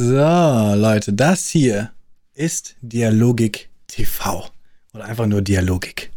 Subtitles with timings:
[0.00, 0.14] So,
[0.76, 1.90] Leute, das hier
[2.32, 4.48] ist Dialogik TV.
[4.94, 6.12] Oder einfach nur Dialogik.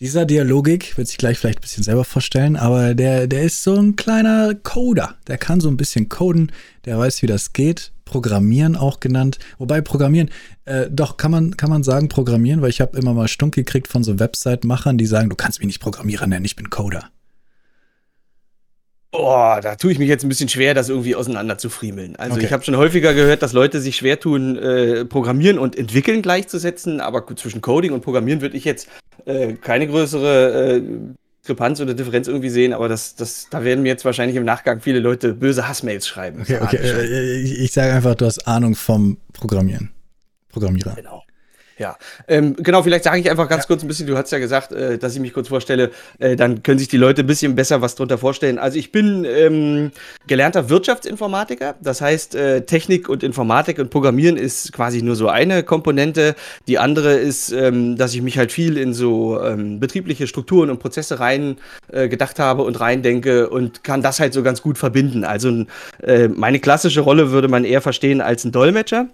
[0.00, 3.74] Dieser Dialogik wird sich gleich vielleicht ein bisschen selber vorstellen, aber der, der ist so
[3.74, 5.16] ein kleiner Coder.
[5.26, 6.50] Der kann so ein bisschen coden,
[6.86, 7.92] der weiß, wie das geht.
[8.06, 9.38] Programmieren auch genannt.
[9.58, 10.30] Wobei Programmieren,
[10.64, 13.86] äh, doch, kann man, kann man sagen Programmieren, weil ich habe immer mal Stunk gekriegt
[13.86, 17.10] von so Website-Machern, die sagen, du kannst mich nicht Programmierer nennen, ich bin Coder.
[19.12, 22.16] Boah, da tue ich mich jetzt ein bisschen schwer, das irgendwie auseinander zu friemeln.
[22.16, 22.46] Also okay.
[22.46, 27.00] ich habe schon häufiger gehört, dass Leute sich schwer tun, äh, Programmieren und Entwickeln gleichzusetzen,
[27.00, 28.88] aber zwischen Coding und Programmieren würde ich jetzt
[29.26, 30.82] äh, keine größere äh,
[31.42, 34.80] Diskrepanz oder Differenz irgendwie sehen, aber das, das, da werden mir jetzt wahrscheinlich im Nachgang
[34.80, 36.40] viele Leute böse Hassmails schreiben.
[36.40, 36.76] Okay, okay.
[36.76, 39.90] Äh, ich, ich sage einfach, du hast Ahnung vom Programmieren.
[40.48, 40.94] Programmierer.
[40.94, 41.22] Genau.
[41.78, 41.96] Ja,
[42.28, 43.66] ähm, genau, vielleicht sage ich einfach ganz ja.
[43.68, 46.62] kurz ein bisschen, du hast ja gesagt, äh, dass ich mich kurz vorstelle, äh, dann
[46.62, 48.58] können sich die Leute ein bisschen besser was drunter vorstellen.
[48.58, 49.90] Also ich bin ähm,
[50.26, 55.62] gelernter Wirtschaftsinformatiker, das heißt äh, Technik und Informatik und Programmieren ist quasi nur so eine
[55.62, 56.34] Komponente.
[56.68, 60.78] Die andere ist, ähm, dass ich mich halt viel in so ähm, betriebliche Strukturen und
[60.78, 61.56] Prozesse rein
[61.90, 65.24] äh, gedacht habe und reindenke und kann das halt so ganz gut verbinden.
[65.24, 65.64] Also
[66.02, 69.08] äh, meine klassische Rolle würde man eher verstehen als ein Dolmetscher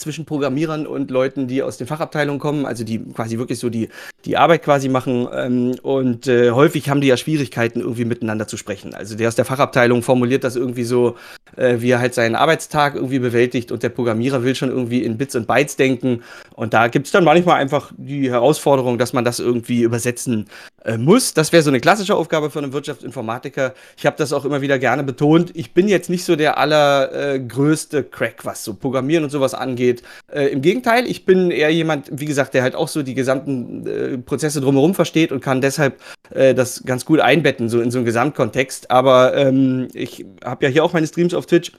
[0.00, 3.88] zwischen Programmierern und Leuten, die aus den Fachabteilungen kommen, also die quasi wirklich so die,
[4.24, 5.28] die Arbeit quasi machen.
[5.32, 8.94] Ähm, und äh, häufig haben die ja Schwierigkeiten, irgendwie miteinander zu sprechen.
[8.94, 11.16] Also der aus der Fachabteilung formuliert das irgendwie so,
[11.56, 15.18] äh, wie er halt seinen Arbeitstag irgendwie bewältigt und der Programmierer will schon irgendwie in
[15.18, 16.22] Bits und Bytes denken.
[16.54, 20.46] Und da gibt es dann manchmal einfach die Herausforderung, dass man das irgendwie übersetzen
[20.84, 21.34] äh, muss.
[21.34, 23.74] Das wäre so eine klassische Aufgabe für einen Wirtschaftsinformatiker.
[23.96, 25.50] Ich habe das auch immer wieder gerne betont.
[25.54, 29.89] Ich bin jetzt nicht so der allergrößte Crack, was so Programmieren und sowas angeht.
[30.32, 33.86] Äh, Im Gegenteil, ich bin eher jemand, wie gesagt, der halt auch so die gesamten
[33.86, 37.98] äh, Prozesse drumherum versteht und kann deshalb äh, das ganz gut einbetten, so in so
[37.98, 38.90] einen Gesamtkontext.
[38.90, 41.72] Aber ähm, ich habe ja hier auch meine Streams auf Twitch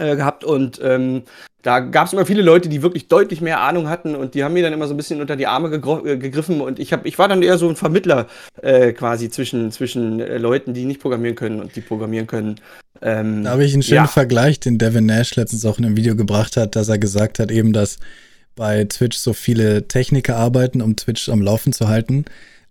[0.00, 1.22] äh, gehabt und ähm,
[1.62, 4.54] da gab es immer viele Leute, die wirklich deutlich mehr Ahnung hatten und die haben
[4.54, 7.18] mir dann immer so ein bisschen unter die Arme äh, gegriffen und ich, hab, ich
[7.18, 8.26] war dann eher so ein Vermittler
[8.62, 12.56] äh, quasi zwischen, zwischen äh, Leuten, die nicht programmieren können und die programmieren können.
[13.02, 14.06] Ähm, da habe ich einen schönen ja.
[14.06, 17.50] Vergleich, den Devin Nash letztens auch in einem Video gebracht hat, dass er gesagt hat,
[17.50, 17.98] eben, dass
[18.56, 22.24] bei Twitch so viele Techniker arbeiten, um Twitch am Laufen zu halten.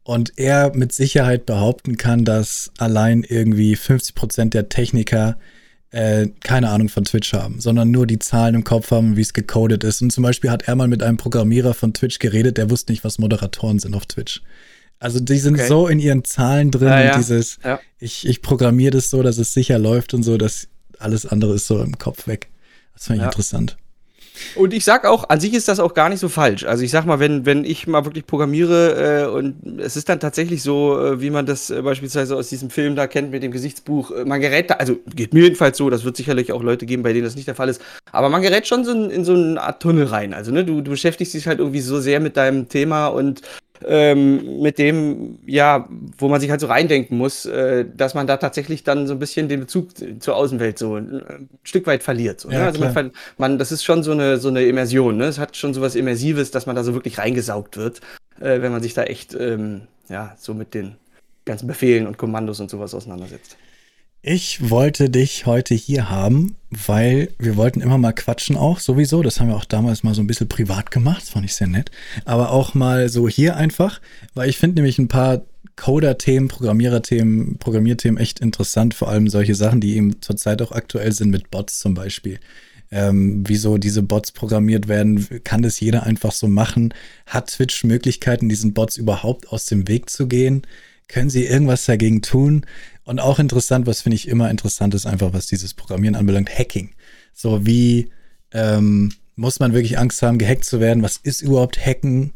[0.03, 5.38] Und er mit Sicherheit behaupten kann, dass allein irgendwie 50 Prozent der Techniker
[5.92, 9.34] äh, keine Ahnung von Twitch haben, sondern nur die Zahlen im Kopf haben, wie es
[9.34, 10.02] gecodet ist.
[10.02, 13.04] Und zum Beispiel hat er mal mit einem Programmierer von Twitch geredet, der wusste nicht,
[13.04, 14.42] was Moderatoren sind auf Twitch.
[15.00, 15.68] Also die sind okay.
[15.68, 17.12] so in ihren Zahlen drin ja, ja.
[17.14, 17.80] und dieses, ja.
[18.00, 20.68] ich, ich programmiere das so, dass es sicher läuft und so, dass
[21.00, 22.50] alles andere ist so im Kopf weg.
[22.94, 23.78] Das fand ich interessant.
[24.56, 26.64] Und ich sag auch, an sich ist das auch gar nicht so falsch.
[26.64, 30.20] Also ich sag mal, wenn, wenn ich mal wirklich programmiere äh, und es ist dann
[30.20, 33.52] tatsächlich so, äh, wie man das äh, beispielsweise aus diesem Film da kennt mit dem
[33.52, 36.86] Gesichtsbuch, äh, man gerät da, also geht mir jedenfalls so, das wird sicherlich auch Leute
[36.86, 39.26] geben, bei denen das nicht der Fall ist, aber man gerät schon so in, in
[39.26, 40.34] so eine Art Tunnel rein.
[40.34, 43.42] Also ne, du, du beschäftigst dich halt irgendwie so sehr mit deinem Thema und
[43.85, 48.38] ähm, mit dem, ja, wo man sich halt so reindenken muss, äh, dass man da
[48.38, 49.90] tatsächlich dann so ein bisschen den Bezug
[50.22, 52.40] zur Außenwelt so ein, ein Stück weit verliert.
[52.40, 52.63] So, ne?
[52.66, 55.25] Also man, man, das ist schon so eine, so eine Immersion, ne?
[55.25, 58.01] Es hat schon so was Immersives, dass man da so wirklich reingesaugt wird,
[58.40, 60.96] äh, wenn man sich da echt, ähm, ja, so mit den
[61.46, 63.57] ganzen Befehlen und Kommandos und sowas auseinandersetzt.
[64.22, 69.24] Ich wollte dich heute hier haben, weil wir wollten immer mal quatschen auch sowieso.
[69.24, 71.22] Das haben wir auch damals mal so ein bisschen privat gemacht.
[71.22, 71.90] Das fand ich sehr nett.
[72.25, 74.02] Aber auch mal so hier einfach,
[74.34, 75.44] weil ich finde nämlich ein paar
[75.78, 78.94] Coder-Themen, Programmierer-Themen, Programmierthemen echt interessant.
[78.94, 82.41] Vor allem solche Sachen, die eben zurzeit auch aktuell sind mit Bots zum Beispiel.
[82.91, 86.94] Ähm, wieso diese Bots programmiert werden, kann das jeder einfach so machen?
[87.25, 90.63] Hat Twitch Möglichkeiten, diesen Bots überhaupt aus dem Weg zu gehen?
[91.08, 92.66] Können sie irgendwas dagegen tun?
[93.09, 96.92] Und auch interessant, was finde ich immer interessant ist, einfach was dieses Programmieren anbelangt, Hacking.
[97.34, 98.12] So wie
[98.52, 101.02] ähm, muss man wirklich Angst haben, gehackt zu werden?
[101.02, 102.34] Was ist überhaupt Hacken?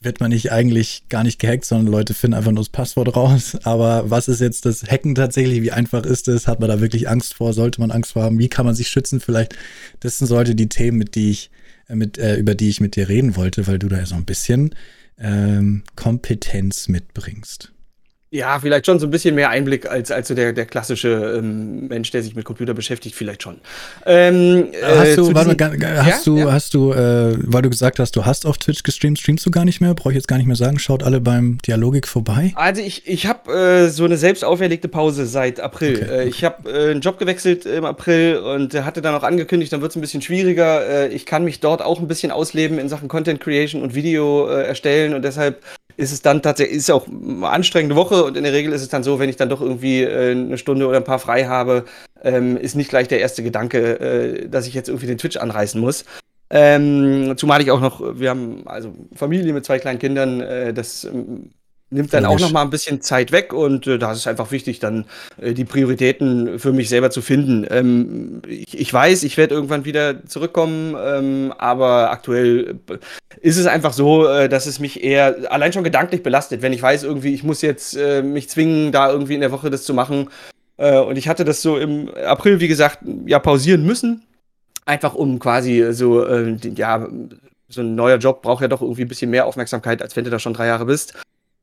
[0.00, 3.58] Wird man nicht eigentlich gar nicht gehackt, sondern Leute finden einfach nur das Passwort raus.
[3.64, 5.60] Aber was ist jetzt das Hacken tatsächlich?
[5.60, 6.48] Wie einfach ist es?
[6.48, 7.52] Hat man da wirklich Angst vor?
[7.52, 8.38] Sollte man Angst vor haben?
[8.38, 9.20] Wie kann man sich schützen?
[9.20, 9.54] Vielleicht,
[10.00, 11.50] das sind sollte die Themen, mit die ich,
[11.86, 14.14] äh, mit, äh, über die ich mit dir reden wollte, weil du da ja so
[14.14, 14.74] ein bisschen
[15.18, 17.73] ähm, Kompetenz mitbringst.
[18.34, 21.86] Ja, vielleicht schon so ein bisschen mehr Einblick als, als so der, der klassische ähm,
[21.86, 23.58] Mensch, der sich mit Computer beschäftigt, vielleicht schon.
[24.06, 26.32] Ähm, hast äh, du, warte mal, hast ja?
[26.32, 26.52] du, ja?
[26.52, 29.64] hast du, äh, weil du gesagt hast, du hast auf Twitch gestreamt, streamst du gar
[29.64, 29.94] nicht mehr?
[29.94, 30.80] Brauche ich jetzt gar nicht mehr sagen.
[30.80, 32.52] Schaut alle beim Dialogik vorbei.
[32.56, 35.94] Also ich, ich habe äh, so eine selbst auferlegte Pause seit April.
[35.94, 36.28] Okay, äh, okay.
[36.28, 39.92] Ich habe äh, einen Job gewechselt im April und hatte dann auch angekündigt, dann wird
[39.92, 40.84] es ein bisschen schwieriger.
[40.84, 44.46] Äh, ich kann mich dort auch ein bisschen ausleben in Sachen Content Creation und Video
[44.46, 45.62] erstellen und deshalb
[45.96, 48.88] ist es dann tatsächlich, ist auch eine anstrengende Woche und in der Regel ist es
[48.88, 51.84] dann so, wenn ich dann doch irgendwie äh, eine Stunde oder ein paar frei habe,
[52.22, 55.80] ähm, ist nicht gleich der erste Gedanke, äh, dass ich jetzt irgendwie den Twitch anreißen
[55.80, 56.04] muss.
[56.50, 61.04] Ähm, zumal ich auch noch, wir haben also Familie mit zwei kleinen Kindern, äh, das
[61.04, 61.50] ähm,
[61.94, 64.50] nimmt dann auch noch mal ein bisschen Zeit weg und äh, da ist es einfach
[64.50, 65.06] wichtig, dann
[65.40, 67.66] äh, die Prioritäten für mich selber zu finden.
[67.70, 72.80] Ähm, ich, ich, weiß, ich werde irgendwann wieder zurückkommen, ähm, aber aktuell
[73.40, 76.82] ist es einfach so, äh, dass es mich eher allein schon gedanklich belastet, wenn ich
[76.82, 79.94] weiß, irgendwie, ich muss jetzt äh, mich zwingen, da irgendwie in der Woche das zu
[79.94, 80.28] machen.
[80.76, 84.24] Äh, und ich hatte das so im April, wie gesagt, ja pausieren müssen,
[84.84, 87.06] einfach um quasi so, äh, ja,
[87.68, 90.30] so ein neuer Job braucht ja doch irgendwie ein bisschen mehr Aufmerksamkeit, als wenn du
[90.30, 91.14] da schon drei Jahre bist.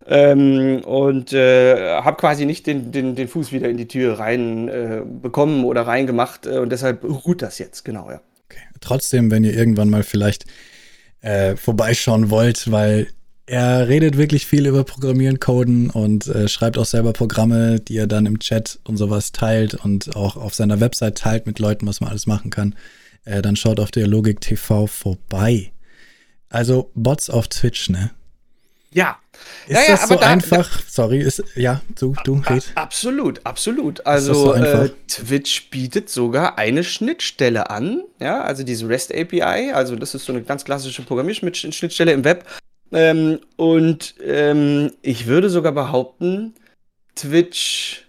[0.08, 4.68] Ähm, und äh, habe quasi nicht den, den, den Fuß wieder in die Tür rein
[4.68, 8.20] äh, bekommen oder reingemacht äh, und deshalb ruht das jetzt, genau, ja.
[8.46, 8.62] Okay.
[8.80, 10.46] Trotzdem, wenn ihr irgendwann mal vielleicht
[11.22, 13.08] äh, vorbeischauen wollt, weil
[13.46, 18.08] er redet wirklich viel über Programmieren, Coden und äh, schreibt auch selber Programme, die er
[18.08, 22.02] dann im Chat und sowas teilt und auch auf seiner Website teilt mit Leuten, was
[22.02, 22.76] man alles machen kann.
[23.26, 25.72] Äh, dann schaut auf der Logik TV vorbei.
[26.50, 28.12] Also Bots auf Twitch, ne?
[28.94, 29.18] Ja.
[29.68, 30.78] Ist ja, das ja, so da, einfach?
[30.78, 32.64] Da, Sorry, ist ja, du, du red.
[32.76, 34.06] Absolut, absolut.
[34.06, 39.96] Also so äh, Twitch bietet sogar eine Schnittstelle an, ja, also diese REST API, also
[39.96, 42.46] das ist so eine ganz klassische Programmierschnittstelle im Web.
[42.92, 46.54] Ähm, und ähm, ich würde sogar behaupten,
[47.16, 48.06] Twitch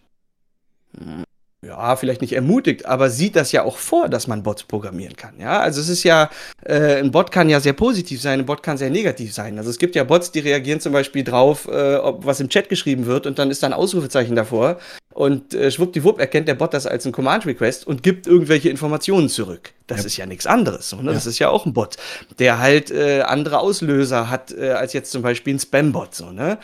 [0.99, 1.25] hm,
[1.65, 5.35] ja, vielleicht nicht ermutigt, aber sieht das ja auch vor, dass man Bots programmieren kann.
[5.39, 6.29] Ja, also es ist ja,
[6.65, 9.57] äh, ein Bot kann ja sehr positiv sein, ein Bot kann sehr negativ sein.
[9.59, 12.69] Also es gibt ja Bots, die reagieren zum Beispiel drauf, äh, ob was im Chat
[12.69, 14.79] geschrieben wird und dann ist da ein Ausrufezeichen davor
[15.15, 19.73] und äh, schwuppdiwupp erkennt der Bot das als ein Command-Request und gibt irgendwelche Informationen zurück.
[19.87, 20.07] Das ja.
[20.07, 20.93] ist ja nichts anderes.
[20.95, 21.03] Ne?
[21.05, 21.13] ja.
[21.13, 21.97] Das ist ja auch ein Bot,
[22.39, 26.15] der halt äh, andere Auslöser hat, äh, als jetzt zum Beispiel ein Spam-Bot.
[26.15, 26.59] So, ne?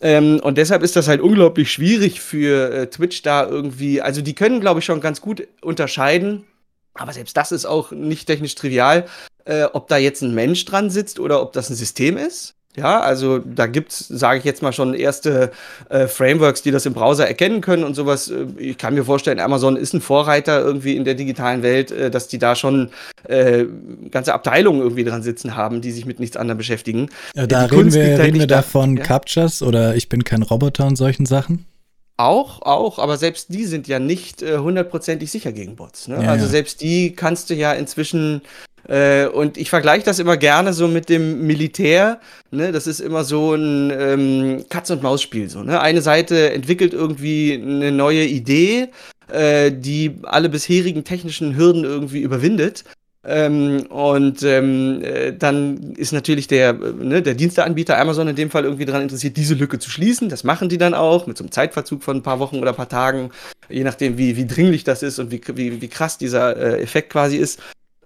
[0.00, 4.02] Ähm, und deshalb ist das halt unglaublich schwierig für äh, Twitch da irgendwie.
[4.02, 6.44] Also die können, glaube ich, schon ganz gut unterscheiden.
[6.94, 9.06] Aber selbst das ist auch nicht technisch trivial,
[9.44, 12.54] äh, ob da jetzt ein Mensch dran sitzt oder ob das ein System ist.
[12.74, 15.52] Ja, also da gibt's, sage ich jetzt mal schon, erste
[15.90, 18.28] äh, Frameworks, die das im Browser erkennen können und sowas.
[18.28, 22.10] Äh, ich kann mir vorstellen, Amazon ist ein Vorreiter irgendwie in der digitalen Welt, äh,
[22.10, 22.88] dass die da schon
[23.24, 23.66] äh,
[24.10, 27.10] ganze Abteilungen irgendwie dran sitzen haben, die sich mit nichts anderem beschäftigen.
[27.34, 29.02] Ja, da die reden wir, reden wir davon ja?
[29.02, 31.66] Captchas oder ich bin kein Roboter und solchen Sachen.
[32.16, 36.08] Auch, auch, aber selbst die sind ja nicht äh, hundertprozentig sicher gegen Bots.
[36.08, 36.22] Ne?
[36.22, 38.42] Ja, also selbst die kannst du ja inzwischen
[38.88, 42.20] äh, und ich vergleiche das immer gerne so mit dem Militär.
[42.50, 42.72] Ne?
[42.72, 45.48] Das ist immer so ein ähm, Katz-und-Maus-Spiel.
[45.48, 45.80] So, ne?
[45.80, 48.88] Eine Seite entwickelt irgendwie eine neue Idee,
[49.30, 52.84] äh, die alle bisherigen technischen Hürden irgendwie überwindet.
[53.24, 58.50] Ähm, und ähm, äh, dann ist natürlich der, äh, ne, der Diensteanbieter Amazon in dem
[58.50, 60.28] Fall irgendwie daran interessiert, diese Lücke zu schließen.
[60.28, 62.76] Das machen die dann auch mit so einem Zeitverzug von ein paar Wochen oder ein
[62.76, 63.30] paar Tagen,
[63.68, 67.10] je nachdem, wie, wie dringlich das ist und wie, wie, wie krass dieser äh, Effekt
[67.10, 67.60] quasi ist.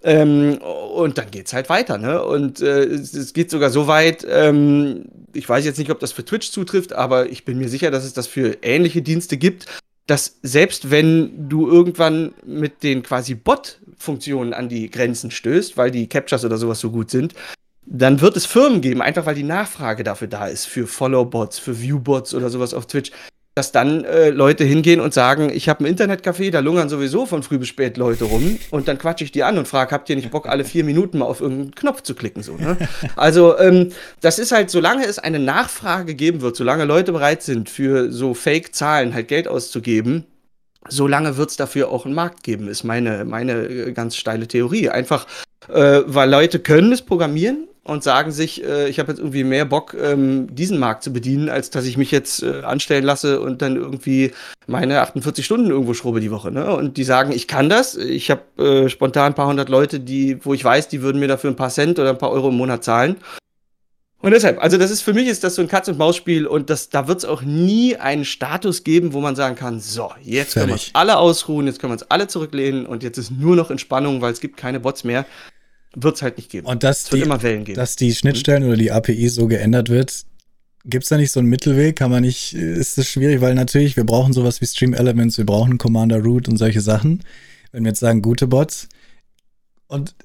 [0.07, 2.23] Ähm, und dann geht's halt weiter, ne?
[2.23, 6.23] Und äh, es geht sogar so weit, ähm, ich weiß jetzt nicht, ob das für
[6.23, 9.65] Twitch zutrifft, aber ich bin mir sicher, dass es das für ähnliche Dienste gibt,
[10.05, 16.07] dass selbst wenn du irgendwann mit den quasi Bot-Funktionen an die Grenzen stößt, weil die
[16.07, 17.33] Captures oder sowas so gut sind,
[17.85, 21.81] dann wird es Firmen geben, einfach weil die Nachfrage dafür da ist, für Follow-Bots, für
[21.81, 23.11] View-Bots oder sowas auf Twitch,
[23.57, 27.41] dass dann äh, Leute hingehen und sagen, ich habe ein Internetcafé, da lungern sowieso von
[27.41, 30.15] früh bis spät Leute rum und dann quatsche ich die an und frage, habt ihr
[30.15, 32.43] nicht Bock, alle vier Minuten mal auf irgendeinen Knopf zu klicken?
[32.43, 32.77] So, ne?
[33.15, 37.67] Also ähm, das ist halt, solange es eine Nachfrage geben wird, solange Leute bereit sind,
[37.67, 40.25] für so Fake-Zahlen halt Geld auszugeben,
[40.87, 44.89] solange wird es dafür auch einen Markt geben, ist meine, meine äh, ganz steile Theorie.
[44.89, 45.25] Einfach,
[45.67, 49.65] äh, weil Leute können es programmieren, und sagen sich, äh, ich habe jetzt irgendwie mehr
[49.65, 53.61] Bock, ähm, diesen Markt zu bedienen, als dass ich mich jetzt äh, anstellen lasse und
[53.61, 54.31] dann irgendwie
[54.67, 56.51] meine 48 Stunden irgendwo schrubbe die Woche.
[56.51, 56.75] Ne?
[56.75, 57.95] Und die sagen, ich kann das.
[57.95, 61.27] Ich habe äh, spontan ein paar hundert Leute, die, wo ich weiß, die würden mir
[61.27, 63.15] dafür ein paar Cent oder ein paar Euro im Monat zahlen.
[64.19, 67.07] Und deshalb, also das ist für mich ist das so ein Katz-und-Maus-Spiel und das, da
[67.07, 70.53] wird es auch nie einen Status geben, wo man sagen kann, so, jetzt Fertig.
[70.53, 73.55] können wir uns alle ausruhen, jetzt können wir uns alle zurücklehnen und jetzt ist nur
[73.55, 75.25] noch Entspannung, weil es gibt keine Bots mehr
[76.03, 76.67] wird es halt nicht geben.
[76.67, 77.75] Und dass, die, immer Wellen geben.
[77.75, 78.69] dass die Schnittstellen mhm.
[78.69, 80.25] oder die API so geändert wird,
[80.85, 81.95] gibt es da nicht so einen Mittelweg?
[81.97, 85.45] Kann man nicht, ist das schwierig, weil natürlich, wir brauchen sowas wie Stream Elements, wir
[85.45, 87.23] brauchen Commander Root und solche Sachen.
[87.71, 88.87] Wenn wir jetzt sagen, gute Bots.
[89.87, 90.15] Und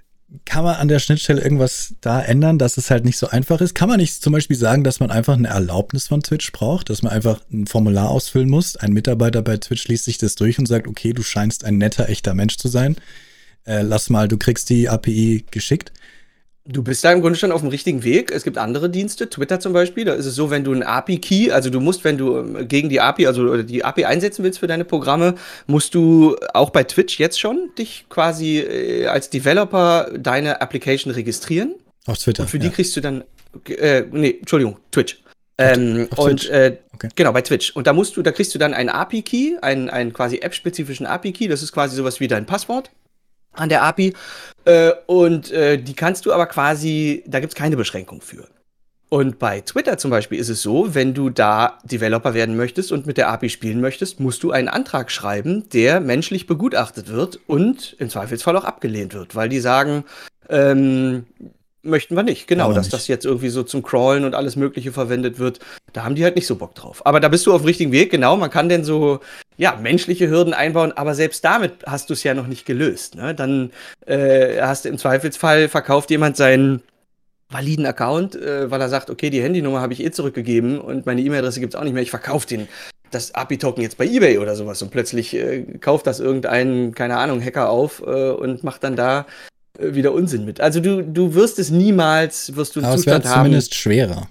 [0.44, 3.74] kann man an der Schnittstelle irgendwas da ändern, dass es halt nicht so einfach ist?
[3.74, 7.02] Kann man nicht zum Beispiel sagen, dass man einfach eine Erlaubnis von Twitch braucht, dass
[7.02, 8.76] man einfach ein Formular ausfüllen muss?
[8.76, 12.08] Ein Mitarbeiter bei Twitch liest sich das durch und sagt, okay, du scheinst ein netter,
[12.08, 12.96] echter Mensch zu sein
[13.66, 15.92] äh, lass mal, du kriegst die API geschickt.
[16.64, 18.30] Du bist da im Grunde schon auf dem richtigen Weg.
[18.30, 20.04] Es gibt andere Dienste, Twitter zum Beispiel.
[20.04, 22.88] Da ist es so, wenn du ein API-Key, also du musst, wenn du ähm, gegen
[22.88, 25.34] die API, also die API einsetzen willst für deine Programme,
[25.66, 31.74] musst du auch bei Twitch jetzt schon dich quasi äh, als Developer deine Application registrieren.
[32.06, 32.44] Auf Twitter.
[32.44, 33.24] Und für die kriegst du dann,
[33.68, 35.20] äh, nee, Entschuldigung, Twitch.
[35.58, 36.50] Ähm, Auf und Twitch.
[36.50, 37.08] äh, Okay.
[37.16, 37.74] genau, bei Twitch.
[37.74, 41.48] Und da musst du, da kriegst du dann einen API-Key, einen, einen quasi app-spezifischen API-Key.
[41.48, 42.90] Das ist quasi sowas wie dein Passwort
[43.52, 44.14] an der API.
[44.64, 48.46] Äh, und äh, die kannst du aber quasi, da gibt es keine Beschränkung für.
[49.12, 53.06] Und bei Twitter zum Beispiel ist es so, wenn du da Developer werden möchtest und
[53.06, 57.94] mit der API spielen möchtest, musst du einen Antrag schreiben, der menschlich begutachtet wird und
[57.98, 60.04] im Zweifelsfall auch abgelehnt wird, weil die sagen,
[60.48, 61.26] ähm,
[61.82, 62.46] möchten wir nicht.
[62.46, 62.92] Genau, dass nicht.
[62.92, 65.60] das jetzt irgendwie so zum Crawlen und alles Mögliche verwendet wird.
[65.92, 67.04] Da haben die halt nicht so Bock drauf.
[67.06, 68.36] Aber da bist du auf dem richtigen Weg, genau.
[68.36, 69.20] Man kann denn so,
[69.56, 73.16] ja, menschliche Hürden einbauen, aber selbst damit hast du es ja noch nicht gelöst.
[73.16, 73.34] Ne?
[73.34, 73.70] Dann
[74.06, 76.82] äh, hast du im Zweifelsfall verkauft jemand seinen
[77.50, 81.20] validen Account, äh, weil er sagt, okay, die Handynummer habe ich eh zurückgegeben und meine
[81.20, 82.02] E-Mail-Adresse gibt es auch nicht mehr.
[82.02, 82.68] Ich verkaufe den
[83.10, 87.42] das API-Token jetzt bei eBay oder sowas und plötzlich äh, kauft das irgendein, keine Ahnung,
[87.42, 89.26] Hacker auf äh, und macht dann da
[89.78, 90.60] wieder Unsinn mit.
[90.60, 93.44] Also du, du wirst es niemals, wirst du einen Aber es wäre Zustand haben.
[93.46, 94.28] zumindest schwerer.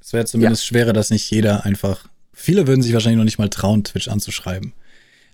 [0.00, 2.06] Es wäre zumindest schwerer, dass nicht jeder einfach.
[2.32, 4.72] Viele würden sich wahrscheinlich noch nicht mal trauen, Twitch anzuschreiben.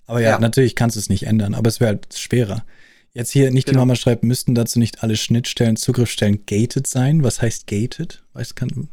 [0.07, 0.39] Aber ja, Ja.
[0.39, 2.65] natürlich kannst du es nicht ändern, aber es wäre halt schwerer.
[3.13, 3.83] Jetzt hier nicht die Genau.
[3.83, 7.25] Mama schreibt, müssten dazu nicht alle Schnittstellen, Zugriffsstellen gated sein?
[7.25, 8.23] Was heißt gated?
[8.35, 8.89] Weißt, kann,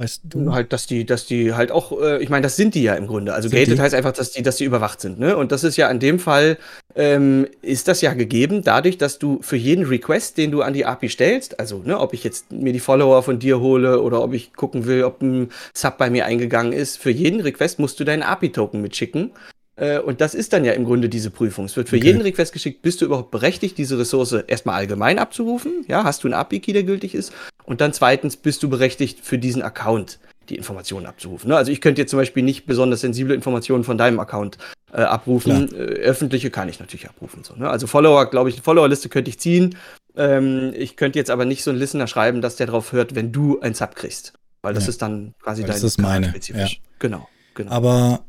[0.00, 0.52] weißt du?
[0.52, 3.06] Halt, dass die, dass die halt auch, äh, ich meine, das sind die ja im
[3.06, 3.34] Grunde.
[3.34, 3.82] Also Sind gated die?
[3.82, 5.36] heißt einfach, dass die, dass die überwacht sind, ne?
[5.36, 6.56] Und das ist ja in dem Fall,
[6.96, 10.86] ähm, ist das ja gegeben, dadurch, dass du für jeden Request, den du an die
[10.86, 14.32] API stellst, also ne, ob ich jetzt mir die Follower von dir hole oder ob
[14.32, 18.04] ich gucken will, ob ein Sub bei mir eingegangen ist, für jeden Request musst du
[18.04, 19.30] deinen API-Token mitschicken.
[19.76, 21.66] Äh, Und das ist dann ja im Grunde diese Prüfung.
[21.66, 22.06] Es wird für Okay.
[22.06, 25.84] jeden Request geschickt, bist du überhaupt berechtigt, diese Ressource erstmal allgemein abzurufen?
[25.88, 27.32] Ja, hast du einen API-Key, der gültig ist?
[27.70, 31.50] Und dann zweitens, bist du berechtigt, für diesen Account die Informationen abzurufen?
[31.50, 31.56] Ne?
[31.56, 34.58] Also ich könnte jetzt zum Beispiel nicht besonders sensible Informationen von deinem Account
[34.92, 35.72] äh, abrufen.
[35.72, 37.44] Äh, öffentliche kann ich natürlich abrufen.
[37.44, 37.70] So, ne?
[37.70, 39.76] Also Follower, glaube ich, Follower-Liste könnte ich ziehen.
[40.16, 43.30] Ähm, ich könnte jetzt aber nicht so einen Listener schreiben, dass der drauf hört, wenn
[43.30, 44.32] du ein Sub kriegst.
[44.62, 44.90] Weil das Ja.
[44.90, 46.80] ist dann quasi dein das ist meine, charakterspezifisch.
[46.98, 47.70] Genau, genau.
[47.70, 48.24] Aber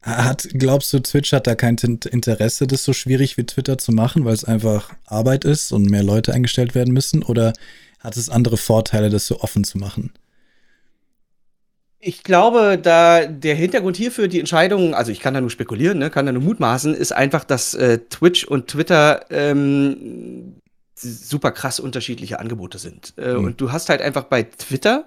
[0.00, 4.24] hat, glaubst du, Twitch hat da kein Interesse, das so schwierig wie Twitter zu machen,
[4.24, 7.24] weil es einfach Arbeit ist und mehr Leute eingestellt werden müssen?
[7.24, 7.52] Oder
[8.06, 10.12] hat es andere Vorteile, das so offen zu machen?
[11.98, 16.08] Ich glaube, da der Hintergrund hierfür die Entscheidung, also ich kann da nur spekulieren, ne,
[16.08, 20.60] kann da nur mutmaßen, ist einfach, dass äh, Twitch und Twitter ähm,
[20.94, 23.12] super krass unterschiedliche Angebote sind.
[23.16, 23.44] Äh, Mhm.
[23.44, 25.06] Und du hast halt einfach bei Twitter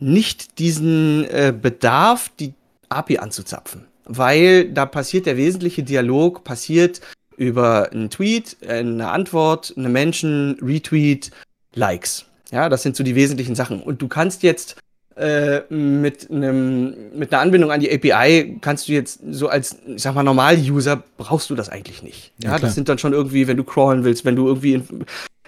[0.00, 2.54] nicht diesen äh, Bedarf, die
[2.88, 3.86] API anzuzapfen.
[4.06, 7.00] Weil da passiert der wesentliche Dialog, passiert
[7.36, 11.30] über einen Tweet, eine Antwort, eine Menschen, Retweet,
[11.74, 12.26] Likes.
[12.50, 13.82] Ja, das sind so die wesentlichen Sachen.
[13.82, 14.76] Und du kannst jetzt
[15.16, 20.02] äh, mit einem mit einer Anbindung an die API kannst du jetzt so als ich
[20.02, 22.32] sag mal Normal-User brauchst du das eigentlich nicht.
[22.42, 24.82] Ja, Ja, das sind dann schon irgendwie, wenn du crawlen willst, wenn du irgendwie in,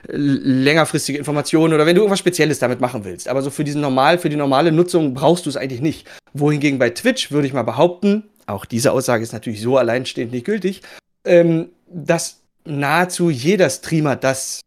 [0.09, 3.29] äh, längerfristige Informationen oder wenn du irgendwas Spezielles damit machen willst.
[3.29, 6.09] Aber so für diesen normal für die normale Nutzung brauchst du es eigentlich nicht.
[6.35, 10.45] Wohingegen bei Twitch würde ich mal behaupten, auch diese Aussage ist natürlich so alleinstehend nicht
[10.45, 10.83] gültig,
[11.25, 14.61] ähm, dass nahezu jeder Streamer das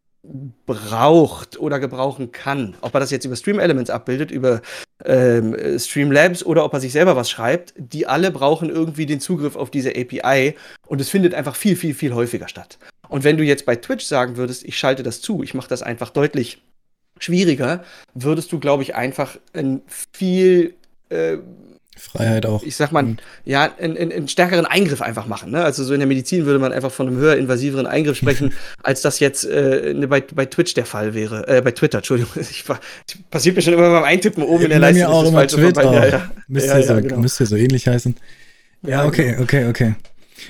[0.66, 2.76] braucht oder gebrauchen kann.
[2.82, 4.62] Ob er das jetzt über Stream Elements abbildet, über
[5.04, 9.20] ähm, äh, Streamlabs oder ob er sich selber was schreibt, die alle brauchen irgendwie den
[9.20, 10.56] Zugriff auf diese API
[10.88, 12.78] und es findet einfach viel, viel, viel häufiger statt.
[13.08, 15.84] Und wenn du jetzt bei Twitch sagen würdest, ich schalte das zu, ich mache das
[15.84, 16.62] einfach deutlich
[17.20, 20.76] schwieriger, würdest du, glaube ich, einfach ein viel
[21.10, 21.38] äh,
[21.98, 22.64] Freiheit auch.
[22.64, 25.52] ich sag mal, ja, einen, einen, stärkeren Eingriff einfach machen.
[25.52, 25.64] Ne?
[25.64, 29.02] Also so in der Medizin würde man einfach von einem höher invasiveren Eingriff sprechen, als
[29.02, 31.48] das jetzt äh, ne, bei, bei Twitch der Fall wäre.
[31.48, 32.32] Äh, bei Twitter, Entschuldigung.
[32.40, 32.80] Ich, war-
[33.32, 35.00] passiert mir schon immer beim Eintippen oben in der Bei Leiste.
[35.02, 35.94] mir auch immer Twitter.
[35.94, 36.32] Ja, ja.
[36.48, 37.18] Müsste, Ja, so, genau.
[37.18, 38.16] müsste so ähnlich heißen.
[38.84, 39.96] Ja, Ja, okay, okay, okay.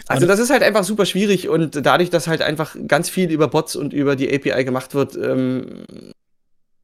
[0.08, 3.48] Also das ist halt einfach super schwierig und dadurch, dass halt einfach ganz viel über
[3.48, 5.86] Bots und über die API gemacht wird, ähm,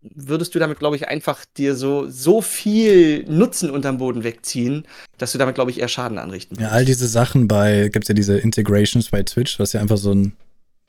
[0.01, 4.83] würdest du damit, glaube ich, einfach dir so, so viel Nutzen unterm Boden wegziehen,
[5.17, 8.15] dass du damit, glaube ich, eher Schaden anrichten Ja, all diese Sachen bei, gibt's ja
[8.15, 10.33] diese Integrations bei Twitch, was ja einfach so ein,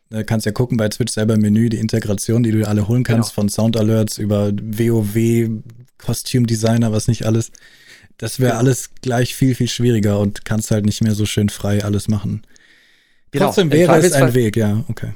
[0.09, 3.03] da kannst ja gucken bei Twitch selber im Menü, die Integration, die du alle holen
[3.05, 3.35] kannst, Genau.
[3.43, 5.51] von Sound Alerts über WoW,
[5.99, 7.53] Costume Designer, was nicht alles.
[8.19, 8.61] Das wäre Genau.
[8.61, 12.43] alles gleich viel, viel schwieriger und kannst halt nicht mehr so schön frei alles machen.
[13.31, 13.47] Genau.
[13.47, 15.13] Trotzdem wäre es ein Weg, ja, okay.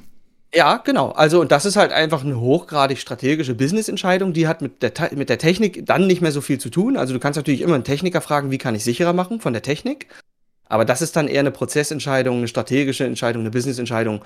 [0.54, 1.10] Ja, genau.
[1.10, 4.32] Also, und das ist halt einfach eine hochgradig strategische Business-Entscheidung.
[4.32, 6.96] Die hat mit der, mit der Technik dann nicht mehr so viel zu tun.
[6.96, 9.62] Also, du kannst natürlich immer einen Techniker fragen, wie kann ich sicherer machen von der
[9.62, 10.06] Technik.
[10.68, 14.24] Aber das ist dann eher eine Prozessentscheidung, eine strategische Entscheidung, eine Businessentscheidung.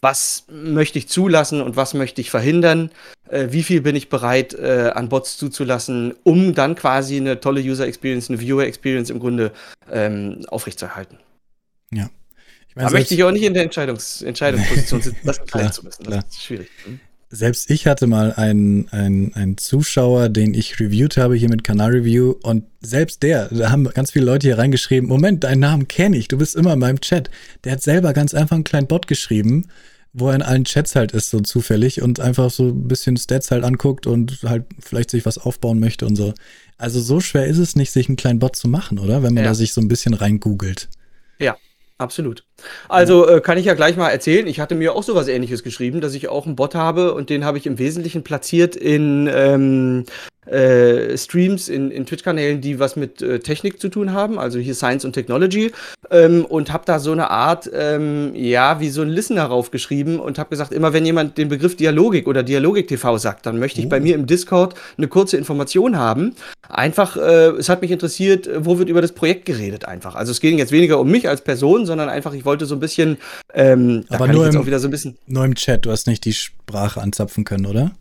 [0.00, 2.90] Was möchte ich zulassen und was möchte ich verhindern?
[3.28, 7.60] Äh, wie viel bin ich bereit, äh, an Bots zuzulassen, um dann quasi eine tolle
[7.60, 9.52] User Experience, eine Viewer Experience im Grunde
[9.90, 11.18] ähm, aufrechtzuerhalten?
[11.92, 12.10] Ja.
[12.72, 15.84] Ich meine, da möchte ich auch nicht in der Entscheidungs Entscheidungsposition sitzen, das entscheiden zu
[15.84, 16.04] müssen.
[16.04, 16.24] Das klar.
[16.26, 16.68] ist schwierig.
[16.84, 17.00] Hm?
[17.28, 21.90] Selbst ich hatte mal einen, einen, einen Zuschauer, den ich reviewt habe hier mit Kanal
[21.90, 26.16] Review und selbst der, da haben ganz viele Leute hier reingeschrieben, Moment, deinen Namen kenne
[26.16, 27.30] ich, du bist immer in meinem Chat.
[27.64, 29.68] Der hat selber ganz einfach einen kleinen Bot geschrieben,
[30.14, 33.50] wo er in allen Chats halt ist, so zufällig und einfach so ein bisschen Stats
[33.50, 36.32] halt anguckt und halt vielleicht sich was aufbauen möchte und so.
[36.78, 39.22] Also so schwer ist es nicht, sich einen kleinen Bot zu machen, oder?
[39.22, 39.50] Wenn man ja.
[39.50, 40.88] da sich so ein bisschen reingoogelt.
[41.38, 41.56] Ja,
[42.02, 42.44] Absolut.
[42.88, 46.00] Also äh, kann ich ja gleich mal erzählen, ich hatte mir auch sowas ähnliches geschrieben,
[46.00, 50.04] dass ich auch einen Bot habe und den habe ich im Wesentlichen platziert in ähm,
[50.46, 54.74] äh, Streams in, in Twitch-Kanälen, die was mit äh, Technik zu tun haben, also hier
[54.74, 55.70] Science und Technology,
[56.10, 60.38] ähm, und habe da so eine Art, ähm, ja, wie so ein Listener raufgeschrieben und
[60.38, 63.86] habe gesagt, immer wenn jemand den Begriff Dialogik oder Dialogik TV sagt, dann möchte ich
[63.86, 63.90] oh.
[63.90, 66.34] bei mir im Discord eine kurze Information haben.
[66.68, 70.16] Einfach, äh, es hat mich interessiert, wo wird über das Projekt geredet einfach.
[70.16, 72.80] Also es ging jetzt weniger um mich als Person, sondern einfach, ich wollte so ein
[72.80, 73.18] bisschen,
[73.54, 75.18] ähm, aber nur im, so ein bisschen.
[75.26, 77.92] Nur im Chat, du hast nicht die Sprache anzapfen können, oder?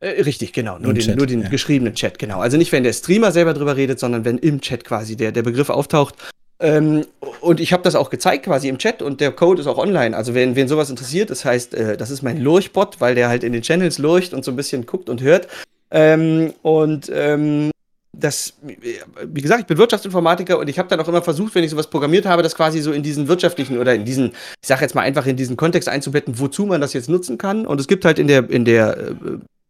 [0.00, 0.78] Äh, richtig, genau.
[0.78, 1.48] Nur, den, Chat, nur den ja.
[1.48, 2.40] geschriebenen Chat, genau.
[2.40, 5.42] Also nicht, wenn der Streamer selber drüber redet, sondern wenn im Chat quasi der, der
[5.42, 6.14] Begriff auftaucht.
[6.60, 7.06] Ähm,
[7.40, 10.16] und ich habe das auch gezeigt quasi im Chat und der Code ist auch online.
[10.16, 13.44] Also wenn wen sowas interessiert, das heißt, äh, das ist mein Lurchbot, weil der halt
[13.44, 15.48] in den Channels lurcht und so ein bisschen guckt und hört.
[15.90, 17.70] Ähm, und ähm,
[18.18, 21.70] das, wie gesagt, ich bin Wirtschaftsinformatiker und ich habe dann auch immer versucht, wenn ich
[21.70, 24.94] sowas programmiert habe, das quasi so in diesen wirtschaftlichen oder in diesen, ich sage jetzt
[24.94, 27.66] mal einfach in diesen Kontext einzubetten, wozu man das jetzt nutzen kann.
[27.66, 29.14] Und es gibt halt in der, in der äh,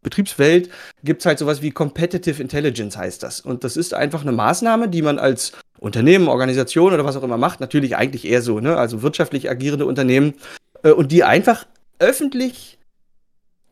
[0.03, 0.69] Betriebswelt
[1.03, 3.41] gibt es halt sowas wie Competitive Intelligence heißt das.
[3.41, 7.37] Und das ist einfach eine Maßnahme, die man als Unternehmen, Organisation oder was auch immer
[7.37, 8.77] macht, natürlich eigentlich eher so, ne?
[8.77, 10.35] also wirtschaftlich agierende Unternehmen,
[10.83, 11.65] äh, und die einfach
[11.99, 12.77] öffentlich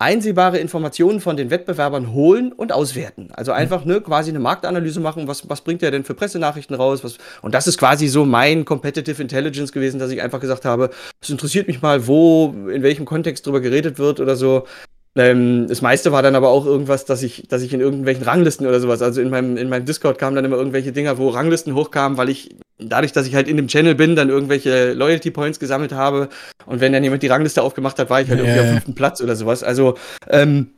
[0.03, 3.29] einsehbare Informationen von den Wettbewerbern holen und auswerten.
[3.31, 7.03] Also einfach ne, quasi eine Marktanalyse machen, was, was bringt der denn für Pressenachrichten raus?
[7.03, 10.89] Was, und das ist quasi so mein Competitive Intelligence gewesen, dass ich einfach gesagt habe,
[11.21, 14.65] es interessiert mich mal, wo, in welchem Kontext drüber geredet wird oder so.
[15.15, 18.65] Ähm, das meiste war dann aber auch irgendwas, dass ich, dass ich in irgendwelchen Ranglisten
[18.65, 21.75] oder sowas, also in meinem, in meinem Discord kamen dann immer irgendwelche Dinger, wo Ranglisten
[21.75, 25.59] hochkamen, weil ich, dadurch, dass ich halt in dem Channel bin, dann irgendwelche Loyalty Points
[25.59, 26.29] gesammelt habe.
[26.65, 28.47] Und wenn dann jemand die Rangliste aufgemacht hat, war ich halt yeah.
[28.47, 29.63] irgendwie auf fünften Platz oder sowas.
[29.63, 29.95] Also,
[30.29, 30.69] ähm,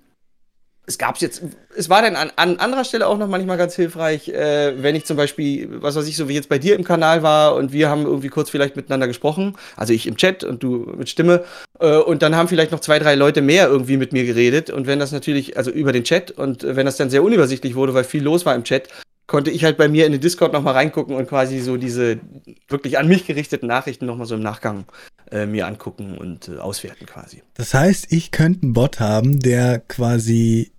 [0.88, 1.42] es gab jetzt,
[1.76, 5.06] es war dann an, an anderer Stelle auch noch manchmal ganz hilfreich, äh, wenn ich
[5.06, 7.90] zum Beispiel, was weiß ich, so wie jetzt bei dir im Kanal war und wir
[7.90, 11.44] haben irgendwie kurz vielleicht miteinander gesprochen, also ich im Chat und du mit Stimme,
[11.80, 14.88] äh, und dann haben vielleicht noch zwei, drei Leute mehr irgendwie mit mir geredet und
[14.88, 18.04] wenn das natürlich, also über den Chat und wenn das dann sehr unübersichtlich wurde, weil
[18.04, 18.90] viel los war im Chat,
[19.28, 22.20] konnte ich halt bei mir in den Discord nochmal reingucken und quasi so diese
[22.68, 24.86] wirklich an mich gerichteten Nachrichten nochmal so im Nachgang
[25.32, 27.42] äh, mir angucken und äh, auswerten quasi.
[27.56, 30.72] Das heißt, ich könnte einen Bot haben, der quasi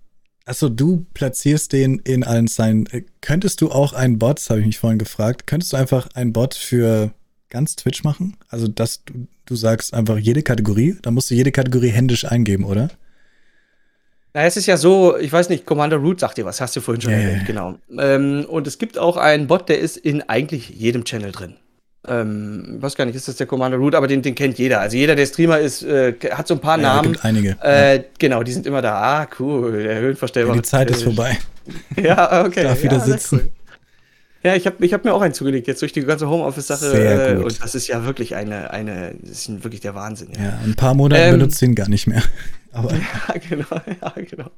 [0.47, 2.85] Achso, du platzierst den in allen seinen.
[2.87, 6.07] Äh, könntest du auch einen Bot, das habe ich mich vorhin gefragt, könntest du einfach
[6.13, 7.11] einen Bot für
[7.49, 8.37] ganz Twitch machen?
[8.47, 12.63] Also, dass du, du sagst einfach jede Kategorie, da musst du jede Kategorie händisch eingeben,
[12.63, 12.89] oder?
[14.33, 16.79] Na, es ist ja so, ich weiß nicht, Commander Root sagt dir was, hast du
[16.79, 17.23] vorhin schon yeah.
[17.23, 17.75] erwähnt, genau.
[17.97, 21.57] Ähm, und es gibt auch einen Bot, der ist in eigentlich jedem Channel drin
[22.07, 24.79] ähm, ich weiß gar nicht, ist das der Commander Root, aber den, den kennt jeder.
[24.79, 27.13] Also jeder, der Streamer ist, äh, hat so ein paar ja, Namen.
[27.13, 27.57] Gibt einige.
[27.63, 28.03] Äh, ja.
[28.19, 28.95] Genau, die sind immer da.
[28.95, 30.55] Ah, cool, der Höhenverstellbar.
[30.55, 31.37] Ja, die Zeit ist vorbei.
[32.01, 32.63] ja, okay.
[32.63, 33.39] Darf wieder sitzen.
[33.43, 33.49] Cool.
[34.43, 36.93] Ja, ich habe ich hab mir auch einen zugelegt, jetzt durch die ganze Homeoffice-Sache.
[36.93, 40.29] Äh, und das ist ja wirklich eine, eine, das ist wirklich der Wahnsinn.
[40.37, 42.23] Ja, ja ein paar Monate ähm, benutzt ihn gar nicht mehr.
[42.71, 43.65] Aber ja, genau,
[44.01, 44.51] ja, genau.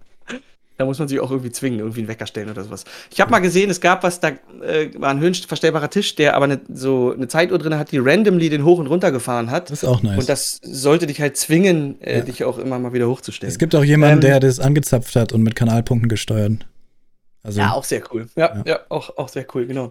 [0.79, 2.85] Da muss man sich auch irgendwie zwingen, irgendwie einen Wecker stellen oder sowas.
[3.11, 6.45] Ich habe mal gesehen, es gab was, da äh, war ein höhenverstellbarer Tisch, der aber
[6.45, 9.71] eine, so eine Zeituhr drin hat, die randomly den hoch und runter gefahren hat.
[9.71, 10.19] Das ist auch nice.
[10.19, 12.23] Und das sollte dich halt zwingen, äh, ja.
[12.23, 13.51] dich auch immer mal wieder hochzustellen.
[13.51, 16.65] Es gibt auch jemanden, ähm, der das angezapft hat und mit Kanalpunkten gesteuert.
[17.43, 18.29] Also, ja, auch sehr cool.
[18.37, 19.89] Ja, ja, ja auch, auch sehr cool, genau.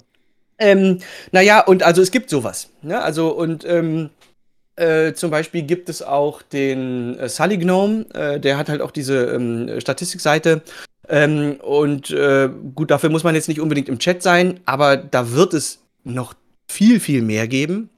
[0.59, 1.01] Ähm,
[1.33, 2.71] naja, und also es gibt sowas.
[2.81, 2.99] Ne?
[2.99, 4.09] Also, und ähm,
[4.79, 8.91] äh, zum Beispiel gibt es auch den äh, Sully Gnome, äh, der hat halt auch
[8.91, 10.63] diese ähm, Statistikseite.
[11.09, 15.33] Ähm, und äh, gut, dafür muss man jetzt nicht unbedingt im Chat sein, aber da
[15.33, 16.35] wird es noch
[16.71, 17.89] viel, viel mehr geben,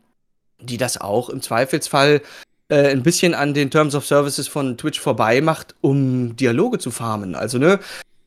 [0.60, 2.22] die das auch im Zweifelsfall
[2.68, 6.90] äh, ein bisschen an den Terms of Services von Twitch vorbei macht, um Dialoge zu
[6.90, 7.34] farmen.
[7.34, 7.80] Also, ne,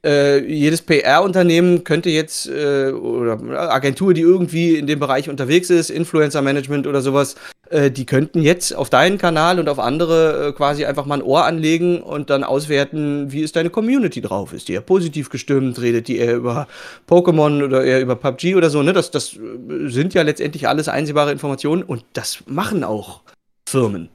[0.06, 3.39] äh, jedes PR-Unternehmen könnte jetzt äh, oder
[3.72, 7.36] Agentur, die irgendwie in dem Bereich unterwegs ist, Influencer-Management oder sowas,
[7.70, 11.24] äh, die könnten jetzt auf deinen Kanal und auf andere äh, quasi einfach mal ein
[11.24, 14.52] Ohr anlegen und dann auswerten, wie ist deine Community drauf?
[14.52, 15.82] Ist die eher positiv gestimmt?
[15.82, 16.68] Redet die eher über
[17.10, 18.84] Pokémon oder eher über PUBG oder so?
[18.84, 18.92] Ne?
[18.92, 19.38] Das, das
[19.86, 23.22] sind ja letztendlich alles einsehbare Informationen und das machen auch
[23.68, 24.10] Firmen.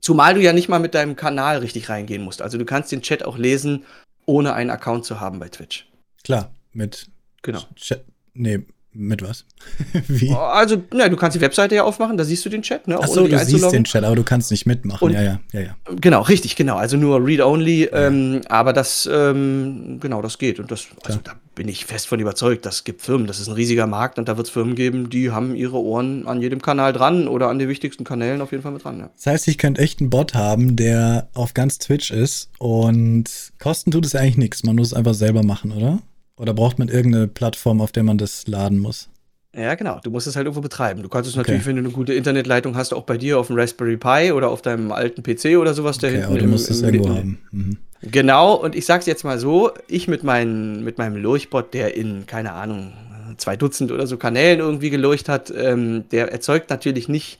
[0.00, 2.40] Zumal du ja nicht mal mit deinem Kanal richtig reingehen musst.
[2.40, 3.84] Also du kannst den Chat auch lesen
[4.28, 5.88] ohne einen Account zu haben bei Twitch.
[6.22, 7.06] Klar, mit.
[7.42, 7.60] Genau.
[7.76, 8.60] Chat, nee,
[8.92, 9.46] mit was?
[10.08, 10.30] Wie?
[10.32, 12.98] Also, na, du kannst die Webseite ja aufmachen, da siehst du den Chat, ne?
[12.98, 15.02] Achso, du siehst den Chat, aber du kannst nicht mitmachen.
[15.02, 15.76] Und ja, ja, ja, ja.
[15.98, 16.76] Genau, richtig, genau.
[16.76, 18.06] Also nur Read-Only, ja.
[18.06, 20.60] ähm, aber das, ähm, genau, das geht.
[20.60, 23.54] Und das, also da bin ich fest von überzeugt, das gibt Firmen, das ist ein
[23.54, 26.92] riesiger Markt und da wird es Firmen geben, die haben ihre Ohren an jedem Kanal
[26.92, 29.00] dran oder an den wichtigsten Kanälen auf jeden Fall mit dran.
[29.00, 29.10] Ja.
[29.16, 33.90] Das heißt, ich könnte echt einen Bot haben, der auf ganz Twitch ist und kosten
[33.90, 34.62] tut es eigentlich nichts.
[34.62, 35.98] Man muss es einfach selber machen, oder?
[36.36, 39.08] Oder braucht man irgendeine Plattform, auf der man das laden muss?
[39.56, 39.98] Ja, genau.
[40.04, 41.02] Du musst es halt irgendwo betreiben.
[41.02, 41.70] Du kannst es natürlich, okay.
[41.70, 44.62] wenn du eine gute Internetleitung hast, auch bei dir auf dem Raspberry Pi oder auf
[44.62, 46.26] deinem alten PC oder sowas okay, da hinten.
[46.26, 47.38] Aber du musst im, es irgendwo haben.
[47.50, 47.78] Mhm.
[48.02, 52.26] Genau, und ich sag's jetzt mal so: Ich mit, mein, mit meinem Lurchbot, der in,
[52.26, 52.92] keine Ahnung,
[53.38, 57.38] zwei Dutzend oder so Kanälen irgendwie gelurcht hat, ähm, der erzeugt natürlich nicht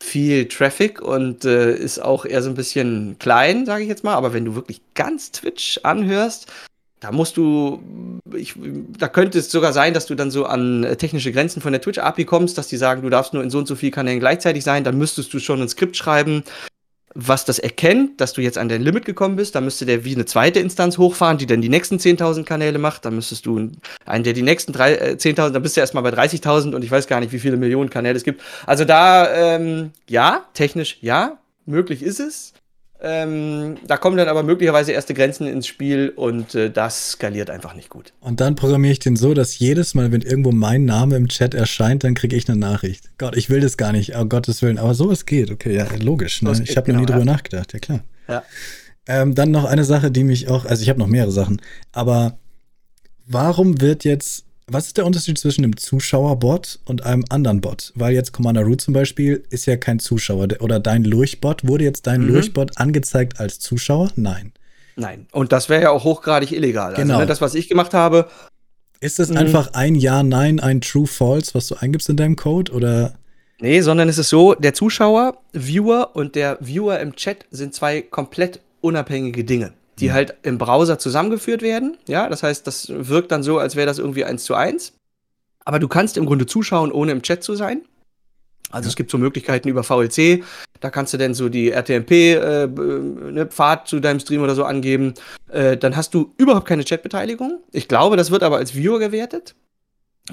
[0.00, 4.14] viel Traffic und äh, ist auch eher so ein bisschen klein, sage ich jetzt mal.
[4.14, 6.46] Aber wenn du wirklich ganz Twitch anhörst,
[7.00, 7.80] da musst du,
[8.34, 8.54] ich,
[8.98, 11.80] da könnte es sogar sein, dass du dann so an äh, technische Grenzen von der
[11.80, 14.64] Twitch-API kommst, dass die sagen, du darfst nur in so und so vielen Kanälen gleichzeitig
[14.64, 16.42] sein, dann müsstest du schon ein Skript schreiben,
[17.20, 19.56] was das erkennt, dass du jetzt an dein Limit gekommen bist.
[19.56, 23.04] Dann müsste der wie eine zweite Instanz hochfahren, die dann die nächsten 10.000 Kanäle macht.
[23.04, 23.72] Dann müsstest du
[24.06, 27.08] einen, der die nächsten äh, 10.000, dann bist du erstmal bei 30.000 und ich weiß
[27.08, 28.40] gar nicht, wie viele Millionen Kanäle es gibt.
[28.66, 32.52] Also da, ähm, ja, technisch ja, möglich ist es.
[33.00, 37.74] Ähm, da kommen dann aber möglicherweise erste Grenzen ins Spiel und äh, das skaliert einfach
[37.74, 38.12] nicht gut.
[38.20, 41.54] Und dann programmiere ich den so, dass jedes Mal, wenn irgendwo mein Name im Chat
[41.54, 43.10] erscheint, dann kriege ich eine Nachricht.
[43.16, 44.78] Gott, ich will das gar nicht, oh Gottes Willen.
[44.78, 46.42] Aber sowas geht, okay, ja, logisch.
[46.42, 46.50] Ne?
[46.64, 47.18] Ich habe genau, noch nie ja.
[47.18, 48.00] drüber nachgedacht, ja klar.
[48.26, 48.42] Ja.
[49.06, 52.36] Ähm, dann noch eine Sache, die mich auch, also ich habe noch mehrere Sachen, aber
[53.26, 57.92] warum wird jetzt was ist der Unterschied zwischen einem Zuschauerbot und einem anderen Bot?
[57.94, 60.48] Weil jetzt Commander Root zum Beispiel ist ja kein Zuschauer.
[60.60, 62.34] Oder dein Lurchbot, wurde jetzt dein mhm.
[62.34, 64.10] Lurchbot angezeigt als Zuschauer?
[64.16, 64.52] Nein.
[64.96, 65.26] Nein.
[65.32, 66.90] Und das wäre ja auch hochgradig illegal.
[66.90, 67.14] Also, genau.
[67.14, 68.28] Also, ne, das, was ich gemacht habe.
[69.00, 72.72] Ist es einfach ein Ja, Nein, ein True, False, was du eingibst in deinem Code?
[72.72, 73.14] Oder?
[73.60, 78.02] Nee, sondern es ist so, der Zuschauer, Viewer und der Viewer im Chat sind zwei
[78.02, 81.96] komplett unabhängige Dinge die halt im Browser zusammengeführt werden.
[82.06, 84.92] Ja, das heißt, das wirkt dann so, als wäre das irgendwie eins zu eins.
[85.64, 87.82] Aber du kannst im Grunde zuschauen, ohne im Chat zu sein.
[88.70, 88.90] Also ja.
[88.90, 90.44] es gibt so Möglichkeiten über VLC,
[90.80, 92.20] da kannst du dann so die RTMP-Pfad
[93.82, 95.14] äh, zu deinem Stream oder so angeben.
[95.50, 97.60] Äh, dann hast du überhaupt keine Chatbeteiligung.
[97.72, 99.54] Ich glaube, das wird aber als Viewer gewertet.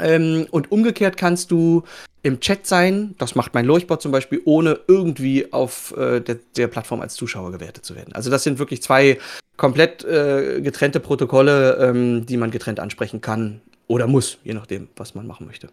[0.01, 1.84] Ähm, und umgekehrt kannst du
[2.23, 6.67] im Chat sein, das macht mein Lurchbot zum Beispiel, ohne irgendwie auf äh, der, der,
[6.67, 8.13] Plattform als Zuschauer gewertet zu werden.
[8.13, 9.19] Also das sind wirklich zwei
[9.58, 15.13] komplett äh, getrennte Protokolle, ähm, die man getrennt ansprechen kann oder muss, je nachdem, was
[15.13, 15.69] man machen möchte.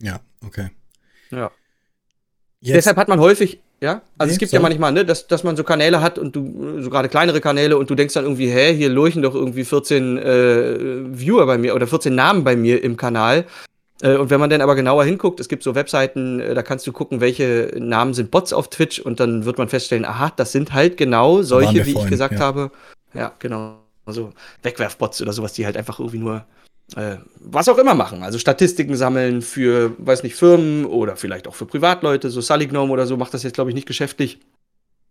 [0.00, 0.70] Ja, okay.
[1.30, 1.50] Ja.
[2.60, 2.76] Jetzt.
[2.76, 4.56] Deshalb hat man häufig, ja, also nee, es gibt so.
[4.56, 7.76] ja manchmal, ne, dass, dass man so Kanäle hat und du, so gerade kleinere Kanäle
[7.76, 10.78] und du denkst dann irgendwie, hä, hier lurchen doch irgendwie 14 äh,
[11.18, 13.44] Viewer bei mir oder 14 Namen bei mir im Kanal.
[14.00, 16.86] Äh, und wenn man dann aber genauer hinguckt, es gibt so Webseiten, äh, da kannst
[16.86, 20.52] du gucken, welche Namen sind Bots auf Twitch und dann wird man feststellen, aha, das
[20.52, 22.40] sind halt genau solche, wie vorhin, ich gesagt ja.
[22.40, 22.70] habe.
[23.12, 23.76] Ja, genau.
[24.06, 26.46] Also Wegwerfbots oder sowas, die halt einfach irgendwie nur
[26.94, 28.22] äh, was auch immer machen.
[28.22, 32.30] Also Statistiken sammeln für, weiß nicht, Firmen oder vielleicht auch für Privatleute.
[32.30, 34.38] So Sully oder so macht das jetzt, glaube ich, nicht geschäftlich.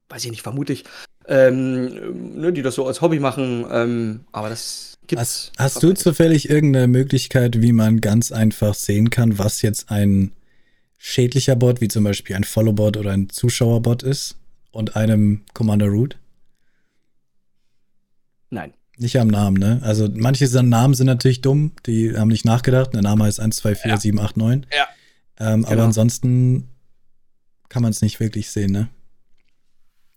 [0.08, 0.86] Weiß ich nicht, vermute ich.
[1.28, 3.66] Ähm, ne, die das so als Hobby machen.
[3.70, 9.10] Ähm, aber das Gibt's hast, hast du zufällig irgendeine Möglichkeit, wie man ganz einfach sehen
[9.10, 10.32] kann, was jetzt ein
[10.98, 14.38] schädlicher Bot, wie zum Beispiel ein Follow-Bot oder ein Zuschauerbot ist
[14.72, 16.18] und einem Commander Root?
[18.50, 18.74] Nein.
[18.98, 19.82] Nicht am Namen, ne?
[19.84, 22.94] Also manche Namen sind natürlich dumm, die haben nicht nachgedacht.
[22.94, 23.98] Der Name heißt 1, 2, 4, ja.
[23.98, 24.66] 7, 8, 9.
[24.74, 24.88] Ja.
[25.38, 25.74] Ähm, genau.
[25.74, 26.70] Aber ansonsten
[27.68, 28.90] kann man es nicht wirklich sehen, ne?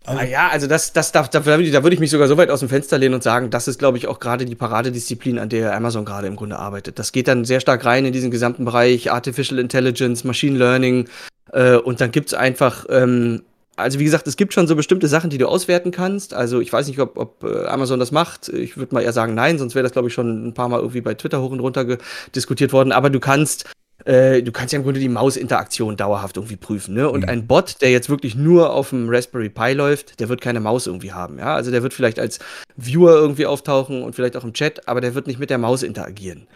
[0.05, 2.61] Ah ja, also das, das, da, da, da würde ich mich sogar so weit aus
[2.61, 5.75] dem Fenster lehnen und sagen, das ist, glaube ich, auch gerade die Paradedisziplin, an der
[5.75, 6.99] Amazon gerade im Grunde arbeitet.
[6.99, 11.09] Das geht dann sehr stark rein in diesen gesamten Bereich Artificial Intelligence, Machine Learning
[11.53, 13.43] äh, und dann gibt es einfach, ähm,
[13.79, 16.35] also wie gesagt, es gibt schon so bestimmte Sachen, die du auswerten kannst.
[16.35, 18.49] Also ich weiß nicht, ob, ob äh, Amazon das macht.
[18.49, 20.79] Ich würde mal eher sagen, nein, sonst wäre das, glaube ich, schon ein paar Mal
[20.81, 21.99] irgendwie bei Twitter hoch und runter
[22.35, 22.93] diskutiert worden.
[22.93, 23.71] Aber du kannst
[24.05, 26.95] äh, du kannst ja im Grunde die Mausinteraktion dauerhaft irgendwie prüfen.
[26.95, 27.09] Ne?
[27.11, 27.29] Und mhm.
[27.29, 30.87] ein Bot, der jetzt wirklich nur auf dem Raspberry Pi läuft, der wird keine Maus
[30.87, 31.39] irgendwie haben.
[31.39, 31.55] Ja?
[31.55, 32.39] Also der wird vielleicht als
[32.77, 35.83] Viewer irgendwie auftauchen und vielleicht auch im Chat, aber der wird nicht mit der Maus
[35.83, 36.47] interagieren.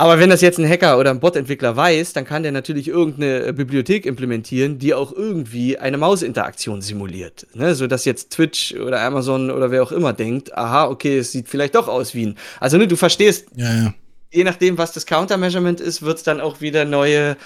[0.00, 3.46] Aber wenn das jetzt ein Hacker oder ein Bot-Entwickler weiß, dann kann der natürlich irgendeine
[3.46, 7.48] äh, Bibliothek implementieren, die auch irgendwie eine Mausinteraktion simuliert.
[7.54, 7.74] Ne?
[7.74, 11.74] Sodass jetzt Twitch oder Amazon oder wer auch immer denkt, aha, okay, es sieht vielleicht
[11.74, 12.38] doch aus wie ein.
[12.60, 13.94] Also, ne, du verstehst, ja, ja.
[14.30, 17.36] je nachdem, was das Countermeasurement ist, wird es dann auch wieder neue,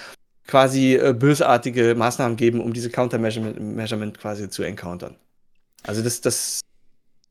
[0.45, 5.15] quasi äh, bösartige Maßnahmen geben, um diese Countermeasurement quasi zu encountern.
[5.81, 6.61] Also, das, das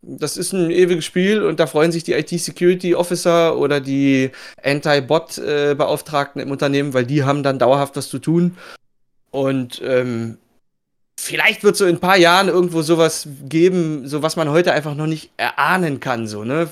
[0.03, 4.31] das ist ein ewiges Spiel und da freuen sich die IT-Security-Officer oder die
[4.63, 8.57] Anti-Bot-Beauftragten im Unternehmen, weil die haben dann dauerhaft was zu tun.
[9.31, 10.39] Und ähm,
[11.19, 14.97] vielleicht wird so in ein paar Jahren irgendwo sowas geben, so was man heute einfach
[14.97, 16.69] noch nicht erahnen kann, so, ne?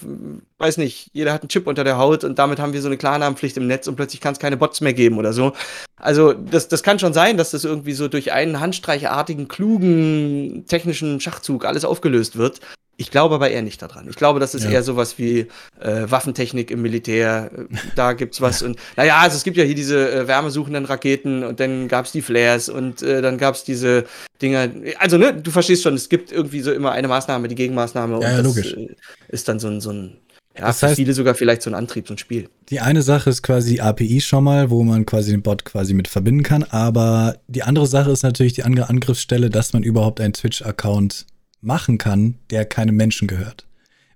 [0.58, 2.96] Weiß nicht, jeder hat einen Chip unter der Haut und damit haben wir so eine
[2.96, 5.52] Klarnamenpflicht im Netz und plötzlich kann es keine Bots mehr geben oder so.
[5.96, 11.20] Also, das, das kann schon sein, dass das irgendwie so durch einen handstreichartigen, klugen, technischen
[11.20, 12.60] Schachzug alles aufgelöst wird.
[13.00, 14.06] Ich glaube aber eher nicht daran.
[14.10, 14.72] Ich glaube, das ist ja.
[14.72, 15.46] eher sowas wie
[15.80, 17.50] äh, Waffentechnik im Militär.
[17.96, 18.62] Da gibt's was.
[18.62, 22.20] und naja, also es gibt ja hier diese äh, wärmesuchenden Raketen und dann gab's die
[22.20, 24.04] Flares und äh, dann gab's diese
[24.42, 24.68] Dinger.
[24.98, 28.12] Also, ne, du verstehst schon, es gibt irgendwie so immer eine Maßnahme, die Gegenmaßnahme.
[28.12, 28.74] Ja, und ja, das logisch.
[28.74, 28.94] Äh,
[29.28, 30.18] ist dann so ein, so ein
[30.58, 32.50] ja, das heißt, viele sogar vielleicht so ein Antrieb, so ein Spiel.
[32.68, 36.06] Die eine Sache ist quasi API schon mal, wo man quasi den Bot quasi mit
[36.06, 40.34] verbinden kann, aber die andere Sache ist natürlich die andere Angriffsstelle, dass man überhaupt einen
[40.34, 41.24] Twitch-Account
[41.60, 43.66] machen kann, der keinem Menschen gehört.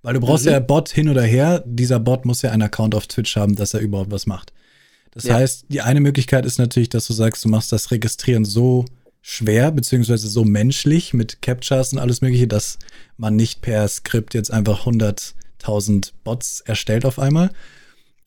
[0.02, 0.52] Weil du brauchst mhm.
[0.52, 1.62] ja Bot hin oder her.
[1.66, 4.52] Dieser Bot muss ja einen Account auf Twitch haben, dass er überhaupt was macht.
[5.12, 5.34] Das ja.
[5.34, 8.84] heißt, die eine Möglichkeit ist natürlich, dass du sagst, du machst das Registrieren so
[9.22, 12.78] schwer, beziehungsweise so menschlich mit Captchas und alles Mögliche, dass
[13.16, 17.50] man nicht per Skript jetzt einfach 100.000 Bots erstellt auf einmal.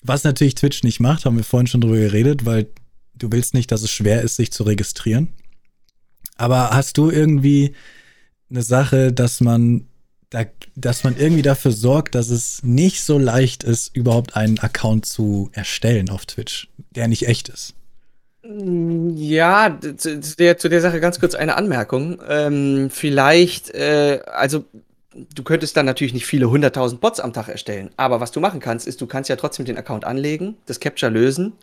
[0.02, 2.68] Was natürlich Twitch nicht macht, haben wir vorhin schon drüber geredet, weil
[3.14, 5.28] du willst nicht, dass es schwer ist, sich zu registrieren.
[6.38, 7.74] Aber hast du irgendwie
[8.50, 9.88] eine Sache, dass man
[10.30, 10.44] da,
[10.76, 15.50] dass man irgendwie dafür sorgt, dass es nicht so leicht ist, überhaupt einen Account zu
[15.54, 17.74] erstellen auf Twitch, der nicht echt ist.
[18.44, 22.22] Ja, zu der, zu der Sache ganz kurz eine Anmerkung.
[22.28, 24.66] Ähm, vielleicht, äh, also
[25.34, 28.60] du könntest dann natürlich nicht viele hunderttausend Bots am Tag erstellen, aber was du machen
[28.60, 31.54] kannst, ist, du kannst ja trotzdem den Account anlegen, das Capture lösen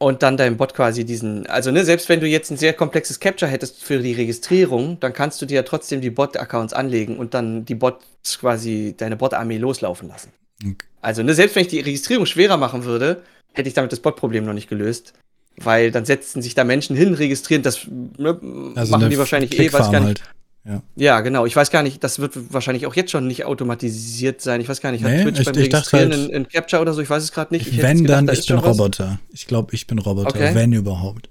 [0.00, 3.20] und dann deinem Bot quasi diesen, also ne, selbst wenn du jetzt ein sehr komplexes
[3.20, 7.34] Capture hättest für die Registrierung, dann kannst du dir ja trotzdem die Bot-Accounts anlegen und
[7.34, 10.32] dann die Bots quasi, deine Bot-Armee loslaufen lassen.
[10.64, 10.86] Okay.
[11.02, 14.46] Also ne, selbst wenn ich die Registrierung schwerer machen würde, hätte ich damit das Bot-Problem
[14.46, 15.12] noch nicht gelöst.
[15.56, 18.40] Weil dann setzen sich da Menschen hin, registrieren, das ne,
[18.76, 20.22] also machen die wahrscheinlich eh, weiß gar nicht.
[20.22, 20.34] Halt.
[20.64, 20.82] Ja.
[20.94, 21.46] ja, genau.
[21.46, 24.60] Ich weiß gar nicht, das wird wahrscheinlich auch jetzt schon nicht automatisiert sein.
[24.60, 26.82] Ich weiß gar nicht, hat nee, Twitch ich, beim ich Registrieren halt, in, in, Capture
[26.82, 27.66] oder so, ich weiß es gerade nicht.
[27.66, 29.20] Ich wenn, gedacht, dann, da ich bin Roboter.
[29.30, 30.54] Ich glaube, ich bin Roboter, okay.
[30.54, 31.30] wenn überhaupt.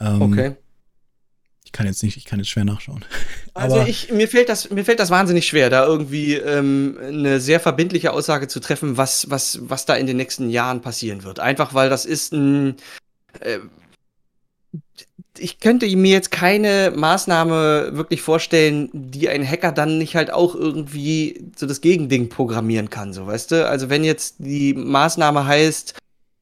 [0.00, 0.56] Ähm, okay.
[1.64, 3.04] Ich kann jetzt nicht, ich kann jetzt schwer nachschauen.
[3.54, 7.60] Also ich, mir fällt das, mir fällt das wahnsinnig schwer, da irgendwie ähm, eine sehr
[7.60, 11.38] verbindliche Aussage zu treffen, was, was, was da in den nächsten Jahren passieren wird.
[11.38, 12.76] Einfach weil das ist ein,
[13.40, 13.58] äh,
[15.38, 20.54] ich könnte mir jetzt keine Maßnahme wirklich vorstellen, die ein Hacker dann nicht halt auch
[20.54, 23.68] irgendwie so das Gegending programmieren kann, so weißt du?
[23.68, 25.94] Also wenn jetzt die Maßnahme heißt,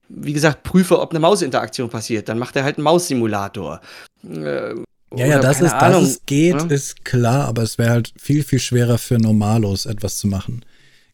[0.08, 3.80] wie gesagt, prüfe, ob eine Mausinteraktion passiert, dann macht er halt einen Maussimulator.
[4.24, 4.74] Äh,
[5.16, 6.66] ja, ja, das ist, dass es geht, ja?
[6.66, 10.64] ist klar, aber es wäre halt viel, viel schwerer für Normalos etwas zu machen.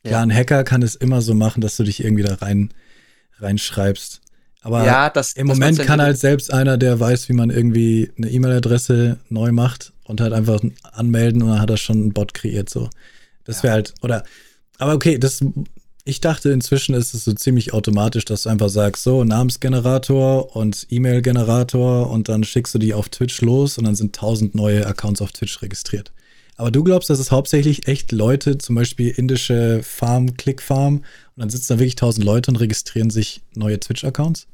[0.03, 0.23] Klar, ja.
[0.23, 2.71] ein Hacker kann es immer so machen, dass du dich irgendwie da rein
[3.39, 4.21] reinschreibst.
[4.67, 8.11] Aber ja, das, im das Moment kann halt selbst einer, der weiß, wie man irgendwie
[8.19, 12.35] eine E-Mail-Adresse neu macht und halt einfach anmelden und dann hat er schon einen Bot
[12.35, 12.69] kreiert.
[12.69, 12.91] So.
[13.45, 14.25] Das wäre halt, oder,
[14.79, 15.41] aber okay, das,
[16.05, 20.89] ich dachte inzwischen ist es so ziemlich automatisch, dass du einfach sagst, so, Namensgenerator und
[20.91, 25.23] E-Mail-Generator und dann schickst du die auf Twitch los und dann sind tausend neue Accounts
[25.23, 26.11] auf Twitch registriert.
[26.57, 31.05] Aber du glaubst, dass es hauptsächlich echt Leute, zum Beispiel indische Farm, Click-Farm, und
[31.37, 34.49] dann sitzen da wirklich tausend Leute und registrieren sich neue Twitch-Accounts?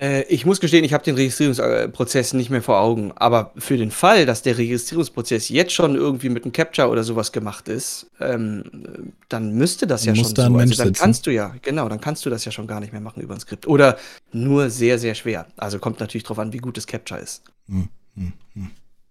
[0.00, 3.12] Äh, ich muss gestehen, ich habe den Registrierungsprozess nicht mehr vor Augen.
[3.16, 7.32] Aber für den Fall, dass der Registrierungsprozess jetzt schon irgendwie mit einem Capture oder sowas
[7.32, 10.56] gemacht ist, ähm, dann müsste das ja schon da so.
[10.56, 13.00] Also dann kannst du ja, genau, dann kannst du das ja schon gar nicht mehr
[13.00, 13.66] machen über ein Skript.
[13.66, 13.98] Oder
[14.32, 15.46] nur sehr, sehr schwer.
[15.56, 17.42] Also kommt natürlich drauf an, wie gut das Capture ist.
[17.68, 18.70] Hm, hm, hm.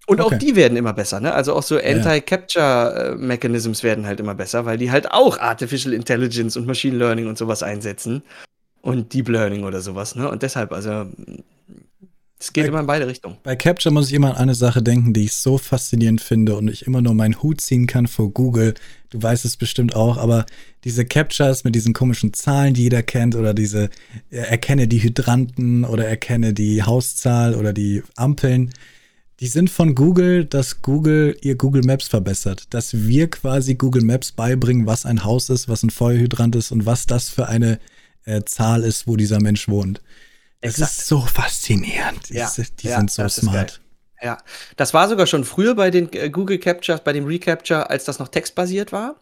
[0.09, 0.35] Und okay.
[0.35, 1.33] auch die werden immer besser, ne?
[1.33, 6.65] Also auch so Anti-Capture-Mechanisms werden halt immer besser, weil die halt auch Artificial Intelligence und
[6.65, 8.23] Machine Learning und sowas einsetzen
[8.87, 10.29] und Deep Learning oder sowas, ne?
[10.29, 11.05] Und deshalb, also
[12.39, 13.37] Es geht bei, immer in beide Richtungen.
[13.43, 16.67] Bei Capture muss ich immer an eine Sache denken, die ich so faszinierend finde und
[16.69, 18.75] ich immer nur meinen Hut ziehen kann vor Google.
[19.09, 20.45] Du weißt es bestimmt auch, aber
[20.83, 23.89] diese Captures mit diesen komischen Zahlen, die jeder kennt, oder diese
[24.29, 28.71] erkenne die Hydranten oder erkenne die Hauszahl oder die Ampeln,
[29.39, 32.67] die sind von Google, dass Google ihr Google Maps verbessert.
[32.69, 36.85] Dass wir quasi Google Maps beibringen, was ein Haus ist, was ein Feuerhydrant ist und
[36.85, 37.79] was das für eine
[38.27, 40.01] äh, Zahl ist, wo dieser Mensch wohnt.
[40.61, 40.91] Das Exakt.
[40.91, 42.29] ist so faszinierend.
[42.29, 43.79] Ja, die, die ja, sind so smart.
[44.21, 44.37] Ja,
[44.75, 48.19] das war sogar schon früher bei den äh, Google Captures, bei dem Recapture, als das
[48.19, 49.15] noch textbasiert war.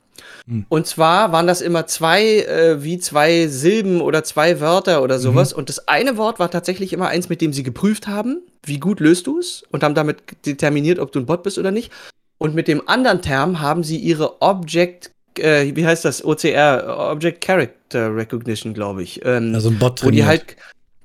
[0.48, 0.66] Hm.
[0.70, 5.52] Und zwar waren das immer zwei, äh, wie zwei Silben oder zwei Wörter oder sowas.
[5.52, 5.60] Mhm.
[5.60, 9.02] Und das eine Wort war tatsächlich immer eins, mit dem sie geprüft haben, wie gut
[9.02, 11.92] löst du es und haben damit determiniert, ob du ein Bot bist oder nicht.
[12.38, 17.42] Und mit dem anderen Term haben sie ihre Object, äh, wie heißt das, OCR, Object
[17.44, 19.22] Character Recognition, glaube ich.
[19.26, 20.14] Ähm, also ein Bot trainiert.
[20.14, 20.56] Wo die halt,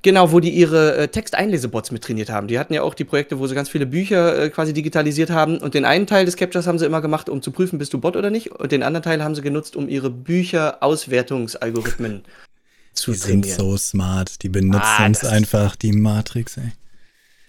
[0.03, 2.49] Genau, wo die ihre äh, Texteinlesebots mit trainiert haben.
[2.49, 5.59] Die hatten ja auch die Projekte, wo sie ganz viele Bücher äh, quasi digitalisiert haben.
[5.59, 7.99] Und den einen Teil des Captures haben sie immer gemacht, um zu prüfen, bist du
[7.99, 8.51] Bot oder nicht.
[8.51, 12.23] Und den anderen Teil haben sie genutzt, um ihre Bücher-Auswertungsalgorithmen
[12.95, 13.43] zu die trainieren.
[13.43, 14.43] Die sind so smart.
[14.43, 16.73] Die benutzen ah, uns einfach die Matrix, ey.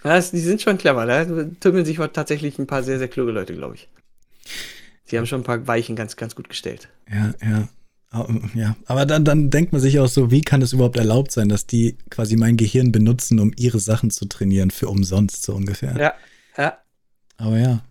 [0.04, 1.06] Das, die sind schon clever.
[1.06, 1.24] Da
[1.62, 3.88] tümmeln sich tatsächlich ein paar sehr, sehr kluge Leute, glaube ich.
[5.10, 6.90] Die haben schon ein paar Weichen ganz, ganz gut gestellt.
[7.10, 7.70] Ja, ja.
[8.56, 11.48] Ja, aber dann, dann denkt man sich auch so, wie kann es überhaupt erlaubt sein,
[11.48, 15.96] dass die quasi mein Gehirn benutzen, um ihre Sachen zu trainieren, für umsonst so ungefähr.
[15.98, 16.14] Ja,
[16.58, 16.78] ja.
[17.38, 17.84] Aber ja.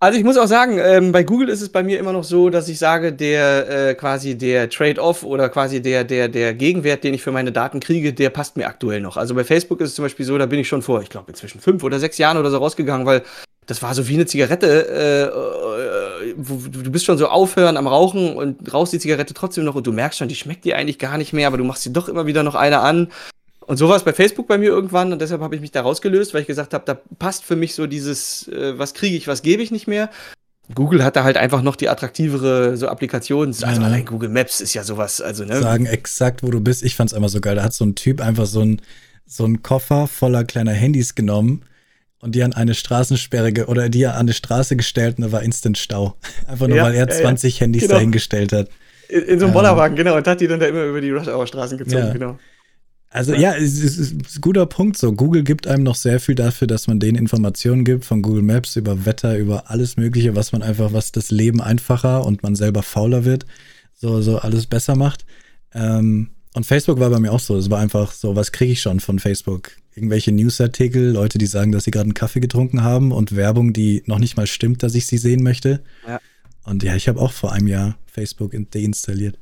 [0.00, 2.50] Also ich muss auch sagen, ähm, bei Google ist es bei mir immer noch so,
[2.50, 7.14] dass ich sage, der äh, quasi der Trade-off oder quasi der, der, der Gegenwert, den
[7.14, 9.16] ich für meine Daten kriege, der passt mir aktuell noch.
[9.16, 11.32] Also bei Facebook ist es zum Beispiel so, da bin ich schon vor, ich glaube,
[11.32, 13.24] inzwischen fünf oder sechs Jahren oder so rausgegangen, weil
[13.66, 14.86] das war so wie eine Zigarette.
[14.88, 19.74] Äh, äh, du bist schon so aufhören am Rauchen und rauchst die Zigarette trotzdem noch
[19.74, 21.90] und du merkst schon, die schmeckt dir eigentlich gar nicht mehr, aber du machst dir
[21.90, 23.08] doch immer wieder noch eine an.
[23.68, 25.82] Und so war es bei Facebook bei mir irgendwann und deshalb habe ich mich da
[25.82, 29.28] rausgelöst, weil ich gesagt habe, da passt für mich so dieses, äh, was kriege ich,
[29.28, 30.08] was gebe ich nicht mehr.
[30.74, 33.54] Google hat da halt einfach noch die attraktivere so Applikationen.
[33.62, 35.20] Also allein Google Maps ist ja sowas.
[35.20, 35.60] Also, ne?
[35.60, 36.82] Sagen exakt, wo du bist.
[36.82, 37.56] Ich fand es immer so geil.
[37.56, 38.80] Da hat so ein Typ einfach so ein,
[39.26, 41.62] so ein Koffer voller kleiner Handys genommen
[42.20, 45.76] und die an eine Straßensperre oder die an eine Straße gestellt und da war Instant
[45.76, 46.16] Stau.
[46.46, 47.96] Einfach nur, ja, weil er 20 ja, Handys genau.
[47.96, 48.70] dahingestellt hat.
[49.10, 51.10] In, in so einem Bollerwagen, ähm, genau, und hat die dann da immer über die
[51.10, 52.12] Rush-Hour-Straßen gezogen, ja.
[52.12, 52.38] genau.
[53.10, 55.12] Also ja, es ist, ist ein guter Punkt so.
[55.12, 58.76] Google gibt einem noch sehr viel dafür, dass man denen Informationen gibt, von Google Maps
[58.76, 62.82] über Wetter, über alles Mögliche, was man einfach, was das Leben einfacher und man selber
[62.82, 63.46] fauler wird,
[63.94, 65.24] so, so alles besser macht.
[65.72, 67.56] Ähm, und Facebook war bei mir auch so.
[67.56, 69.72] Es war einfach so, was kriege ich schon von Facebook?
[69.98, 74.04] irgendwelche Newsartikel, Leute, die sagen, dass sie gerade einen Kaffee getrunken haben und Werbung, die
[74.06, 75.82] noch nicht mal stimmt, dass ich sie sehen möchte.
[76.06, 76.20] Ja.
[76.64, 79.38] Und ja, ich habe auch vor einem Jahr Facebook deinstalliert.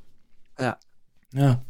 [0.59, 0.79] Ja.
[1.35, 1.63] Ja.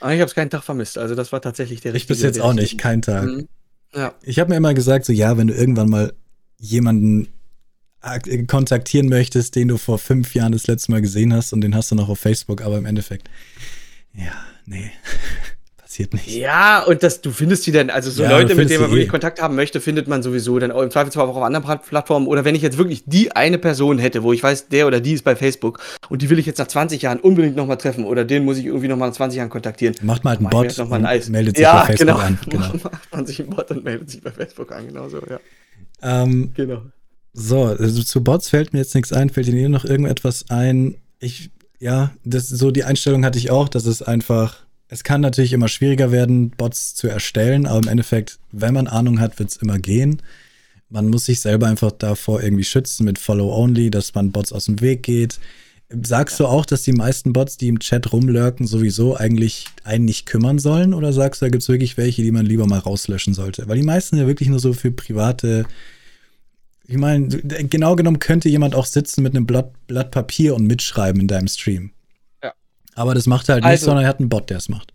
[0.00, 0.98] Aber ich habe es keinen Tag vermisst.
[0.98, 2.14] Also das war tatsächlich der richtige.
[2.14, 3.24] Ich bis jetzt auch nicht, keinen Tag.
[3.24, 3.48] Mhm.
[3.94, 4.14] Ja.
[4.22, 6.12] Ich habe mir immer gesagt, so ja, wenn du irgendwann mal
[6.58, 7.28] jemanden
[8.48, 11.90] kontaktieren möchtest, den du vor fünf Jahren das letzte Mal gesehen hast und den hast
[11.90, 13.28] du noch auf Facebook, aber im Endeffekt,
[14.14, 14.32] ja,
[14.66, 14.90] nee.
[15.92, 16.28] passiert nicht.
[16.28, 19.08] Ja, und das, du findest die dann, also so ja, Leute, mit denen man wirklich
[19.08, 19.10] eh.
[19.10, 22.26] Kontakt haben möchte, findet man sowieso dann im Zweifelsfall auch auf anderen Plattformen.
[22.26, 25.12] Oder wenn ich jetzt wirklich die eine Person hätte, wo ich weiß, der oder die
[25.12, 28.24] ist bei Facebook und die will ich jetzt nach 20 Jahren unbedingt nochmal treffen oder
[28.24, 29.94] den muss ich irgendwie nochmal nach 20 Jahren kontaktieren.
[30.02, 31.28] Macht mal halt einen Bot noch mal ein Eis.
[31.28, 32.18] meldet sich ja, bei Facebook genau.
[32.18, 32.38] an.
[32.52, 32.66] Genau.
[32.82, 35.40] Macht man sich einen Bot und meldet sich bei Facebook an, genau so, ja.
[36.02, 36.82] Ähm, genau.
[37.34, 39.30] So, also zu Bots fällt mir jetzt nichts ein.
[39.30, 40.96] Fällt Ihnen noch irgendetwas ein?
[41.18, 45.54] Ich, ja, das, so die Einstellung hatte ich auch, dass es einfach es kann natürlich
[45.54, 49.56] immer schwieriger werden, Bots zu erstellen, aber im Endeffekt, wenn man Ahnung hat, wird es
[49.56, 50.20] immer gehen.
[50.90, 54.66] Man muss sich selber einfach davor irgendwie schützen mit Follow Only, dass man Bots aus
[54.66, 55.40] dem Weg geht.
[55.88, 56.44] Sagst ja.
[56.44, 60.58] du auch, dass die meisten Bots, die im Chat rumlurken, sowieso eigentlich einen nicht kümmern
[60.58, 60.92] sollen?
[60.92, 63.66] Oder sagst du, da gibt es wirklich welche, die man lieber mal rauslöschen sollte?
[63.68, 65.64] Weil die meisten ja wirklich nur so für private.
[66.86, 71.22] Ich meine, genau genommen könnte jemand auch sitzen mit einem Blatt, Blatt Papier und mitschreiben
[71.22, 71.92] in deinem Stream.
[72.94, 74.92] Aber das macht er halt also, nicht, sondern er hat einen Bot, der es macht.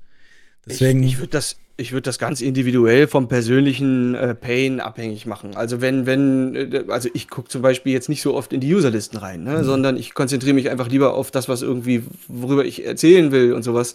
[0.65, 1.03] Deswegen.
[1.03, 5.55] Ich, ich würde das, ich würde das ganz individuell vom persönlichen äh, Pain abhängig machen.
[5.55, 8.73] Also wenn, wenn, äh, also ich gucke zum Beispiel jetzt nicht so oft in die
[8.73, 9.63] Userlisten rein, ne, mhm.
[9.63, 13.63] sondern ich konzentriere mich einfach lieber auf das, was irgendwie, worüber ich erzählen will und
[13.63, 13.93] sowas,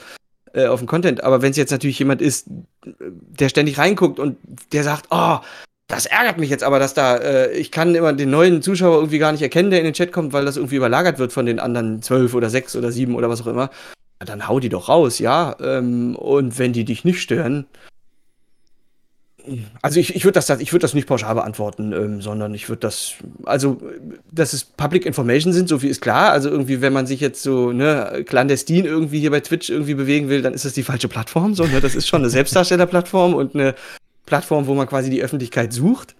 [0.55, 1.25] äh, auf den Content.
[1.25, 2.47] Aber wenn es jetzt natürlich jemand ist,
[2.85, 4.37] der ständig reinguckt und
[4.73, 5.39] der sagt, oh,
[5.89, 9.19] das ärgert mich jetzt aber, dass da, äh, ich kann immer den neuen Zuschauer irgendwie
[9.19, 11.61] gar nicht erkennen, der in den Chat kommt, weil das irgendwie überlagert wird von den
[11.61, 13.71] anderen zwölf oder sechs oder sieben oder was auch immer.
[14.21, 15.57] Ja, dann hau die doch raus, ja.
[15.61, 17.67] Ähm, und wenn die dich nicht stören,
[19.81, 22.81] also ich, ich würde das, ich würd das nicht pauschal beantworten, ähm, sondern ich würde
[22.81, 23.15] das,
[23.45, 23.81] also
[24.31, 26.31] dass es Public Information sind, so viel ist klar.
[26.31, 30.29] Also irgendwie, wenn man sich jetzt so ne, clandestin irgendwie hier bei Twitch irgendwie bewegen
[30.29, 31.55] will, dann ist das die falsche Plattform.
[31.55, 31.81] So, ne?
[31.81, 33.75] Das ist schon eine Selbstdarstellerplattform und eine
[34.33, 36.17] Plattform, wo man quasi die Öffentlichkeit sucht.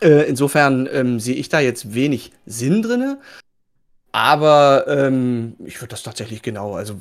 [0.00, 3.16] Äh, insofern ähm, sehe ich da jetzt wenig Sinn drin.
[4.12, 7.00] Aber ähm, ich würde das tatsächlich genau, also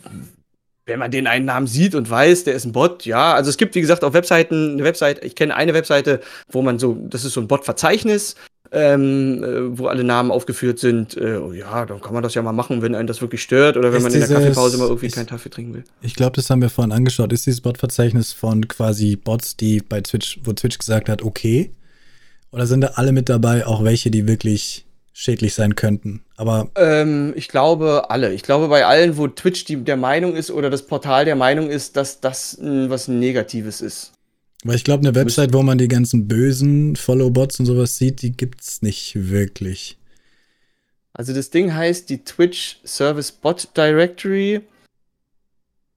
[0.88, 3.36] wenn man den einen Namen sieht und weiß, der ist ein Bot, ja.
[3.36, 6.80] Also es gibt, wie gesagt, auf Webseiten eine Webseite, ich kenne eine Webseite, wo man
[6.80, 8.36] so, das ist so ein Bot-Verzeichnis,
[8.72, 11.18] ähm, äh, wo alle Namen aufgeführt sind.
[11.18, 13.76] Äh, oh ja, dann kann man das ja mal machen, wenn einen das wirklich stört
[13.76, 15.84] oder wenn ist man in der Kaffeepause mal irgendwie keinen Kaffee trinken will.
[16.02, 17.34] Ich glaube, das haben wir vorhin angeschaut.
[17.34, 21.72] Ist dieses Bot-Verzeichnis von quasi Bots, die bei Twitch, wo Twitch gesagt hat, okay?
[22.52, 26.24] Oder sind da alle mit dabei, auch welche, die wirklich schädlich sein könnten.
[26.38, 28.34] Aber ähm, ich glaube alle.
[28.34, 31.70] Ich glaube bei allen, wo Twitch die, der Meinung ist oder das Portal der Meinung
[31.70, 34.14] ist, dass das mh, was Negatives ist.
[34.64, 38.32] Weil ich glaube, eine Website, wo man die ganzen bösen Follow-Bots und sowas sieht, die
[38.32, 39.98] gibt's nicht wirklich.
[41.14, 44.62] Also das Ding heißt die Twitch Service Bot Directory.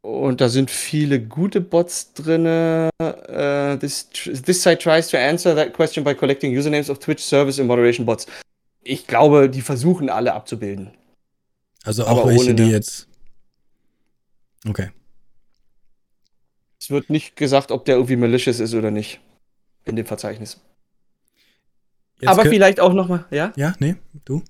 [0.00, 2.46] Und da sind viele gute Bots drin.
[2.46, 4.08] Uh, this,
[4.44, 8.04] this site tries to answer that question by collecting usernames of Twitch Service and Moderation
[8.04, 8.26] Bots
[8.84, 10.90] ich glaube, die versuchen alle abzubilden.
[11.82, 13.08] Also auch Aber welche, die jetzt.
[14.66, 14.90] Okay.
[16.84, 19.18] Es wird nicht gesagt, ob der irgendwie malicious ist oder nicht.
[19.86, 20.60] In dem Verzeichnis.
[22.20, 23.54] Jetzt Aber vielleicht auch noch mal, ja?
[23.56, 24.42] Ja, nee, du.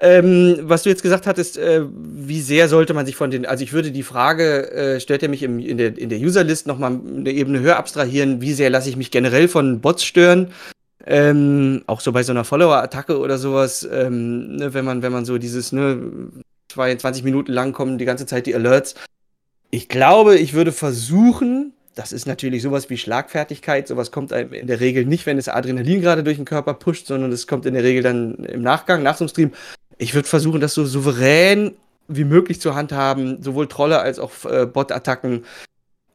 [0.00, 3.62] Ähm, was du jetzt gesagt hattest, äh, wie sehr sollte man sich von den, also
[3.62, 6.78] ich würde die Frage, äh, stellt er mich im, in der, in der Userlist noch
[6.78, 10.52] mal eine Ebene höher abstrahieren, wie sehr lasse ich mich generell von Bots stören
[11.06, 15.24] ähm, auch so bei so einer Follower-Attacke oder sowas, ähm, ne, wenn man, wenn man
[15.24, 16.00] so dieses, ne,
[16.68, 18.96] 22 Minuten lang kommen die ganze Zeit die Alerts.
[19.70, 24.66] Ich glaube, ich würde versuchen, das ist natürlich sowas wie Schlagfertigkeit, sowas kommt einem in
[24.66, 27.74] der Regel nicht, wenn es Adrenalin gerade durch den Körper pusht, sondern es kommt in
[27.74, 29.52] der Regel dann im Nachgang, nach so einem Stream.
[29.98, 31.74] Ich würde versuchen, das so souverän
[32.08, 35.44] wie möglich zu handhaben, sowohl Trolle als auch äh, Bot-Attacken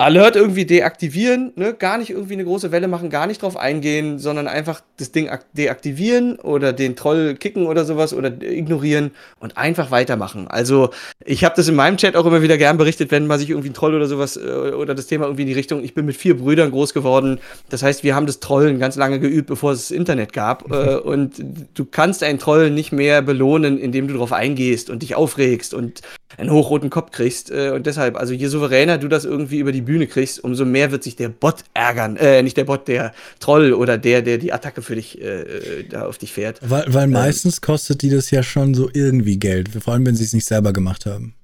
[0.02, 1.76] Alert irgendwie deaktivieren, ne?
[1.76, 5.30] gar nicht irgendwie eine große Welle machen, gar nicht drauf eingehen, sondern einfach das Ding
[5.54, 10.48] deaktivieren oder den Troll kicken oder sowas oder ignorieren und einfach weitermachen.
[10.48, 10.90] Also
[11.24, 13.70] ich habe das in meinem Chat auch immer wieder gern berichtet, wenn man sich irgendwie
[13.70, 16.18] ein Troll oder sowas äh, oder das Thema irgendwie in die Richtung, ich bin mit
[16.18, 17.40] vier Brüdern groß geworden,
[17.70, 20.96] das heißt, wir haben das Trollen ganz lange geübt, bevor es das Internet gab äh,
[20.96, 21.36] und
[21.76, 26.02] du kannst einen Troll nicht mehr belohnen, indem du darauf eingehst und dich aufregst und
[26.38, 29.82] einen hochroten Kopf kriegst äh, und deshalb, also je souveräner du das irgendwie über die
[29.82, 32.18] Bühne kriegst, umso mehr wird sich der Bot ärgern.
[32.18, 36.06] Äh, nicht der Bot, der Troll oder der, der die Attacke für dich äh, da
[36.06, 36.60] auf dich fährt.
[36.62, 40.16] Weil, weil ähm, meistens kostet die das ja schon so irgendwie Geld, vor allem wenn
[40.16, 41.36] sie es nicht selber gemacht haben.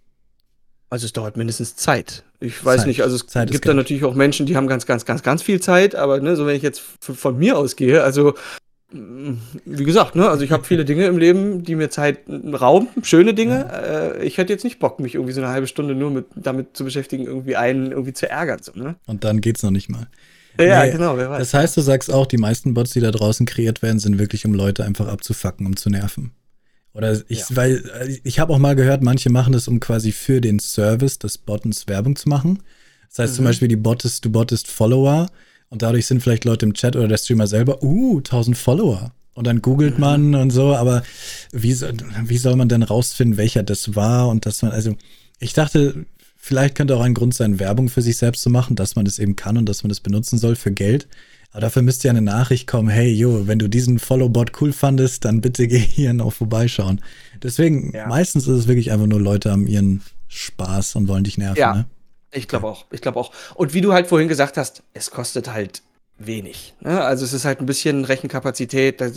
[0.89, 2.23] Also es dauert mindestens Zeit.
[2.39, 2.87] Ich weiß Zeit.
[2.87, 5.41] nicht, also es Zeit gibt da natürlich auch Menschen, die haben ganz, ganz, ganz, ganz
[5.41, 8.35] viel Zeit, aber ne, so wenn ich jetzt von mir ausgehe, also
[8.89, 13.33] wie gesagt, ne, also ich habe viele Dinge im Leben, die mir Zeit rauben, schöne
[13.33, 13.67] Dinge.
[13.69, 13.79] Ja.
[13.79, 16.77] Äh, ich hätte jetzt nicht Bock, mich irgendwie so eine halbe Stunde nur mit, damit
[16.77, 18.59] zu beschäftigen, irgendwie einen irgendwie zu ärgern.
[18.61, 18.95] So, ne?
[19.05, 20.07] Und dann geht's noch nicht mal.
[20.57, 21.39] Ja, nee, genau, wer weiß.
[21.39, 24.45] Das heißt, du sagst auch, die meisten Bots, die da draußen kreiert werden, sind wirklich,
[24.45, 26.31] um Leute einfach abzufacken, um zu nerven.
[26.93, 27.45] Oder ich, ja.
[27.51, 31.37] weil ich habe auch mal gehört, manche machen das, um quasi für den Service des
[31.37, 32.63] Bottens Werbung zu machen.
[33.09, 33.35] Das heißt mhm.
[33.35, 35.27] zum Beispiel, die bottest, du bottest Follower
[35.69, 39.11] und dadurch sind vielleicht Leute im Chat oder der Streamer selber, uh, 1000 Follower.
[39.33, 40.01] Und dann googelt mhm.
[40.01, 41.03] man und so, aber
[41.51, 44.95] wie, wie soll man denn rausfinden, welcher das war und dass man, also
[45.39, 46.05] ich dachte,
[46.35, 49.19] vielleicht könnte auch ein Grund sein, Werbung für sich selbst zu machen, dass man das
[49.19, 51.07] eben kann und dass man das benutzen soll für Geld.
[51.51, 55.25] Aber dafür müsste ja eine Nachricht kommen, hey, jo, wenn du diesen Follow-Bot cool fandest,
[55.25, 57.01] dann bitte geh hier noch vorbeischauen.
[57.43, 58.07] Deswegen, ja.
[58.07, 61.75] meistens ist es wirklich einfach nur Leute haben ihren Spaß und wollen dich nerven, ja.
[61.75, 61.85] ne?
[62.31, 62.85] Ich glaube auch.
[62.91, 63.31] Ich glaube auch.
[63.55, 65.81] Und wie du halt vorhin gesagt hast, es kostet halt
[66.19, 66.73] wenig.
[66.81, 67.01] Ne?
[67.03, 69.09] Also es ist halt ein bisschen Rechenkapazität, da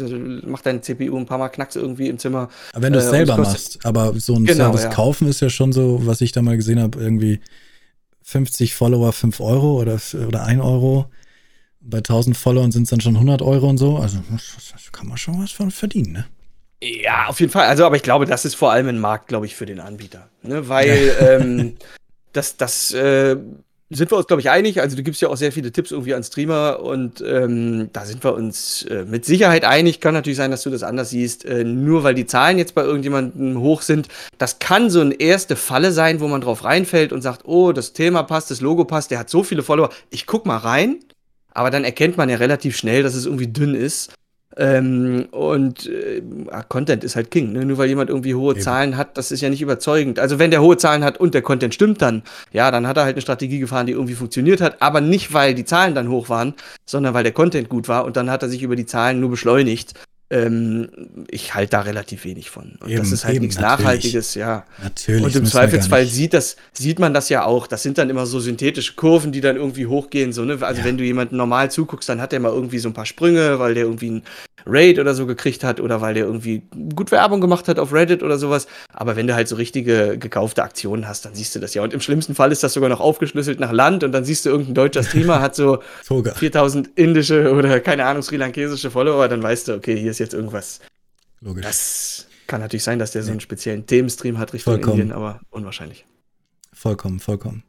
[0.47, 2.51] macht deine CPU ein paar Mal Knacks irgendwie im Zimmer.
[2.73, 4.91] Aber wenn du es äh, selber machst, aber so ein genau, Service ja.
[4.91, 7.41] kaufen ist ja schon so, was ich da mal gesehen habe, irgendwie
[8.23, 11.07] 50 Follower 5 Euro oder, oder 1 Euro.
[11.81, 13.97] Bei 1000 Followern sind es dann schon 100 Euro und so.
[13.97, 14.19] Also
[14.93, 16.27] kann man schon was von verdienen, ne?
[16.83, 17.67] Ja, auf jeden Fall.
[17.67, 20.29] Also, aber ich glaube, das ist vor allem ein Markt, glaube ich, für den Anbieter.
[20.43, 20.69] Ne?
[20.69, 21.77] Weil ähm,
[22.33, 23.37] das, das äh,
[23.91, 24.81] sind wir uns, glaube ich, einig.
[24.81, 28.23] Also du gibst ja auch sehr viele Tipps irgendwie an Streamer und ähm, da sind
[28.23, 30.01] wir uns äh, mit Sicherheit einig.
[30.01, 31.45] Kann natürlich sein, dass du das anders siehst.
[31.45, 34.07] Äh, nur weil die Zahlen jetzt bei irgendjemandem hoch sind,
[34.39, 37.93] das kann so eine erste Falle sein, wo man drauf reinfällt und sagt, oh, das
[37.93, 39.91] Thema passt, das Logo passt, der hat so viele Follower.
[40.11, 41.01] Ich guck mal rein.
[41.53, 44.13] Aber dann erkennt man ja relativ schnell, dass es irgendwie dünn ist.
[44.57, 46.23] Ähm, und äh,
[46.69, 47.65] Content ist halt King, ne?
[47.65, 48.61] Nur weil jemand irgendwie hohe Eben.
[48.61, 50.19] Zahlen hat, das ist ja nicht überzeugend.
[50.19, 52.23] Also wenn der hohe Zahlen hat und der Content stimmt dann,
[52.53, 55.55] ja, dann hat er halt eine Strategie gefahren, die irgendwie funktioniert hat, aber nicht, weil
[55.55, 58.49] die Zahlen dann hoch waren, sondern weil der Content gut war und dann hat er
[58.49, 59.95] sich über die Zahlen nur beschleunigt.
[60.31, 60.89] Ähm,
[61.29, 62.77] ich halte da relativ wenig von.
[62.81, 63.81] Und Eben, das ist halt eben, nichts natürlich.
[63.85, 64.65] Nachhaltiges, ja.
[64.83, 65.25] Natürlich.
[65.25, 67.67] Und im Zweifelsfall sieht, das, sieht man das ja auch.
[67.67, 70.33] Das sind dann immer so synthetische Kurven, die dann irgendwie hochgehen.
[70.33, 70.59] So, ne?
[70.61, 70.85] Also Ja.
[70.87, 73.75] wenn du jemanden normal zuguckst, dann hat der mal irgendwie so ein paar Sprünge, weil
[73.75, 74.23] der irgendwie ein
[74.67, 76.63] Raid oder so gekriegt hat oder weil der irgendwie
[76.95, 78.67] gut Werbung gemacht hat auf Reddit oder sowas.
[78.93, 81.83] Aber wenn du halt so richtige gekaufte Aktionen hast, dann siehst du das ja.
[81.83, 84.51] Und im schlimmsten Fall ist das sogar noch aufgeschlüsselt nach Land und dann siehst du
[84.51, 86.35] irgendein deutscher Streamer hat so Sogar.
[86.35, 90.35] 4000 indische oder keine Ahnung, sri lankesische Follower, dann weißt du, okay, hier ist jetzt
[90.35, 90.81] irgendwas.
[91.41, 91.65] Logisch.
[91.65, 95.01] Das kann natürlich sein, dass der so einen speziellen Themenstream hat Richtung Vollkommen.
[95.01, 96.05] Indien, aber unwahrscheinlich.
[96.73, 97.63] Vollkommen, vollkommen.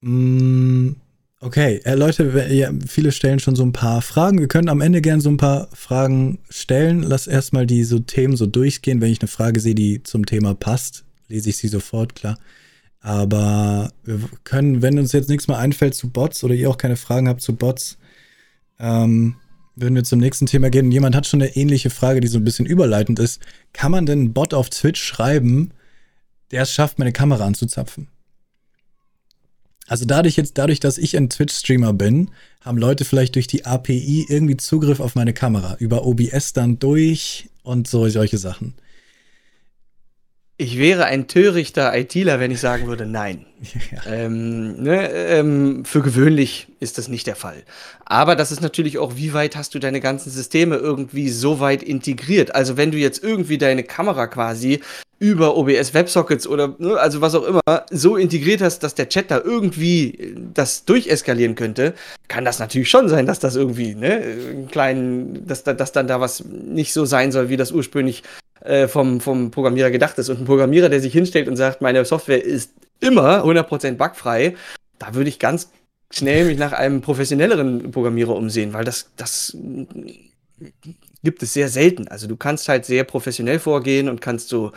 [0.00, 0.92] Mm,
[1.40, 4.40] okay, äh, Leute, ja, viele stellen schon so ein paar Fragen.
[4.40, 7.02] Wir können am Ende gern so ein paar Fragen stellen.
[7.02, 9.00] Lass erstmal die so Themen so durchgehen.
[9.00, 12.38] Wenn ich eine Frage sehe, die zum Thema passt, lese ich sie sofort, klar.
[13.00, 16.96] Aber wir können, wenn uns jetzt nichts mehr einfällt zu Bots oder ihr auch keine
[16.96, 17.98] Fragen habt zu Bots,
[18.80, 19.36] ähm,
[19.76, 20.90] würden wir zum nächsten Thema gehen.
[20.90, 23.40] Jemand hat schon eine ähnliche Frage, die so ein bisschen überleitend ist.
[23.72, 25.70] Kann man denn einen Bot auf Twitch schreiben,
[26.50, 28.08] der es schafft, meine Kamera anzuzapfen?
[29.88, 32.30] Also dadurch jetzt, dadurch, dass ich ein Twitch-Streamer bin,
[32.60, 35.76] haben Leute vielleicht durch die API irgendwie Zugriff auf meine Kamera.
[35.78, 38.74] Über OBS dann durch und so solche Sachen.
[40.60, 43.46] Ich wäre ein törichter ITler, wenn ich sagen würde, nein.
[43.90, 44.12] Ja.
[44.12, 47.64] Ähm, ne, ähm, für gewöhnlich ist das nicht der Fall.
[48.04, 51.82] Aber das ist natürlich auch, wie weit hast du deine ganzen Systeme irgendwie so weit
[51.82, 52.54] integriert?
[52.54, 54.80] Also wenn du jetzt irgendwie deine Kamera quasi
[55.18, 59.30] über OBS WebSockets oder ne, also was auch immer so integriert hast, dass der Chat
[59.30, 61.94] da irgendwie äh, das durcheskalieren könnte,
[62.28, 66.06] kann das natürlich schon sein, dass das irgendwie ne, einen kleinen, dass, da, dass dann
[66.06, 68.22] da was nicht so sein soll, wie das ursprünglich
[68.60, 70.28] äh, vom, vom Programmierer gedacht ist.
[70.28, 74.54] Und ein Programmierer, der sich hinstellt und sagt, meine Software ist immer 100% bugfrei,
[74.98, 75.70] da würde ich ganz
[76.10, 79.56] schnell mich nach einem professionelleren Programmierer umsehen, weil das, das
[81.22, 82.08] gibt es sehr selten.
[82.08, 84.72] Also du kannst halt sehr professionell vorgehen und kannst so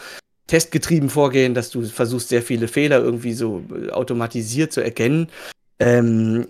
[0.47, 5.29] testgetrieben vorgehen, dass du versuchst, sehr viele Fehler irgendwie so automatisiert zu erkennen.
[5.79, 6.47] Ähm,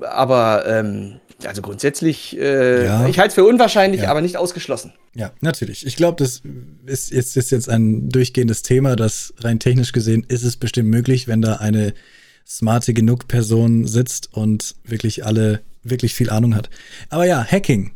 [0.00, 3.06] aber ähm, also grundsätzlich, äh, Ja.
[3.08, 4.10] ich halte es für unwahrscheinlich, Ja.
[4.10, 4.92] aber nicht ausgeschlossen.
[5.14, 5.86] Ja, natürlich.
[5.86, 6.42] Ich glaube, das
[6.86, 11.28] ist jetzt, ist jetzt ein durchgehendes Thema, das rein technisch gesehen ist es bestimmt möglich,
[11.28, 11.94] wenn da eine
[12.46, 16.70] smarte genug Person sitzt und wirklich alle, wirklich viel Ahnung hat.
[17.08, 17.92] Aber ja, Hacking.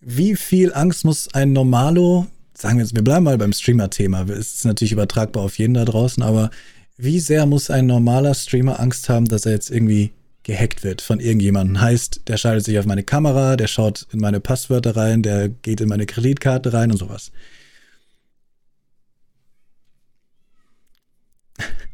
[0.00, 4.54] Wie viel Angst muss ein Normalo, sagen wir jetzt, wir bleiben mal beim Streamer-Thema, es
[4.54, 6.50] ist natürlich übertragbar auf jeden da draußen, aber
[6.96, 10.12] wie sehr muss ein normaler Streamer Angst haben, dass er jetzt irgendwie
[10.48, 11.80] gehackt wird von irgendjemandem?
[11.80, 15.80] Heißt, der schaltet sich auf meine Kamera, der schaut in meine Passwörter rein, der geht
[15.80, 17.30] in meine Kreditkarte rein und sowas.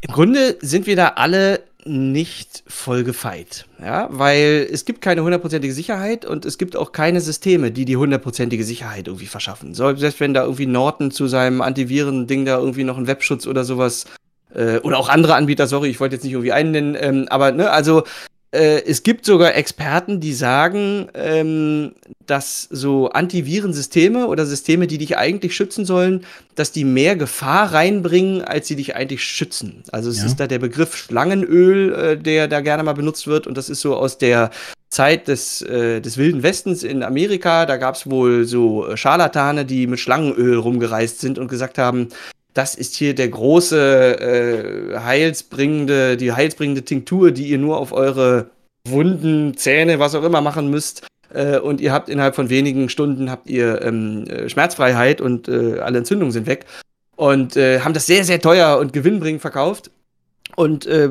[0.01, 5.75] Im Grunde sind wir da alle nicht voll gefeit, ja, weil es gibt keine hundertprozentige
[5.75, 9.75] Sicherheit und es gibt auch keine Systeme, die die hundertprozentige Sicherheit irgendwie verschaffen.
[9.75, 14.07] Selbst wenn da irgendwie Norton zu seinem Antiviren-Ding da irgendwie noch einen Webschutz oder sowas
[14.55, 17.53] äh, oder auch andere Anbieter, sorry, ich wollte jetzt nicht irgendwie einen nennen, ähm, aber
[17.53, 18.05] ne, also
[18.59, 21.93] es gibt sogar Experten, die sagen, ähm,
[22.27, 26.25] dass so Antivirensysteme oder Systeme, die dich eigentlich schützen sollen,
[26.55, 29.83] dass die mehr Gefahr reinbringen, als sie dich eigentlich schützen.
[29.93, 30.27] Also es Ja.
[30.27, 33.81] ist da der Begriff Schlangenöl, äh, der da gerne mal benutzt wird und das ist
[33.81, 34.51] so aus der
[34.91, 37.67] Zeit des, äh, des Wilden Westens in Amerika.
[37.67, 42.09] Da gab es wohl so äh, Scharlatane, die mit Schlangenöl rumgereist sind und gesagt haben,
[42.55, 48.51] das ist hier der große äh, heilsbringende, die heilsbringende Tinktur, die ihr nur auf eure
[48.89, 51.07] Wunden, Zähne, was auch immer machen müsst.
[51.33, 55.81] Äh, und ihr habt innerhalb von wenigen Stunden habt ihr ähm, äh, Schmerzfreiheit und äh,
[55.81, 56.65] alle Entzündungen sind weg.
[57.17, 59.91] Und äh, haben das sehr, sehr teuer und gewinnbringend verkauft.
[60.57, 61.11] Und äh,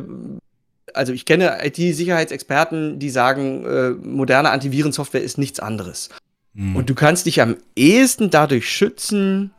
[0.93, 6.09] also ich kenne IT-Sicherheitsexperten, die sagen, äh, moderne Antivirensoftware ist nichts anderes.
[6.55, 6.75] Hm.
[6.75, 9.51] Und du kannst dich am ehesten dadurch schützen.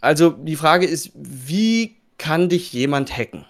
[0.00, 3.44] Also die Frage ist, wie kann dich jemand hacken?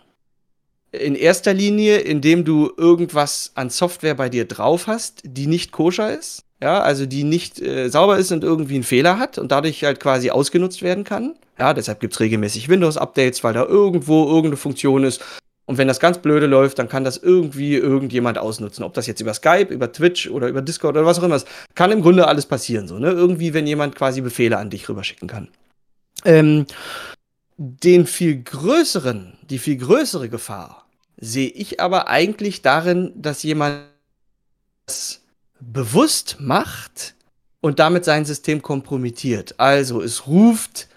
[0.92, 6.16] In erster Linie, indem du irgendwas an Software bei dir drauf hast, die nicht koscher
[6.18, 6.44] ist.
[6.60, 10.00] Ja, also die nicht äh, sauber ist und irgendwie einen Fehler hat und dadurch halt
[10.00, 11.36] quasi ausgenutzt werden kann.
[11.58, 15.22] Ja, deshalb gibt es regelmäßig Windows-Updates, weil da irgendwo irgendeine Funktion ist.
[15.66, 18.84] Und wenn das ganz blöde läuft, dann kann das irgendwie irgendjemand ausnutzen.
[18.84, 21.46] Ob das jetzt über Skype, über Twitch oder über Discord oder was auch immer ist.
[21.74, 22.88] Kann im Grunde alles passieren.
[22.88, 23.10] So, ne?
[23.10, 25.48] Irgendwie, wenn jemand quasi Befehle an dich rüberschicken kann.
[26.24, 26.66] Ähm,
[27.56, 33.82] den viel größeren, die viel größere Gefahr sehe ich aber eigentlich darin, dass jemand
[34.86, 35.20] das
[35.60, 37.14] bewusst macht
[37.60, 39.58] und damit sein System kompromittiert.
[39.58, 40.88] Also es ruft,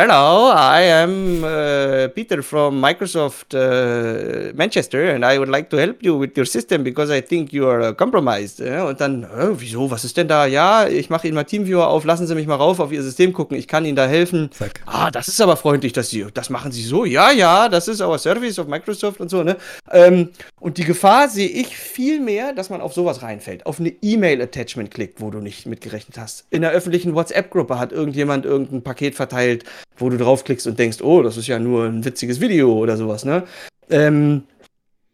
[0.00, 6.04] Hello, I am uh, Peter from Microsoft uh, Manchester and I would like to help
[6.04, 8.60] you with your system because I think you are compromised.
[8.60, 10.46] Ja, und dann, äh, wieso, was ist denn da?
[10.46, 13.32] Ja, ich mache Ihnen mal Teamviewer auf, lassen Sie mich mal rauf auf Ihr System
[13.32, 14.50] gucken, ich kann Ihnen da helfen.
[14.52, 14.82] Zack.
[14.86, 17.04] Ah, das ist aber freundlich, dass Sie, das machen Sie so.
[17.04, 19.56] Ja, ja, das ist our Service of Microsoft und so, ne?
[19.90, 20.28] Ähm,
[20.60, 24.92] und die Gefahr sehe ich viel mehr, dass man auf sowas reinfällt, auf eine E-Mail-Attachment
[24.92, 26.46] klickt, wo du nicht mitgerechnet hast.
[26.50, 29.64] In der öffentlichen WhatsApp-Gruppe hat irgendjemand irgendein Paket verteilt
[29.96, 33.24] wo du draufklickst und denkst, oh, das ist ja nur ein witziges Video oder sowas,
[33.24, 33.44] ne?
[33.90, 34.42] Ähm,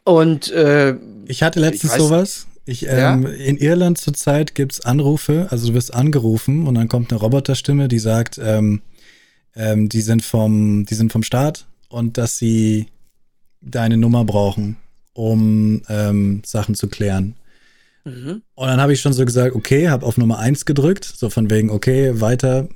[0.05, 0.97] und äh,
[1.27, 2.47] ich hatte letztens ich sowas.
[2.67, 3.29] Ich, ähm, ja?
[3.31, 7.89] In Irland zurzeit gibt es Anrufe, also du wirst angerufen und dann kommt eine Roboterstimme,
[7.89, 8.83] die sagt, ähm,
[9.55, 12.87] ähm, die sind vom, die sind vom Staat und dass sie
[13.61, 14.77] deine Nummer brauchen,
[15.13, 17.37] um ähm, Sachen zu klären.
[18.05, 18.43] Mhm.
[18.55, 21.51] Und dann habe ich schon so gesagt, okay, habe auf Nummer 1 gedrückt, so von
[21.51, 22.69] wegen, okay, weiter,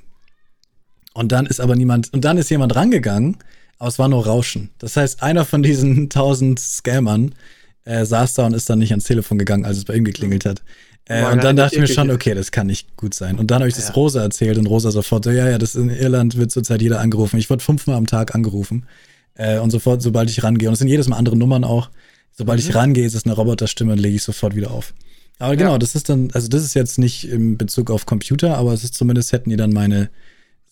[1.19, 3.37] und dann ist aber niemand, und dann ist jemand rangegangen,
[3.77, 4.69] aber es war nur Rauschen.
[4.79, 7.35] Das heißt, einer von diesen tausend Scammern
[7.83, 10.45] äh, saß da und ist dann nicht ans Telefon gegangen, als es bei ihm geklingelt
[10.45, 10.61] hat.
[11.05, 13.37] Äh, und dann dachte ich mir schon, okay, das kann nicht gut sein.
[13.37, 15.89] Und dann habe ich das Rosa erzählt und Rosa sofort so, ja, ja, das in
[15.89, 17.37] Irland wird zurzeit jeder angerufen.
[17.37, 18.85] Ich wurde fünfmal am Tag angerufen.
[19.33, 21.89] Äh, und sofort, sobald ich rangehe, und es sind jedes Mal andere Nummern auch,
[22.31, 22.69] sobald mhm.
[22.69, 24.93] ich rangehe, ist es eine Roboterstimme und lege ich sofort wieder auf.
[25.37, 25.79] Aber genau, ja.
[25.79, 28.93] das ist dann, also das ist jetzt nicht im Bezug auf Computer, aber es ist
[28.93, 30.09] zumindest hätten die dann meine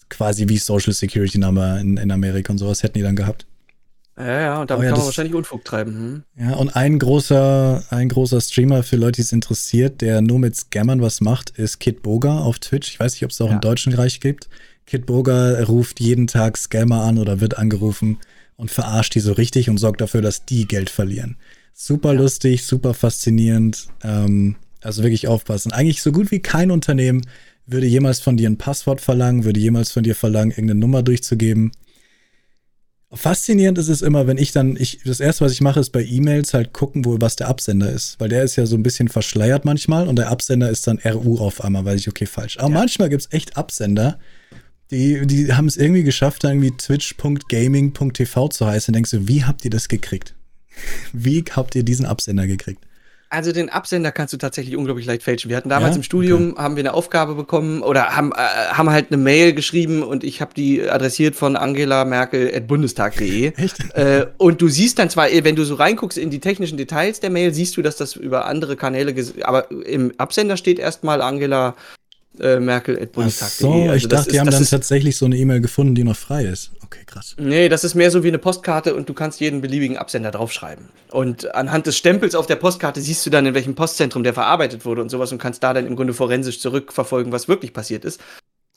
[0.10, 3.45] quasi wie Social Security Number in, in Amerika und sowas hätten die dann gehabt.
[4.18, 6.24] Ja, ja, und damit ja, kann man wahrscheinlich Unfug treiben.
[6.36, 6.43] Hm?
[6.43, 10.55] Ja, und ein großer, ein großer Streamer für Leute, die es interessiert, der nur mit
[10.55, 12.89] Scammern was macht, ist Kid Boga auf Twitch.
[12.89, 13.55] Ich weiß nicht, ob es auch ja.
[13.55, 14.49] im deutschen Reich gibt.
[14.88, 18.18] Kid Boga ruft jeden Tag Scammer an oder wird angerufen
[18.55, 21.38] und verarscht die so richtig und sorgt dafür, dass die Geld verlieren.
[21.74, 22.20] Super ja.
[22.20, 23.88] lustig, super faszinierend.
[24.03, 25.72] Ähm, also wirklich aufpassen.
[25.74, 27.22] Eigentlich so gut wie kein Unternehmen
[27.68, 31.72] würde jemals von dir ein Passwort verlangen, würde jemals von dir verlangen, irgendeine Nummer durchzugeben.
[33.11, 36.03] Faszinierend ist es immer, wenn ich dann, ich, das erste, was ich mache, ist bei
[36.03, 38.20] E-Mails halt gucken, wo was der Absender ist.
[38.20, 41.38] Weil der ist ja so ein bisschen verschleiert manchmal und der Absender ist dann RU
[41.38, 42.57] auf einmal, weil ich, okay, falsch.
[42.57, 42.80] Aber ja.
[42.80, 44.20] manchmal gibt es echt Absender,
[44.91, 48.91] die, die haben es irgendwie geschafft, da irgendwie twitch.gaming.tv zu heißen.
[48.91, 50.36] Und denkst du, wie habt ihr das gekriegt?
[51.13, 52.87] wie habt ihr diesen Absender gekriegt?
[53.30, 55.50] Also den Absender kannst du tatsächlich unglaublich leicht fälschen.
[55.50, 55.98] Wir hatten damals ja?
[55.98, 56.62] im Studium, okay.
[56.62, 60.40] haben wir eine Aufgabe bekommen oder haben, äh, haben halt eine Mail geschrieben und ich
[60.40, 63.54] habe die adressiert von Angela Merkel at bundestag.de.
[63.58, 63.78] Echt?
[63.96, 67.30] Äh, und du siehst dann zwar, wenn du so reinguckst in die technischen Details der
[67.30, 69.14] Mail, siehst du, dass das über andere Kanäle,
[69.44, 71.76] aber im Absender steht erstmal Angela
[72.40, 73.50] äh, Merkel at Bundestag.
[73.50, 76.04] Ach so, also ich dachte, ist, die haben dann tatsächlich so eine E-Mail gefunden, die
[76.04, 76.72] noch frei ist.
[76.84, 77.36] Okay, krass.
[77.38, 80.86] Nee, das ist mehr so wie eine Postkarte und du kannst jeden beliebigen Absender draufschreiben.
[81.12, 84.86] Und anhand des Stempels auf der Postkarte siehst du dann, in welchem Postzentrum der verarbeitet
[84.86, 88.22] wurde und sowas und kannst da dann im Grunde forensisch zurückverfolgen, was wirklich passiert ist.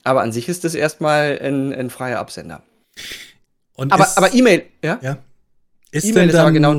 [0.03, 2.63] Aber an sich ist es erstmal ein, ein freier Absender.
[3.77, 4.99] Und aber, aber E-Mail, ja?
[5.03, 5.19] Ja.
[5.93, 6.75] Ist e denn dann, genau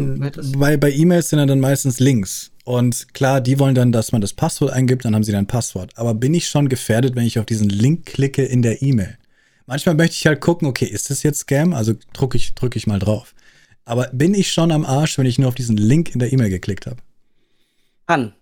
[0.57, 2.50] bei, bei E-Mails sind dann meistens Links.
[2.63, 5.91] Und klar, die wollen dann, dass man das Passwort eingibt, dann haben sie dann Passwort.
[5.95, 9.17] Aber bin ich schon gefährdet, wenn ich auf diesen Link klicke in der E-Mail?
[9.65, 11.73] Manchmal möchte ich halt gucken, okay, ist das jetzt Scam?
[11.73, 13.33] Also drücke ich, drück ich mal drauf.
[13.85, 16.49] Aber bin ich schon am Arsch, wenn ich nur auf diesen Link in der E-Mail
[16.49, 16.97] geklickt habe?
[18.07, 18.33] Kann.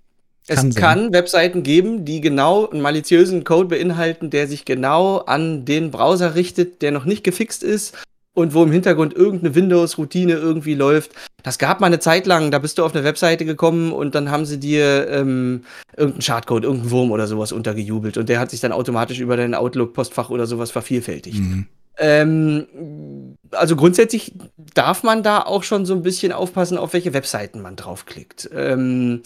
[0.48, 5.64] Es kann, kann, Webseiten geben, die genau einen maliziösen Code beinhalten, der sich genau an
[5.64, 7.96] den Browser richtet, der noch nicht gefixt ist
[8.40, 11.12] und wo im Hintergrund irgendeine Windows-Routine irgendwie läuft.
[11.44, 14.32] Das gab mal eine Zeit lang, da bist du auf eine Webseite gekommen und dann
[14.32, 15.64] haben sie dir ähm,
[15.96, 19.56] irgendeinen Schadcode, irgendeinen Wurm oder sowas untergejubelt und der hat sich dann automatisch über dein
[19.56, 21.40] Outlook-Postfach oder sowas vervielfältigt.
[21.40, 21.68] Mhm.
[21.98, 24.34] Ähm, also grundsätzlich
[24.74, 28.50] darf man da auch schon so ein bisschen aufpassen, auf welche Webseiten man draufklickt.
[28.54, 29.22] Ähm,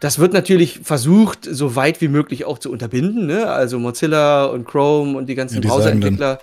[0.00, 3.26] das wird natürlich versucht, so weit wie möglich auch zu unterbinden.
[3.26, 3.48] Ne?
[3.48, 6.40] Also Mozilla und Chrome und die ganzen ja, Browserentwickler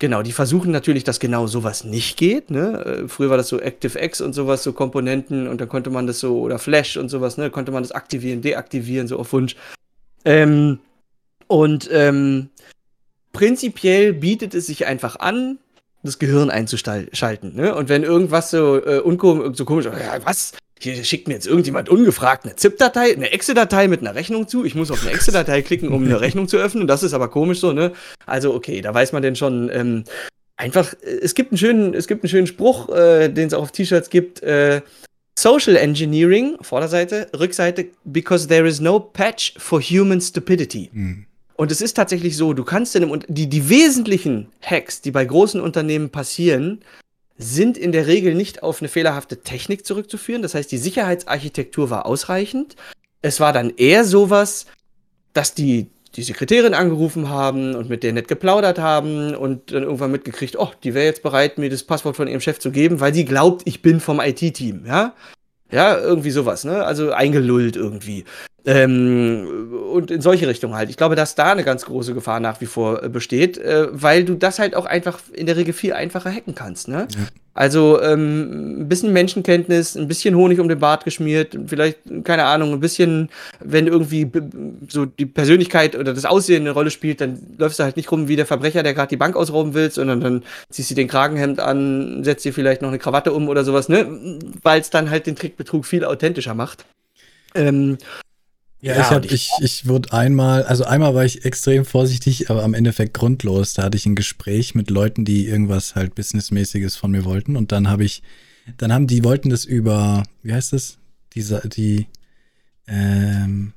[0.00, 2.50] Genau, die versuchen natürlich, dass genau sowas nicht geht.
[2.50, 3.04] Ne?
[3.04, 6.18] Äh, früher war das so ActiveX und sowas, so Komponenten und dann konnte man das
[6.18, 7.50] so, oder Flash und sowas, ne?
[7.50, 9.54] konnte man das aktivieren, deaktivieren, so auf Wunsch.
[10.24, 10.80] Ähm,
[11.46, 12.48] und ähm,
[13.32, 15.58] prinzipiell bietet es sich einfach an,
[16.02, 17.54] das Gehirn einzuschalten.
[17.54, 17.74] Ne?
[17.74, 19.02] Und wenn irgendwas so, äh,
[19.52, 20.52] so komisch, ja, was?
[20.80, 24.64] Hier schickt mir jetzt irgendjemand ungefragt eine ZIP-Datei, eine Excel-Datei mit einer Rechnung zu.
[24.64, 26.86] Ich muss auf eine Excel-Datei klicken, um eine Rechnung zu öffnen.
[26.86, 27.92] Das ist aber komisch so, ne?
[28.26, 30.04] Also, okay, da weiß man denn schon, ähm,
[30.56, 33.72] einfach, es gibt einen schönen, es gibt einen schönen Spruch, äh, den es auch auf
[33.72, 34.82] T-Shirts gibt, äh,
[35.36, 40.90] Social Engineering, Vorderseite, Rückseite, because there is no patch for human stupidity.
[40.92, 41.26] Mhm.
[41.56, 45.24] Und es ist tatsächlich so, du kannst in einem, die, die wesentlichen Hacks, die bei
[45.24, 46.80] großen Unternehmen passieren,
[47.36, 50.42] sind in der Regel nicht auf eine fehlerhafte Technik zurückzuführen.
[50.42, 52.76] Das heißt, die Sicherheitsarchitektur war ausreichend.
[53.22, 54.66] Es war dann eher sowas,
[55.32, 60.12] dass die die Sekretärin angerufen haben und mit der nett geplaudert haben und dann irgendwann
[60.12, 63.12] mitgekriegt, oh, die wäre jetzt bereit, mir das Passwort von ihrem Chef zu geben, weil
[63.12, 65.14] sie glaubt, ich bin vom IT-Team, ja?
[65.70, 66.84] Ja, irgendwie sowas, ne?
[66.84, 68.24] Also eingelullt irgendwie.
[68.66, 70.88] Ähm, und in solche Richtungen halt.
[70.88, 74.24] Ich glaube, dass da eine ganz große Gefahr nach wie vor äh, besteht, äh, weil
[74.24, 76.88] du das halt auch einfach in der Regel viel einfacher hacken kannst.
[76.88, 77.08] Ne?
[77.10, 77.26] Ja.
[77.54, 82.72] Also ähm, ein bisschen Menschenkenntnis, ein bisschen Honig um den Bart geschmiert, vielleicht, keine Ahnung,
[82.72, 83.30] ein bisschen,
[83.60, 84.28] wenn irgendwie
[84.88, 88.26] so die Persönlichkeit oder das Aussehen eine Rolle spielt, dann läufst du halt nicht rum
[88.26, 91.60] wie der Verbrecher, der gerade die Bank ausrauben will, sondern dann ziehst du den Kragenhemd
[91.60, 94.40] an, setzt dir vielleicht noch eine Krawatte um oder sowas, ne?
[94.62, 96.84] Weil es dann halt den Trickbetrug viel authentischer macht.
[97.54, 97.98] Ähm,
[98.84, 102.62] ja, ja, ich habe ich, ich wurde einmal, also einmal war ich extrem vorsichtig, aber
[102.62, 103.72] am Endeffekt grundlos.
[103.72, 107.72] Da hatte ich ein Gespräch mit Leuten, die irgendwas halt businessmäßiges von mir wollten und
[107.72, 108.22] dann habe ich,
[108.76, 110.98] dann haben die wollten das über, wie heißt das?
[111.34, 112.08] Diese, die,
[112.86, 113.72] ähm,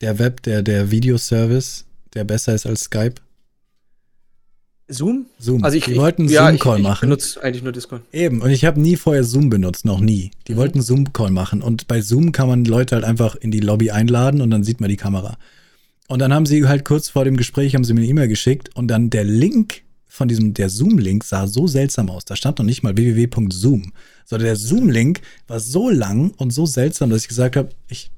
[0.00, 1.84] der Web, der der Videoservice,
[2.14, 3.16] der besser ist als Skype.
[4.90, 5.26] Zoom?
[5.38, 5.64] Zoom.
[5.64, 6.96] Also ich, die wollten ja, Zoom-Call machen.
[6.96, 8.02] Ich benutze eigentlich nur Discord.
[8.12, 10.32] Eben, und ich habe nie vorher Zoom benutzt, noch nie.
[10.48, 10.56] Die mhm.
[10.58, 14.40] wollten Zoom-Call machen und bei Zoom kann man Leute halt einfach in die Lobby einladen
[14.40, 15.38] und dann sieht man die Kamera.
[16.08, 18.74] Und dann haben sie halt kurz vor dem Gespräch, haben sie mir eine E-Mail geschickt
[18.74, 22.24] und dann der Link von diesem, der Zoom-Link sah so seltsam aus.
[22.24, 23.92] Da stand noch nicht mal www.zoom,
[24.24, 28.10] sondern der Zoom-Link war so lang und so seltsam, dass ich gesagt habe, ich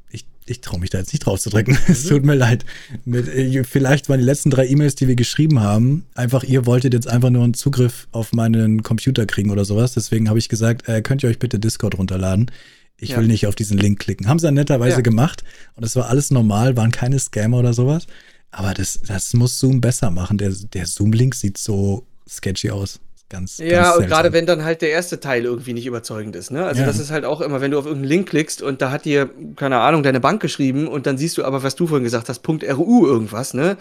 [0.47, 1.79] ich traue mich da jetzt nicht drauf zu drücken.
[1.89, 2.09] es mhm.
[2.09, 2.65] tut mir leid.
[3.05, 6.95] Mit, äh, vielleicht waren die letzten drei E-Mails, die wir geschrieben haben, einfach, ihr wolltet
[6.95, 9.95] jetzt einfach nur einen Zugriff auf meinen Computer kriegen oder sowas.
[9.95, 12.51] Deswegen habe ich gesagt, äh, könnt ihr euch bitte Discord runterladen.
[12.97, 13.19] Ich ja.
[13.19, 14.29] will nicht auf diesen Link klicken.
[14.29, 15.01] Haben sie dann netterweise ja.
[15.01, 15.43] gemacht
[15.75, 18.07] und es war alles normal, waren keine Scammer oder sowas.
[18.51, 20.39] Aber das, das muss Zoom besser machen.
[20.39, 23.01] Der, der Zoom-Link sieht so sketchy aus.
[23.33, 26.51] Ganz, ja, ganz und gerade wenn dann halt der erste Teil irgendwie nicht überzeugend ist.
[26.51, 26.67] Ne?
[26.67, 26.87] Also ja.
[26.87, 29.31] das ist halt auch immer, wenn du auf irgendeinen Link klickst und da hat dir,
[29.57, 32.41] keine Ahnung, deine Bank geschrieben und dann siehst du aber, was du vorhin gesagt hast,
[32.41, 33.79] Punkt .ru irgendwas, ne?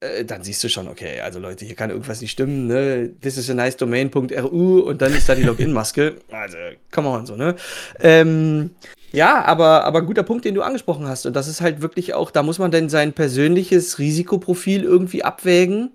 [0.00, 3.10] Äh, dann siehst du schon, okay, also Leute, hier kann irgendwas nicht stimmen, ne?
[3.20, 6.14] This is a nice domain.ru und dann ist da die Login-Maske.
[6.30, 6.56] Also,
[6.90, 7.56] come on, so, ne?
[8.00, 8.70] Ähm,
[9.12, 11.26] ja, aber, aber guter Punkt, den du angesprochen hast.
[11.26, 15.90] Und das ist halt wirklich auch, da muss man dann sein persönliches Risikoprofil irgendwie abwägen.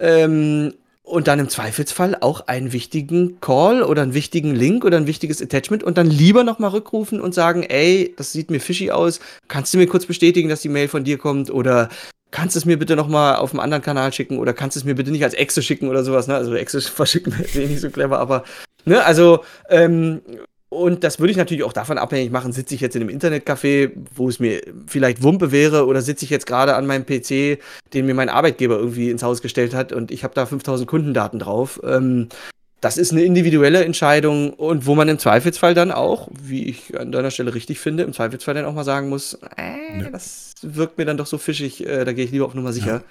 [0.00, 0.74] Ähm,
[1.08, 5.42] und dann im Zweifelsfall auch einen wichtigen Call oder einen wichtigen Link oder ein wichtiges
[5.42, 9.72] Attachment und dann lieber nochmal rückrufen und sagen, ey, das sieht mir fishy aus, kannst
[9.72, 11.50] du mir kurz bestätigen, dass die Mail von dir kommt?
[11.50, 11.88] Oder
[12.30, 14.38] kannst du es mir bitte nochmal auf einem anderen Kanal schicken?
[14.38, 16.34] Oder kannst du es mir bitte nicht als Exe schicken oder sowas, ne?
[16.34, 18.44] Also Exe verschicken wäre nicht so clever, aber,
[18.84, 20.20] ne, also, ähm,
[20.70, 23.90] und das würde ich natürlich auch davon abhängig machen, sitze ich jetzt in einem Internetcafé,
[24.14, 27.58] wo es mir vielleicht Wumpe wäre, oder sitze ich jetzt gerade an meinem PC,
[27.94, 31.38] den mir mein Arbeitgeber irgendwie ins Haus gestellt hat und ich habe da 5000 Kundendaten
[31.38, 31.80] drauf.
[31.84, 32.28] Ähm,
[32.80, 37.12] das ist eine individuelle Entscheidung und wo man im Zweifelsfall dann auch, wie ich an
[37.12, 40.10] deiner Stelle richtig finde, im Zweifelsfall dann auch mal sagen muss, äh, ja.
[40.10, 42.86] das wirkt mir dann doch so fischig, äh, da gehe ich lieber auf Nummer sicher.
[42.86, 43.02] Ja.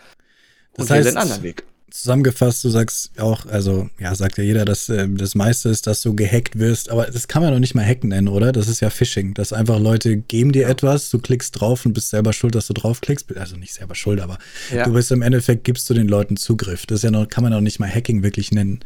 [0.75, 4.65] Das und heißt, den anderen Weg zusammengefasst, du sagst auch, also ja, sagt ja jeder,
[4.65, 7.75] dass äh, das meiste ist, dass du gehackt wirst, aber das kann man doch nicht
[7.75, 8.51] mal hacken nennen, oder?
[8.51, 12.09] Das ist ja Phishing, dass einfach Leute geben dir etwas, du klickst drauf und bist
[12.09, 14.37] selber schuld, dass du draufklickst, also nicht selber schuld, aber
[14.73, 14.83] ja.
[14.83, 16.85] du bist im Endeffekt, gibst du den Leuten Zugriff.
[16.85, 18.81] Das ist ja noch, kann man auch nicht mal Hacking wirklich nennen.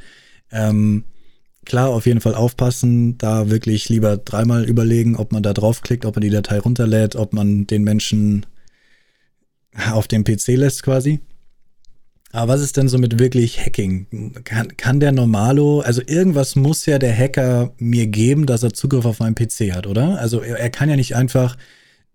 [0.51, 1.05] Ähm,
[1.65, 6.15] klar, auf jeden Fall aufpassen, da wirklich lieber dreimal überlegen, ob man da draufklickt, ob
[6.15, 8.45] man die Datei runterlädt, ob man den Menschen
[9.91, 11.19] auf dem PC lässt quasi.
[12.31, 14.33] Aber was ist denn so mit wirklich Hacking?
[14.43, 19.05] Kann, kann der Normalo, also irgendwas muss ja der Hacker mir geben, dass er Zugriff
[19.05, 20.19] auf meinen PC hat, oder?
[20.19, 21.57] Also er, er kann ja nicht einfach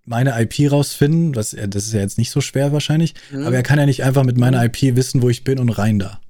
[0.07, 3.45] meine IP rausfinden, was, das ist ja jetzt nicht so schwer wahrscheinlich, mhm.
[3.45, 5.99] aber er kann ja nicht einfach mit meiner IP wissen, wo ich bin und rein
[5.99, 6.21] da.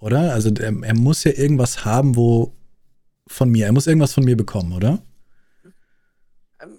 [0.00, 0.32] Oder?
[0.32, 2.54] Also er, er muss ja irgendwas haben, wo
[3.26, 5.02] von mir, er muss irgendwas von mir bekommen, oder?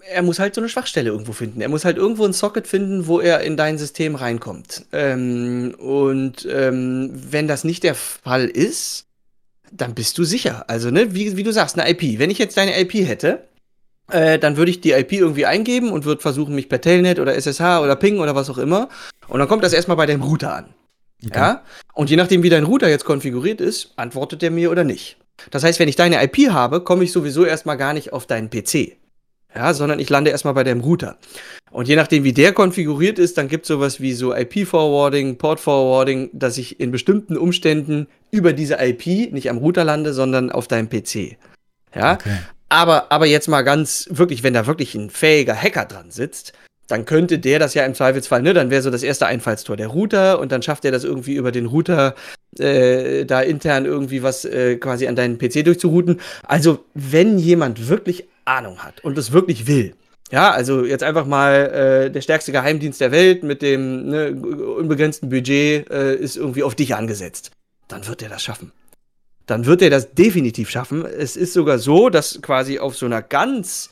[0.08, 1.60] Er muss halt so eine Schwachstelle irgendwo finden.
[1.60, 4.86] Er muss halt irgendwo ein Socket finden, wo er in dein System reinkommt.
[4.92, 9.06] Ähm, und ähm, wenn das nicht der Fall ist,
[9.72, 10.64] dann bist du sicher.
[10.68, 12.18] Also, ne, wie, wie du sagst, eine IP.
[12.18, 13.44] Wenn ich jetzt deine IP hätte,
[14.10, 17.34] äh, dann würde ich die IP irgendwie eingeben und würde versuchen, mich per Telnet oder
[17.34, 18.88] SSH oder Ping oder was auch immer.
[19.28, 20.74] Und dann kommt das erstmal bei deinem Router an.
[21.24, 21.38] Okay.
[21.38, 21.62] Ja?
[21.94, 25.16] Und je nachdem, wie dein Router jetzt konfiguriert ist, antwortet der mir oder nicht.
[25.50, 28.48] Das heißt, wenn ich deine IP habe, komme ich sowieso erstmal gar nicht auf deinen
[28.48, 28.96] PC
[29.56, 31.16] ja, sondern ich lande erstmal bei dem Router.
[31.70, 36.30] Und je nachdem, wie der konfiguriert ist, dann gibt es sowas wie so IP-Forwarding, Port-Forwarding,
[36.32, 40.88] dass ich in bestimmten Umständen über diese IP nicht am Router lande, sondern auf deinem
[40.88, 41.36] PC.
[41.94, 42.38] Ja, okay.
[42.68, 46.52] aber, aber jetzt mal ganz wirklich, wenn da wirklich ein fähiger Hacker dran sitzt,
[46.88, 49.88] dann könnte der das ja im Zweifelsfall, ne, dann wäre so das erste Einfallstor der
[49.88, 52.14] Router und dann schafft er das irgendwie über den Router
[52.58, 56.20] äh, da intern irgendwie was äh, quasi an deinen PC durchzurouten.
[56.46, 59.94] Also, wenn jemand wirklich Ahnung hat und es wirklich will,
[60.30, 65.28] Ja, also jetzt einfach mal äh, der stärkste Geheimdienst der Welt mit dem ne, unbegrenzten
[65.28, 67.52] Budget äh, ist irgendwie auf dich angesetzt.
[67.88, 68.72] Dann wird er das schaffen.
[69.46, 71.04] Dann wird er das definitiv schaffen.
[71.04, 73.90] Es ist sogar so, dass quasi auf so einer ganz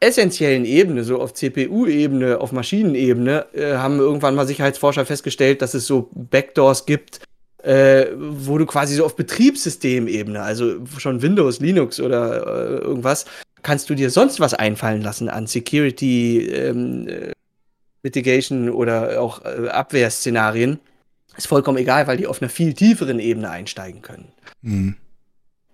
[0.00, 5.86] essentiellen Ebene, so auf CPU-Ebene, auf Maschinenebene, äh, haben irgendwann mal Sicherheitsforscher festgestellt, dass es
[5.86, 7.20] so Backdoors gibt,
[7.62, 13.26] äh, wo du quasi so auf Betriebssystemebene, also schon Windows, Linux oder äh, irgendwas,
[13.62, 17.32] kannst du dir sonst was einfallen lassen an Security ähm, äh,
[18.02, 20.78] Mitigation oder auch äh, Abwehrszenarien.
[21.36, 24.28] Ist vollkommen egal, weil die auf einer viel tieferen Ebene einsteigen können.
[24.62, 24.96] Mhm.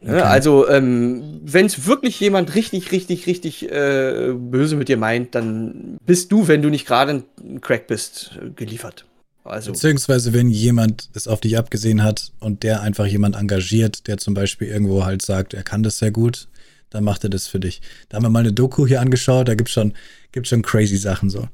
[0.02, 0.18] Okay.
[0.18, 5.34] Ja, also, ähm, wenn es wirklich jemand richtig, richtig, richtig äh, böse mit dir meint,
[5.34, 9.06] dann bist du, wenn du nicht gerade ein Crack bist, geliefert.
[9.42, 14.18] Also, Beziehungsweise, wenn jemand es auf dich abgesehen hat und der einfach jemand engagiert, der
[14.18, 16.48] zum Beispiel irgendwo halt sagt, er kann das sehr gut,
[16.90, 17.80] dann macht er das für dich.
[18.08, 19.94] Da haben wir mal eine Doku hier angeschaut, da gibt es schon,
[20.32, 21.48] gibt's schon crazy Sachen so.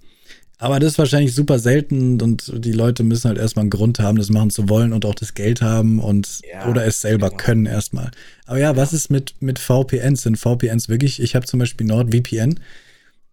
[0.62, 4.16] Aber das ist wahrscheinlich super selten und die Leute müssen halt erstmal einen Grund haben,
[4.16, 7.43] das machen zu wollen und auch das Geld haben und ja, oder es selber genau.
[7.43, 8.12] können erstmal.
[8.47, 10.22] Aber ja, ja, was ist mit, mit VPNs?
[10.22, 12.61] Sind VPNs wirklich, ich habe zum Beispiel NordVPN.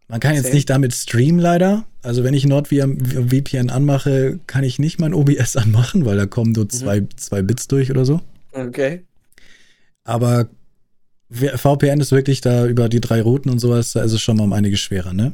[0.07, 1.85] Man kann jetzt nicht damit streamen leider.
[2.01, 6.63] Also wenn ich NordVPN anmache, kann ich nicht mein OBS anmachen, weil da kommen nur
[6.63, 6.69] mhm.
[6.71, 7.09] zwei, mhm.
[7.15, 8.21] zwei Bits durch oder so.
[8.53, 9.03] Okay.
[10.03, 10.49] Aber
[11.31, 14.43] VPN ist wirklich da über die drei Routen und sowas, da ist es schon mal
[14.43, 15.33] um einiges schwerer, ne?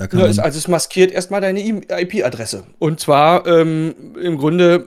[0.00, 2.64] Da kann ja, also es maskiert erstmal deine IP-Adresse.
[2.78, 4.86] Und zwar ähm, im Grunde,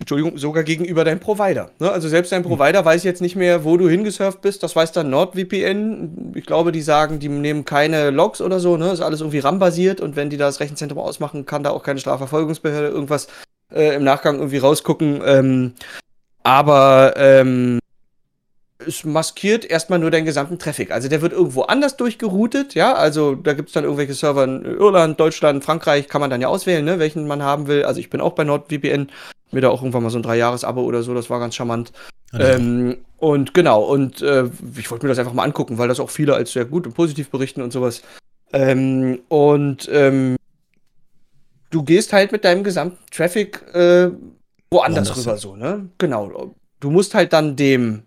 [0.00, 1.70] Entschuldigung, sogar gegenüber deinem Provider.
[1.78, 1.88] Ne?
[1.88, 2.50] Also selbst dein hm.
[2.50, 2.84] Provider hm.
[2.84, 4.64] weiß jetzt nicht mehr, wo du hingesurft bist.
[4.64, 6.32] Das weiß dann NordVPN.
[6.34, 8.76] Ich glaube, die sagen, die nehmen keine Logs oder so.
[8.76, 8.90] Ne?
[8.90, 10.00] Ist alles irgendwie RAM-basiert.
[10.00, 13.28] Und wenn die da das Rechenzentrum ausmachen, kann da auch keine Strafverfolgungsbehörde irgendwas
[13.72, 15.22] äh, im Nachgang irgendwie rausgucken.
[15.24, 15.74] Ähm,
[16.42, 17.78] aber ähm,
[18.86, 20.90] es maskiert erstmal nur deinen gesamten Traffic.
[20.92, 22.94] Also der wird irgendwo anders durchgeroutet, ja.
[22.94, 26.48] Also da gibt es dann irgendwelche Server in Irland, Deutschland, Frankreich, kann man dann ja
[26.48, 27.84] auswählen, ne, welchen man haben will.
[27.84, 29.10] Also ich bin auch bei NordVPN,
[29.50, 31.92] mir da auch irgendwann mal so ein Drei-Jahres-Abo oder so, das war ganz charmant.
[32.38, 34.44] Ähm, und genau, und äh,
[34.76, 36.94] ich wollte mir das einfach mal angucken, weil das auch viele als sehr gut und
[36.94, 38.02] positiv berichten und sowas.
[38.52, 40.36] Ähm, und ähm,
[41.70, 44.10] du gehst halt mit deinem gesamten Traffic äh,
[44.70, 45.88] woanders, woanders rüber, so, ne?
[45.98, 46.54] Genau.
[46.80, 48.04] Du musst halt dann dem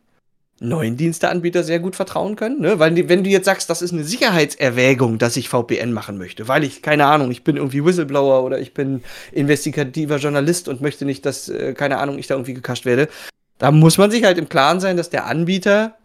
[0.62, 2.62] neuen Diensteanbieter sehr gut vertrauen können.
[2.62, 2.78] Ne?
[2.78, 6.64] Weil wenn du jetzt sagst, das ist eine Sicherheitserwägung, dass ich VPN machen möchte, weil
[6.64, 11.26] ich, keine Ahnung, ich bin irgendwie Whistleblower oder ich bin investigativer Journalist und möchte nicht,
[11.26, 13.10] dass, äh, keine Ahnung, ich da irgendwie gekascht werde,
[13.58, 15.96] da muss man sich halt im Klaren sein, dass der Anbieter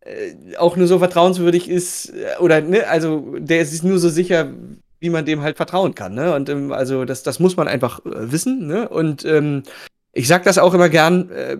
[0.00, 4.52] äh, auch nur so vertrauenswürdig ist, äh, oder, ne, also der ist nur so sicher,
[5.00, 6.34] wie man dem halt vertrauen kann, ne?
[6.34, 8.88] Und ähm, also das, das muss man einfach äh, wissen, ne?
[8.88, 9.62] Und ähm,
[10.12, 11.56] ich sag das auch immer gern, äh,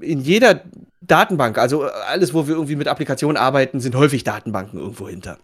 [0.00, 0.62] in jeder
[1.00, 5.38] Datenbank, also alles, wo wir irgendwie mit Applikationen arbeiten, sind häufig Datenbanken irgendwo hinter.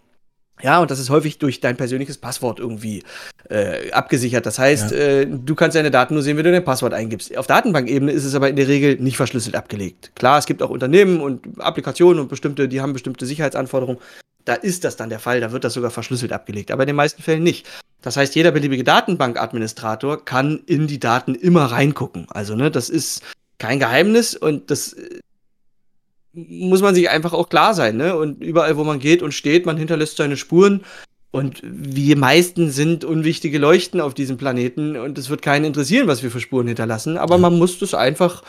[0.63, 3.03] Ja, und das ist häufig durch dein persönliches Passwort irgendwie
[3.49, 4.45] äh, abgesichert.
[4.45, 4.97] Das heißt, ja.
[4.97, 7.37] äh, du kannst deine Daten nur sehen, wenn du dein Passwort eingibst.
[7.37, 10.13] Auf Datenbankebene ist es aber in der Regel nicht verschlüsselt abgelegt.
[10.15, 14.01] Klar, es gibt auch Unternehmen und Applikationen und bestimmte, die haben bestimmte Sicherheitsanforderungen.
[14.45, 16.97] Da ist das dann der Fall, da wird das sogar verschlüsselt abgelegt, aber in den
[16.97, 17.67] meisten Fällen nicht.
[18.03, 22.27] Das heißt, jeder beliebige Datenbankadministrator kann in die Daten immer reingucken.
[22.31, 23.23] Also, ne, das ist
[23.61, 25.21] kein Geheimnis und das äh,
[26.33, 28.17] muss man sich einfach auch klar sein, ne?
[28.17, 30.83] Und überall, wo man geht und steht, man hinterlässt seine Spuren.
[31.33, 36.25] Und wir meisten sind unwichtige Leuchten auf diesem Planeten und es wird keinen interessieren, was
[36.25, 37.17] wir für Spuren hinterlassen.
[37.17, 38.43] Aber man muss das einfach,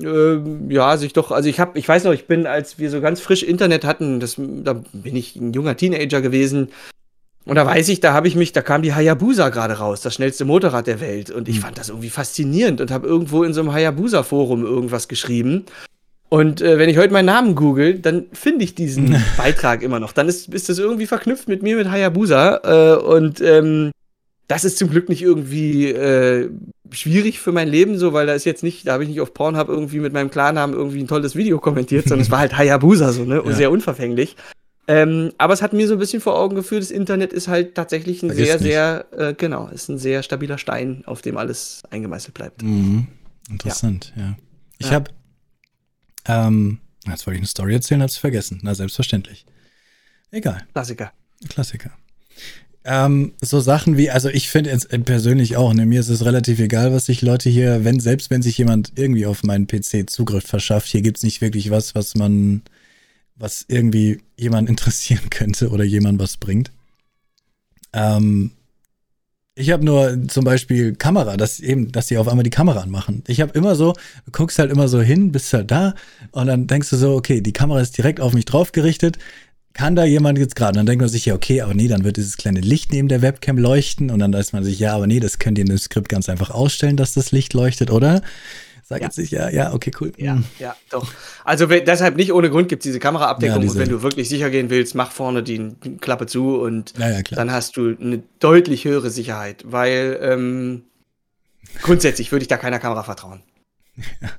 [0.00, 0.38] äh,
[0.68, 3.20] ja, sich doch, also ich habe, ich weiß noch, ich bin, als wir so ganz
[3.20, 6.70] frisch Internet hatten, das, da bin ich ein junger Teenager gewesen,
[7.46, 10.14] und da weiß ich, da habe ich mich, da kam die Hayabusa gerade raus, das
[10.14, 11.30] schnellste Motorrad der Welt.
[11.30, 11.62] Und ich mhm.
[11.62, 15.64] fand das irgendwie faszinierend und habe irgendwo in so einem Hayabusa-Forum irgendwas geschrieben.
[16.28, 20.12] Und äh, wenn ich heute meinen Namen google, dann finde ich diesen Beitrag immer noch.
[20.12, 22.60] Dann ist, ist das irgendwie verknüpft mit mir, mit Hayabusa.
[22.64, 23.92] Äh, und ähm,
[24.48, 26.50] das ist zum Glück nicht irgendwie äh,
[26.90, 29.34] schwierig für mein Leben, so, weil da ist jetzt nicht, da habe ich nicht auf
[29.34, 33.12] Pornhub irgendwie mit meinem Klarnamen irgendwie ein tolles Video kommentiert, sondern es war halt Hayabusa,
[33.12, 33.40] so, ne?
[33.44, 33.52] Ja.
[33.52, 34.34] Sehr unverfänglich.
[34.88, 37.74] Ähm, aber es hat mir so ein bisschen vor Augen geführt, das Internet ist halt
[37.74, 38.64] tatsächlich ein Vergiss sehr, nicht.
[38.64, 42.62] sehr, äh, genau, ist ein sehr stabiler Stein, auf dem alles eingemeißelt bleibt.
[42.62, 43.08] Mhm.
[43.50, 44.22] Interessant, ja.
[44.22, 44.36] ja.
[44.78, 44.92] Ich ja.
[44.92, 45.10] habe,
[46.26, 46.78] ähm,
[47.08, 48.60] jetzt wollte ich eine Story erzählen, hab's vergessen.
[48.62, 49.44] Na, selbstverständlich.
[50.30, 50.66] Egal.
[50.72, 51.12] Klassiker.
[51.48, 51.90] Klassiker.
[52.84, 56.60] Ähm, so Sachen wie, also ich finde jetzt persönlich auch, ne, mir ist es relativ
[56.60, 60.46] egal, was sich Leute hier, wenn, selbst wenn sich jemand irgendwie auf meinen PC Zugriff
[60.46, 62.62] verschafft, hier gibt's nicht wirklich was, was man
[63.36, 66.70] was irgendwie jemand interessieren könnte oder jemand was bringt.
[67.92, 68.52] Ähm,
[69.58, 73.24] ich habe nur zum Beispiel Kamera, dass eben, dass die auf einmal die Kamera anmachen.
[73.26, 73.94] Ich habe immer so,
[74.26, 75.94] du guckst halt immer so hin, bist halt da
[76.32, 79.16] und dann denkst du so, okay, die Kamera ist direkt auf mich drauf gerichtet.
[79.72, 80.74] kann da jemand jetzt gerade?
[80.76, 83.22] Dann denkt man sich, ja, okay, aber nee, dann wird dieses kleine Licht neben der
[83.22, 85.78] Webcam leuchten und dann weiß man sich, ja, aber nee, das könnt ihr in dem
[85.78, 88.22] Skript ganz einfach ausstellen, dass das Licht leuchtet, oder?
[88.88, 89.10] Sagt ja.
[89.10, 90.12] sich, ja, ja, okay, cool.
[90.16, 90.44] Ja, hm.
[90.60, 91.04] ja, doch.
[91.44, 94.28] Also deshalb nicht ohne Grund gibt es diese Kameraabdeckung ja, diese, und wenn du wirklich
[94.28, 98.84] sicher gehen willst, mach vorne die Klappe zu und ja, dann hast du eine deutlich
[98.84, 100.84] höhere Sicherheit, weil ähm,
[101.82, 103.42] grundsätzlich würde ich da keiner Kamera vertrauen.
[104.20, 104.28] Ja.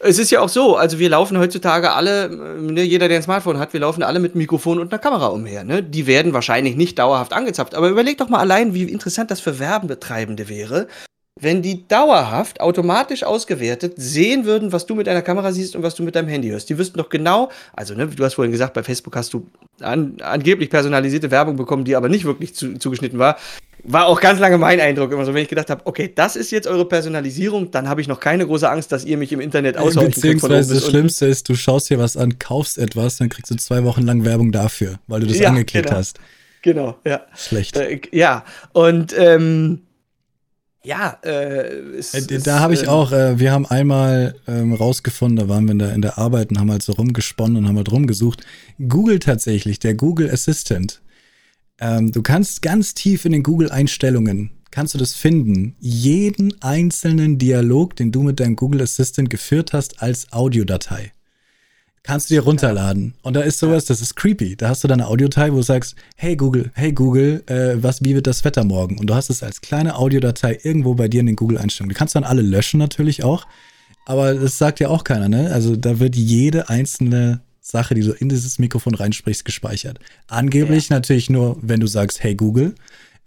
[0.00, 3.58] Es ist ja auch so, also wir laufen heutzutage alle, ne, jeder, der ein Smartphone
[3.58, 5.64] hat, wir laufen alle mit Mikrofon und einer Kamera umher.
[5.64, 5.82] Ne?
[5.82, 7.74] Die werden wahrscheinlich nicht dauerhaft angezapft.
[7.74, 10.86] Aber überleg doch mal allein, wie interessant das für Werbetreibende wäre,
[11.40, 15.94] wenn die dauerhaft automatisch ausgewertet sehen würden, was du mit deiner Kamera siehst und was
[15.94, 16.68] du mit deinem Handy hörst.
[16.68, 19.46] Die wüssten doch genau, also ne, du hast vorhin gesagt, bei Facebook hast du
[19.80, 23.36] an, angeblich personalisierte Werbung bekommen, die aber nicht wirklich zu, zugeschnitten war.
[23.84, 26.50] War auch ganz lange mein Eindruck immer so, wenn ich gedacht habe, okay, das ist
[26.50, 29.78] jetzt eure Personalisierung, dann habe ich noch keine große Angst, dass ihr mich im Internet
[29.78, 33.56] aushauchen Beziehungsweise das Schlimmste ist, du schaust dir was an, kaufst etwas, dann kriegst du
[33.56, 35.98] zwei Wochen lang Werbung dafür, weil du das ja, angeklickt genau.
[35.98, 36.18] hast.
[36.62, 37.22] Genau, ja.
[37.36, 37.76] Schlecht.
[37.76, 39.82] Äh, ja, und ähm,
[40.88, 45.36] ja, äh, es, äh, da habe ich äh, auch, äh, wir haben einmal ähm, rausgefunden,
[45.36, 47.76] da waren wir in der, in der Arbeit und haben halt so rumgesponnen und haben
[47.76, 48.42] halt rumgesucht.
[48.88, 51.02] Google tatsächlich, der Google Assistant.
[51.78, 57.94] Ähm, du kannst ganz tief in den Google-Einstellungen, kannst du das finden, jeden einzelnen Dialog,
[57.94, 61.12] den du mit deinem Google Assistant geführt hast, als Audiodatei.
[62.02, 63.14] Kannst du dir runterladen.
[63.22, 64.56] Und da ist sowas, das ist creepy.
[64.56, 68.02] Da hast du dann eine Audiodatei, wo du sagst, hey Google, hey Google, äh, was,
[68.02, 68.98] wie wird das Wetter morgen?
[68.98, 71.90] Und du hast es als kleine Audiodatei irgendwo bei dir in den Google-Einstellungen.
[71.90, 73.46] Die kannst dann alle löschen natürlich auch.
[74.06, 75.50] Aber das sagt ja auch keiner, ne?
[75.52, 79.98] Also da wird jede einzelne Sache, die du in dieses Mikrofon reinsprichst, gespeichert.
[80.28, 80.96] Angeblich ja.
[80.96, 82.74] natürlich nur, wenn du sagst, hey Google.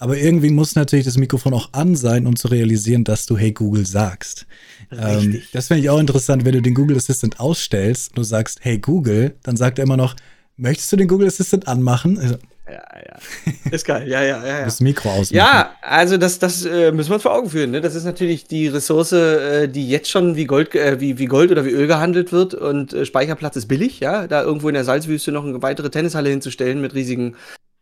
[0.02, 3.52] Aber irgendwie muss natürlich das Mikrofon auch an sein, um zu realisieren, dass du Hey
[3.52, 4.48] Google sagst.
[4.92, 8.62] Ähm, das finde ich auch interessant, wenn du den Google Assistant ausstellst und du sagst
[8.64, 10.16] Hey Google, dann sagt er immer noch,
[10.58, 12.18] möchtest du den Google Assistant anmachen?
[12.18, 12.36] Also,
[12.68, 13.72] ja, ja.
[13.72, 14.60] Ist geil, ja, ja, ja.
[14.60, 14.66] ja.
[14.66, 15.38] Das Mikro ausmachen.
[15.38, 17.70] Ja, also das, das äh, müssen wir uns vor Augen führen.
[17.70, 17.82] Ne?
[17.82, 21.52] Das ist natürlich die Ressource, äh, die jetzt schon wie Gold, äh, wie, wie Gold
[21.52, 24.26] oder wie Öl gehandelt wird und äh, Speicherplatz ist billig, ja.
[24.26, 27.36] Da irgendwo in der Salzwüste noch eine weitere Tennishalle hinzustellen mit riesigen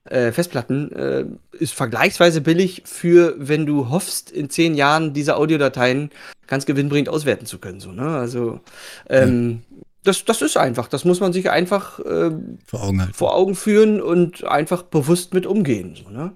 [0.10, 6.10] äh, Festplatten äh, ist vergleichsweise billig für, wenn du hoffst, in zehn Jahren diese Audiodateien
[6.48, 7.80] ganz gewinnbringend auswerten zu können.
[7.80, 8.18] So, ne?
[8.18, 8.60] Also
[9.08, 9.78] ähm, ja.
[10.04, 10.88] das, das ist einfach.
[10.88, 12.32] Das muss man sich einfach äh,
[12.66, 13.14] vor, Augen halten.
[13.14, 15.96] vor Augen führen und einfach bewusst mit umgehen.
[15.96, 16.32] So, ne?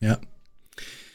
[0.00, 0.18] Ja.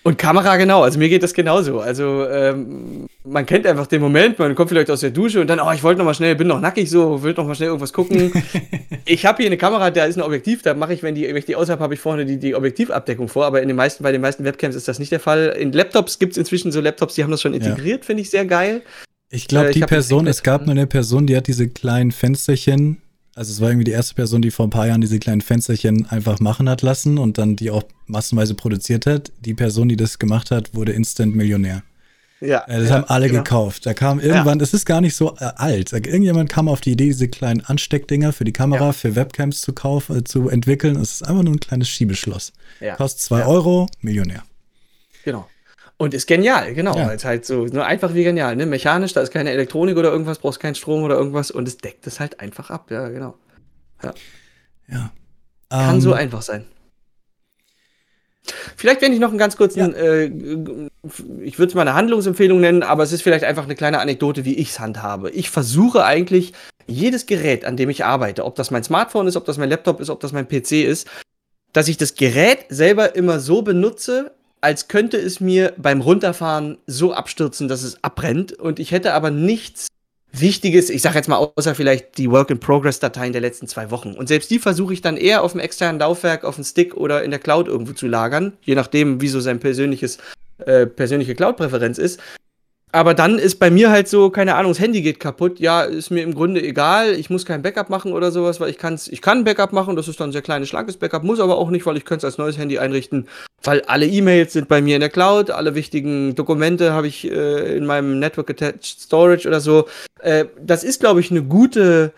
[0.04, 1.80] Und Kamera genau, also mir geht das genauso.
[1.80, 5.60] Also ähm, man kennt einfach den Moment, man kommt vielleicht aus der Dusche und dann,
[5.60, 7.94] oh, ich wollte noch mal schnell, bin noch nackig so, will noch mal schnell irgendwas
[7.94, 8.32] gucken.
[9.06, 11.38] ich habe hier eine Kamera, da ist ein Objektiv, da mache ich, wenn, die, wenn
[11.38, 14.12] ich die aushab, habe ich vorne die, die Objektivabdeckung vor, aber in den meisten, bei
[14.12, 15.56] den meisten Webcams ist das nicht der Fall.
[15.60, 18.06] In Laptops gibt es inzwischen so Laptops, die haben das schon integriert, ja.
[18.06, 18.82] finde ich sehr geil.
[19.30, 22.98] Ich glaube, äh, die Person, es gab nur eine Person, die hat diese kleinen Fensterchen
[23.36, 26.06] also es war irgendwie die erste Person, die vor ein paar Jahren diese kleinen Fensterchen
[26.08, 29.32] einfach machen hat lassen und dann die auch massenweise produziert hat.
[29.40, 31.84] Die Person, die das gemacht hat, wurde Instant Millionär.
[32.42, 32.66] Ja.
[32.68, 33.44] Äh, das ja, haben alle genau.
[33.44, 33.86] gekauft.
[33.86, 34.64] Da kam irgendwann, ja.
[34.64, 35.94] es ist gar nicht so äh, alt.
[35.94, 38.92] Irgendjemand kam auf die Idee, diese kleinen Ansteckdinger für die Kamera, ja.
[38.92, 40.96] für Webcams zu kaufen, äh, zu entwickeln.
[40.98, 42.52] Es ist einfach nur ein kleines Schiebeschloss.
[42.80, 42.96] Ja.
[42.96, 44.44] Kostet zwei Euro, Millionär.
[45.24, 45.48] Genau.
[46.02, 46.98] Und ist genial, genau.
[46.98, 47.12] Ja.
[47.12, 48.56] Ist halt so nur einfach wie genial.
[48.56, 48.66] Ne?
[48.66, 52.08] Mechanisch, da ist keine Elektronik oder irgendwas, brauchst keinen Strom oder irgendwas und es deckt
[52.08, 52.90] es halt einfach ab.
[52.90, 53.36] Ja, genau.
[54.02, 54.14] Ja.
[54.88, 55.12] ja.
[55.70, 56.66] Kann um, so ähm, einfach sein.
[58.76, 59.88] Vielleicht, wenn ich noch einen ganz kurzen, ja.
[59.90, 60.26] äh,
[61.44, 64.44] ich würde es mal eine Handlungsempfehlung nennen, aber es ist vielleicht einfach eine kleine Anekdote,
[64.44, 65.30] wie ich es handhabe.
[65.30, 66.54] Ich versuche eigentlich,
[66.88, 70.02] jedes Gerät, an dem ich arbeite, ob das mein Smartphone ist, ob das mein Laptop
[70.02, 71.08] ist, ob das mein PC ist,
[71.74, 74.32] dass ich das Gerät selber immer so benutze,
[74.62, 78.54] als könnte es mir beim Runterfahren so abstürzen, dass es abbrennt.
[78.54, 79.88] Und ich hätte aber nichts
[80.32, 84.14] Wichtiges, ich sage jetzt mal, außer vielleicht die Work-in-Progress-Dateien der letzten zwei Wochen.
[84.14, 87.24] Und selbst die versuche ich dann eher auf dem externen Laufwerk, auf dem Stick oder
[87.24, 90.20] in der Cloud irgendwo zu lagern, je nachdem, wie so sein persönliches,
[90.60, 92.22] äh, persönliche Cloud-Präferenz ist.
[92.94, 95.60] Aber dann ist bei mir halt so, keine Ahnung, das Handy geht kaputt.
[95.60, 97.14] Ja, ist mir im Grunde egal.
[97.14, 99.96] Ich muss kein Backup machen oder sowas, weil ich kann's, ich kann ein Backup machen.
[99.96, 101.24] Das ist dann ein sehr kleines, schlankes Backup.
[101.24, 103.28] Muss aber auch nicht, weil ich könnte es als neues Handy einrichten.
[103.64, 105.52] Weil alle E-Mails sind bei mir in der Cloud.
[105.52, 109.88] Alle wichtigen Dokumente habe ich äh, in meinem Network Attached Storage oder so.
[110.20, 112.12] Äh, das ist, glaube ich, eine gute,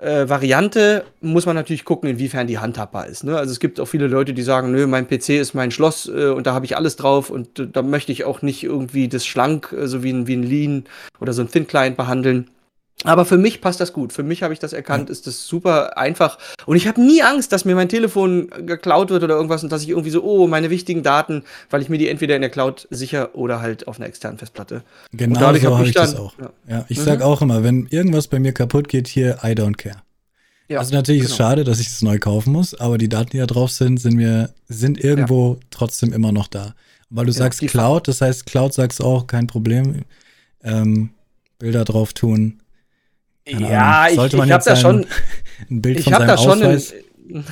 [0.00, 3.24] äh, Variante muss man natürlich gucken, inwiefern die handhabbar ist.
[3.24, 3.36] Ne?
[3.36, 6.28] Also es gibt auch viele Leute, die sagen, nö, mein PC ist mein Schloss äh,
[6.28, 9.24] und da habe ich alles drauf und äh, da möchte ich auch nicht irgendwie das
[9.24, 10.84] schlank, äh, so wie ein, wie ein Lean
[11.20, 12.48] oder so ein Thin Client behandeln.
[13.06, 14.12] Aber für mich passt das gut.
[14.12, 16.38] Für mich habe ich das erkannt, ist das super einfach.
[16.66, 19.82] Und ich habe nie Angst, dass mir mein Telefon geklaut wird oder irgendwas und dass
[19.82, 22.86] ich irgendwie so, oh, meine wichtigen Daten, weil ich mir die entweder in der Cloud
[22.90, 24.82] sicher oder halt auf einer externen Festplatte.
[25.12, 26.34] Genau so habe ich, ich das auch.
[26.38, 27.04] Ja, ja ich mhm.
[27.04, 30.02] sage auch immer, wenn irgendwas bei mir kaputt geht, hier, I don't care.
[30.68, 31.26] Ja, also natürlich genau.
[31.26, 33.70] ist es schade, dass ich es neu kaufen muss, aber die Daten, die da drauf
[33.70, 35.60] sind, sind mir, sind irgendwo ja.
[35.70, 36.74] trotzdem immer noch da.
[37.08, 40.02] Weil du ja, sagst Cloud, das heißt, Cloud sagst auch, kein Problem.
[40.64, 41.10] Ähm,
[41.58, 42.60] Bilder drauf tun.
[43.46, 44.16] Keine ja, Ahnung.
[44.16, 45.06] Sollte ich, ich habe da schon
[45.70, 46.92] ein Bild von seinem da Ausweis.
[46.92, 47.44] Ein,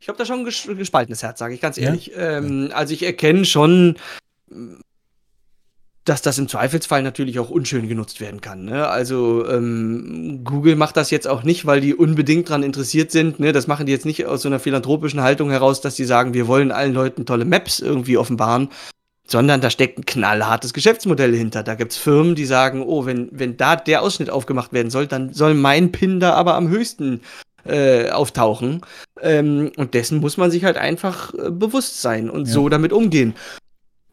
[0.00, 2.08] ich habe da schon ein gespaltenes Herz, sage ich ganz ehrlich.
[2.08, 2.38] Ja?
[2.38, 3.96] Ähm, also ich erkenne schon,
[6.04, 8.64] dass das im Zweifelsfall natürlich auch unschön genutzt werden kann.
[8.64, 8.86] Ne?
[8.86, 13.40] Also ähm, Google macht das jetzt auch nicht, weil die unbedingt daran interessiert sind.
[13.40, 13.52] Ne?
[13.52, 16.46] Das machen die jetzt nicht aus so einer philanthropischen Haltung heraus, dass die sagen, wir
[16.46, 18.68] wollen allen Leuten tolle Maps irgendwie offenbaren,
[19.26, 21.62] sondern da steckt ein knallhartes Geschäftsmodell hinter.
[21.62, 25.32] Da gibt's Firmen, die sagen, oh, wenn, wenn da der Ausschnitt aufgemacht werden soll, dann
[25.32, 27.20] soll mein Pin da aber am höchsten
[27.64, 28.82] äh, auftauchen.
[29.20, 32.52] Ähm, und dessen muss man sich halt einfach äh, bewusst sein und ja.
[32.52, 33.34] so damit umgehen.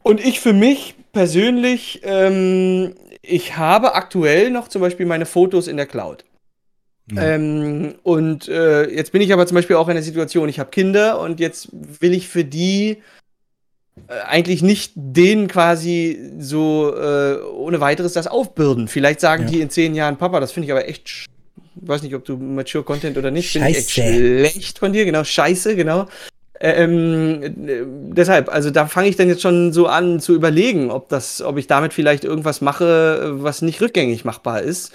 [0.01, 5.77] Und ich für mich persönlich, ähm, ich habe aktuell noch zum Beispiel meine Fotos in
[5.77, 6.25] der Cloud.
[7.11, 7.21] Ja.
[7.21, 10.71] Ähm, und äh, jetzt bin ich aber zum Beispiel auch in der Situation, ich habe
[10.71, 13.01] Kinder und jetzt will ich für die
[14.27, 18.87] eigentlich nicht denen quasi so äh, ohne weiteres das aufbürden.
[18.87, 19.49] Vielleicht sagen ja.
[19.49, 21.25] die in zehn Jahren, Papa, das finde ich aber echt,
[21.75, 25.23] weiß nicht, ob du Mature Content oder nicht, finde ich echt schlecht von dir, genau,
[25.23, 26.07] scheiße, genau.
[26.59, 27.41] Ähm,
[28.15, 31.57] deshalb, also da fange ich dann jetzt schon so an zu überlegen, ob das, ob
[31.57, 34.93] ich damit vielleicht irgendwas mache, was nicht rückgängig machbar ist.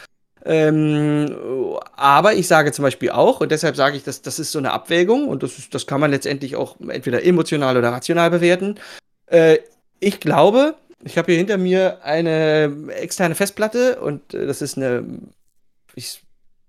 [0.51, 4.59] Ähm, aber ich sage zum Beispiel auch, und deshalb sage ich, dass das ist so
[4.59, 8.76] eine Abwägung und das, ist, das kann man letztendlich auch entweder emotional oder rational bewerten.
[9.26, 9.59] Äh,
[10.01, 10.74] ich glaube,
[11.05, 15.05] ich habe hier hinter mir eine externe Festplatte und äh, das ist eine.
[15.94, 16.22] Ich,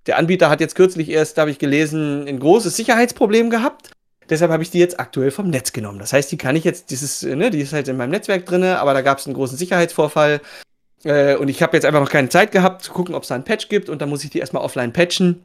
[0.08, 3.92] der Anbieter hat jetzt kürzlich erst, da habe ich gelesen, ein großes Sicherheitsproblem gehabt.
[4.30, 6.00] Deshalb habe ich die jetzt aktuell vom Netz genommen.
[6.00, 8.64] Das heißt, die kann ich jetzt, dieses, ne, die ist halt in meinem Netzwerk drin,
[8.64, 10.42] aber da gab es einen großen Sicherheitsvorfall.
[11.04, 13.36] Äh, und ich habe jetzt einfach noch keine Zeit gehabt, zu gucken, ob es da
[13.36, 13.90] einen Patch gibt.
[13.90, 15.44] Und dann muss ich die erstmal offline patchen,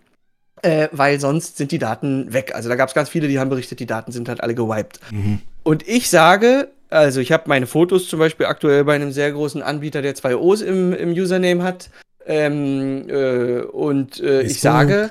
[0.62, 2.54] äh, weil sonst sind die Daten weg.
[2.54, 5.00] Also da gab es ganz viele, die haben berichtet, die Daten sind halt alle gewiped.
[5.10, 5.40] Mhm.
[5.62, 9.62] Und ich sage, also ich habe meine Fotos zum Beispiel aktuell bei einem sehr großen
[9.62, 11.90] Anbieter, der zwei O's im, im Username hat.
[12.26, 15.10] Ähm, äh, und äh, ich sage,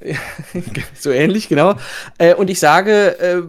[0.98, 1.74] so ähnlich, genau.
[2.18, 3.42] Äh, und ich sage, äh,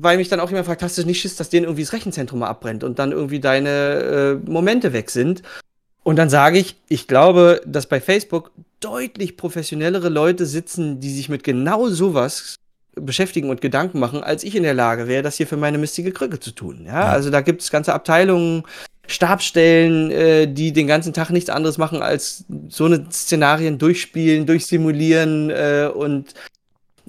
[0.00, 2.40] weil mich dann auch jemand fragt, hast du nicht Schiss, dass denen irgendwie das Rechenzentrum
[2.40, 5.42] mal abbrennt und dann irgendwie deine äh, Momente weg sind?
[6.02, 11.28] Und dann sage ich, ich glaube, dass bei Facebook deutlich professionellere Leute sitzen, die sich
[11.28, 12.56] mit genau sowas
[12.94, 16.12] beschäftigen und Gedanken machen, als ich in der Lage wäre, das hier für meine mistige
[16.12, 16.84] Krücke zu tun.
[16.86, 17.06] Ja, ja.
[17.06, 18.64] also da gibt es ganze Abteilungen,
[19.06, 25.50] Stabstellen, äh, die den ganzen Tag nichts anderes machen, als so eine Szenarien durchspielen, durchsimulieren
[25.50, 26.34] äh, und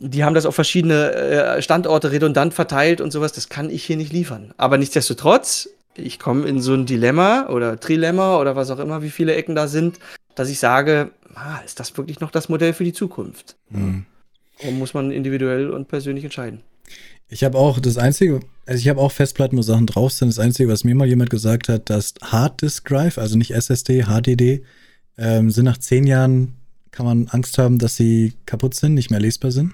[0.04, 3.34] die haben das auf verschiedene äh, Standorte redundant verteilt und sowas.
[3.34, 4.52] Das kann ich hier nicht liefern.
[4.58, 9.12] Aber nichtsdestotrotz, ich komme in so ein Dilemma oder Trilemma oder was auch immer, wie
[9.12, 10.00] viele Ecken da sind,
[10.34, 13.56] dass ich sage, ah, ist das wirklich noch das Modell für die Zukunft?
[13.70, 14.06] Mhm.
[14.64, 16.62] Und muss man individuell und persönlich entscheiden.
[17.30, 20.30] Ich habe auch das Einzige, also ich habe auch Festplatten, wo Sachen drauf sind.
[20.30, 24.06] Das Einzige, was mir mal jemand gesagt hat, dass Hard Disk Drive, also nicht SSD,
[24.06, 24.64] HDD,
[25.18, 26.56] ähm, sind nach zehn Jahren,
[26.90, 29.74] kann man Angst haben, dass sie kaputt sind, nicht mehr lesbar sind.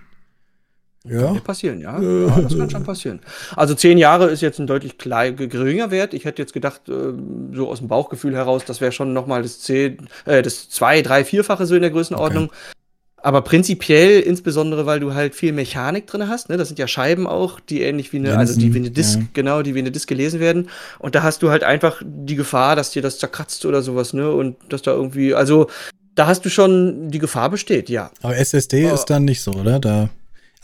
[1.09, 1.27] Ja.
[1.27, 1.99] Kann passieren, ja.
[1.99, 2.39] ja.
[2.41, 3.19] Das kann schon passieren.
[3.55, 6.13] Also zehn Jahre ist jetzt ein deutlich klein, geringer Wert.
[6.13, 7.13] Ich hätte jetzt gedacht, äh,
[7.53, 11.23] so aus dem Bauchgefühl heraus, das wäre schon nochmal das zehn, äh, das zwei, drei,
[11.23, 12.45] vierfache so in der Größenordnung.
[12.45, 12.55] Okay.
[13.27, 16.57] Aber prinzipiell, insbesondere weil du halt viel Mechanik drin hast, ne?
[16.57, 19.19] das sind ja Scheiben auch, die ähnlich wie eine, Lenzen, also die wie eine Disk,
[19.19, 19.25] ja.
[19.33, 20.69] genau, die wie eine Disk gelesen werden.
[20.99, 24.31] Und da hast du halt einfach die Gefahr, dass dir das zerkratzt oder sowas, ne?
[24.31, 25.67] Und dass da irgendwie, also
[26.13, 28.11] da hast du schon, die Gefahr besteht, ja.
[28.21, 28.93] Aber SSD oh.
[28.93, 29.79] ist dann nicht so, oder?
[29.79, 30.09] Da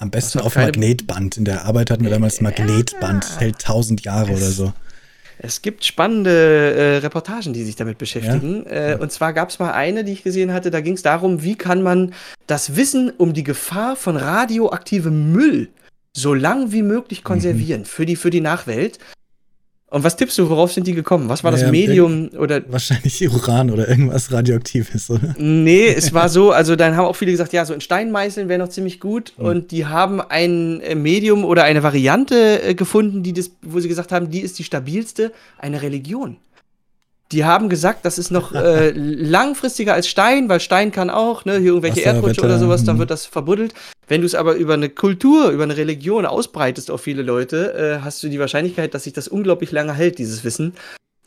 [0.04, 1.38] am besten auf Magnetband.
[1.38, 3.40] In der Arbeit hatten wir damals Magnetband, ja.
[3.40, 4.74] hält tausend Jahre es, oder so.
[5.40, 8.66] Es gibt spannende äh, Reportagen, die sich damit beschäftigen.
[8.66, 8.92] Ja?
[8.92, 11.42] Äh, und zwar gab es mal eine, die ich gesehen hatte, da ging es darum,
[11.42, 12.14] wie kann man
[12.46, 15.70] das Wissen um die Gefahr von radioaktivem Müll
[16.16, 17.86] so lang wie möglich konservieren mhm.
[17.86, 19.00] für, die, für die Nachwelt.
[19.94, 21.30] Und was tippst du, worauf sind die gekommen?
[21.30, 22.64] Was war das Medium oder?
[22.68, 25.36] Wahrscheinlich Uran oder irgendwas Radioaktives, oder?
[25.38, 28.58] Nee, es war so, also dann haben auch viele gesagt, ja, so in Steinmeißeln wäre
[28.58, 29.34] noch ziemlich gut.
[29.38, 29.46] Mhm.
[29.46, 33.88] Und die haben ein äh, Medium oder eine Variante äh, gefunden, die das, wo sie
[33.88, 36.38] gesagt haben, die ist die stabilste, eine Religion.
[37.34, 41.58] Die haben gesagt, das ist noch äh, langfristiger als Stein, weil Stein kann auch, ne,
[41.58, 43.00] hier irgendwelche Wasser, Erdrutsche Wetter, oder sowas, dann mhm.
[43.00, 43.74] wird das verbuddelt.
[44.08, 48.04] Wenn du es aber über eine Kultur, über eine Religion ausbreitest auf viele Leute, äh,
[48.04, 50.74] hast du die Wahrscheinlichkeit, dass sich das unglaublich lange hält, dieses Wissen,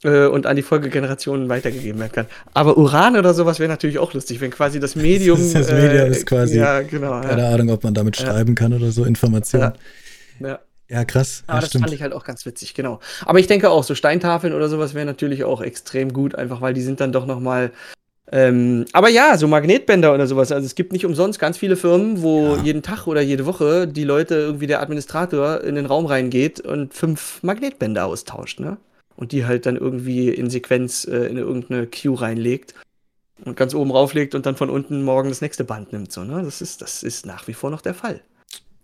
[0.05, 2.27] äh, und an die Folgegenerationen weitergegeben werden kann.
[2.55, 5.39] Aber Uran oder sowas wäre natürlich auch lustig, wenn quasi das Medium.
[5.39, 6.59] das, das Medium ist quasi.
[6.59, 7.21] Ja, genau.
[7.21, 7.51] Keine ja.
[7.51, 9.73] Ahnung, ob man damit schreiben kann oder so, Informationen.
[10.39, 10.61] Ja.
[10.89, 10.99] Ja.
[10.99, 11.43] Ja, krass.
[11.47, 11.85] Aber ja, das stimmt.
[11.85, 13.01] fand ich halt auch ganz witzig, genau.
[13.25, 16.75] Aber ich denke auch, so Steintafeln oder sowas wäre natürlich auch extrem gut, einfach weil
[16.75, 17.73] die sind dann doch noch mal
[18.33, 20.51] Ähm, aber ja, so Magnetbänder oder sowas.
[20.51, 22.63] Also es gibt nicht umsonst ganz viele Firmen, wo Ja.
[22.63, 26.93] jeden Tag oder jede Woche die Leute, irgendwie der Administrator in den Raum reingeht und
[26.93, 28.79] fünf Magnetbänder austauscht, ne?
[29.15, 32.75] Und die halt dann irgendwie in Sequenz äh, in irgendeine Queue reinlegt
[33.45, 36.43] und ganz oben rauflegt und dann von unten morgen das nächste Band nimmt, so, ne?
[36.43, 38.23] Das ist, das ist nach wie vor noch der Fall.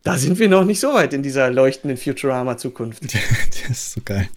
[0.03, 3.03] Da sind wir noch nicht so weit in dieser leuchtenden Futurama-Zukunft.
[3.15, 4.29] das ist so geil.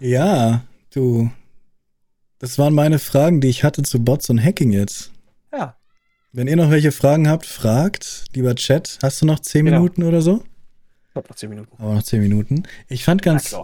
[0.00, 0.64] Ja.
[0.92, 1.30] Du.
[2.38, 5.10] Das waren meine Fragen, die ich hatte zu Bots und Hacking jetzt.
[5.52, 5.76] Ja.
[6.32, 8.24] Wenn ihr noch welche Fragen habt, fragt.
[8.34, 9.78] Lieber Chat, hast du noch zehn Genau.
[9.78, 10.42] Minuten oder so?
[11.10, 11.70] Ich hab noch zehn Minuten.
[11.78, 12.64] Aber noch zehn Minuten.
[12.88, 13.56] Ich fand ganz,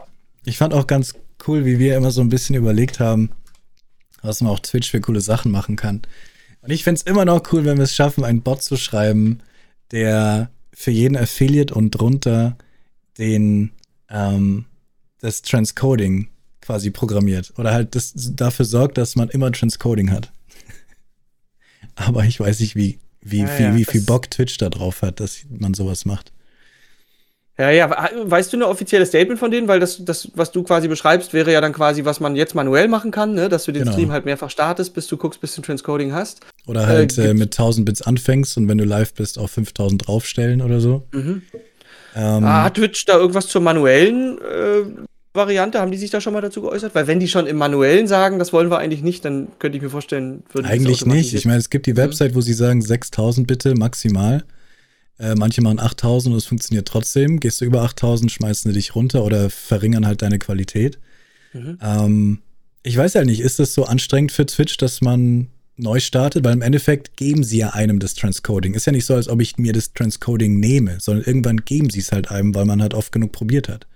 [0.45, 1.15] ich fand auch ganz
[1.47, 3.31] cool, wie wir immer so ein bisschen überlegt haben,
[4.23, 6.03] was man auf Twitch für coole Sachen machen kann.
[6.63, 9.41] Und ich find's immer noch cool, wenn wir es schaffen, einen Bot zu schreiben,
[9.91, 12.57] der für jeden Affiliate und drunter
[13.19, 13.73] den
[14.09, 14.67] ähm,
[15.21, 16.29] das Transcoding
[16.61, 17.53] quasi programmiert.
[17.59, 20.33] Oder halt das dafür sorgt, dass man immer Transcoding hat.
[21.95, 25.03] Aber ich weiß nicht, wie, wie, Ja, viel, ja, wie viel Bock Twitch da drauf
[25.03, 26.33] hat, dass man sowas macht.
[27.63, 29.69] Ja, ja, we- weißt du ein offizielles Statement von denen?
[29.69, 32.89] Weil das, das, was du quasi beschreibst, wäre ja dann quasi, was man jetzt manuell
[32.89, 33.49] machen kann, ne?
[33.49, 33.93] dass du den Genau.
[33.93, 36.41] Stream halt mehrfach startest, bis du guckst, bis du Transcoding hast.
[36.67, 40.07] Oder halt Äh, äh, mit 1000 Bits anfängst und wenn du live bist, auf 5000
[40.07, 41.05] draufstellen oder so.
[41.13, 41.43] Mhm.
[42.15, 44.83] Ähm, Ah, hat Twitch da irgendwas zur manuellen äh,
[45.35, 45.81] Variante?
[45.81, 46.95] Haben die sich da schon mal dazu geäußert?
[46.95, 49.83] Weil wenn die schon im manuellen sagen, das wollen wir eigentlich nicht, dann könnte ich
[49.83, 51.35] mir vorstellen, würden die das eigentlich nicht.
[51.35, 54.45] Ich meine, es gibt die Website, wo sie sagen 6000 bitte maximal.
[55.19, 57.41] Äh, manche machen 8000 und es funktioniert trotzdem.
[57.41, 60.99] Gehst du über 8000, schmeißen sie dich runter oder verringern halt deine Qualität.
[61.53, 61.79] Mhm.
[61.81, 62.39] Ähm,
[62.83, 66.45] ich weiß halt nicht, ist das so anstrengend für Twitch, dass man neu startet?
[66.45, 68.75] Weil im Endeffekt geben sie ja einem das Transcoding.
[68.75, 72.01] Ist ja nicht so, als ob ich mir das Transcoding nehme, sondern irgendwann geben sie
[72.01, 73.87] es halt einem, weil man halt oft genug probiert hat.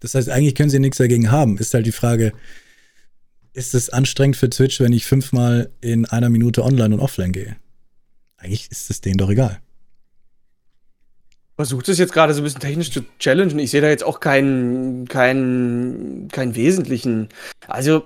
[0.00, 1.58] Das heißt, eigentlich können sie nichts dagegen haben.
[1.58, 2.32] Ist halt die Frage,
[3.52, 7.56] ist es anstrengend für Twitch, wenn ich fünfmal in einer Minute online und offline gehe?
[8.36, 9.60] Eigentlich ist es denen doch egal.
[11.56, 13.58] Versucht es jetzt gerade so ein bisschen technisch zu challengen.
[13.58, 17.28] Ich sehe da jetzt auch keinen, keinen, keinen wesentlichen.
[17.66, 18.04] Also,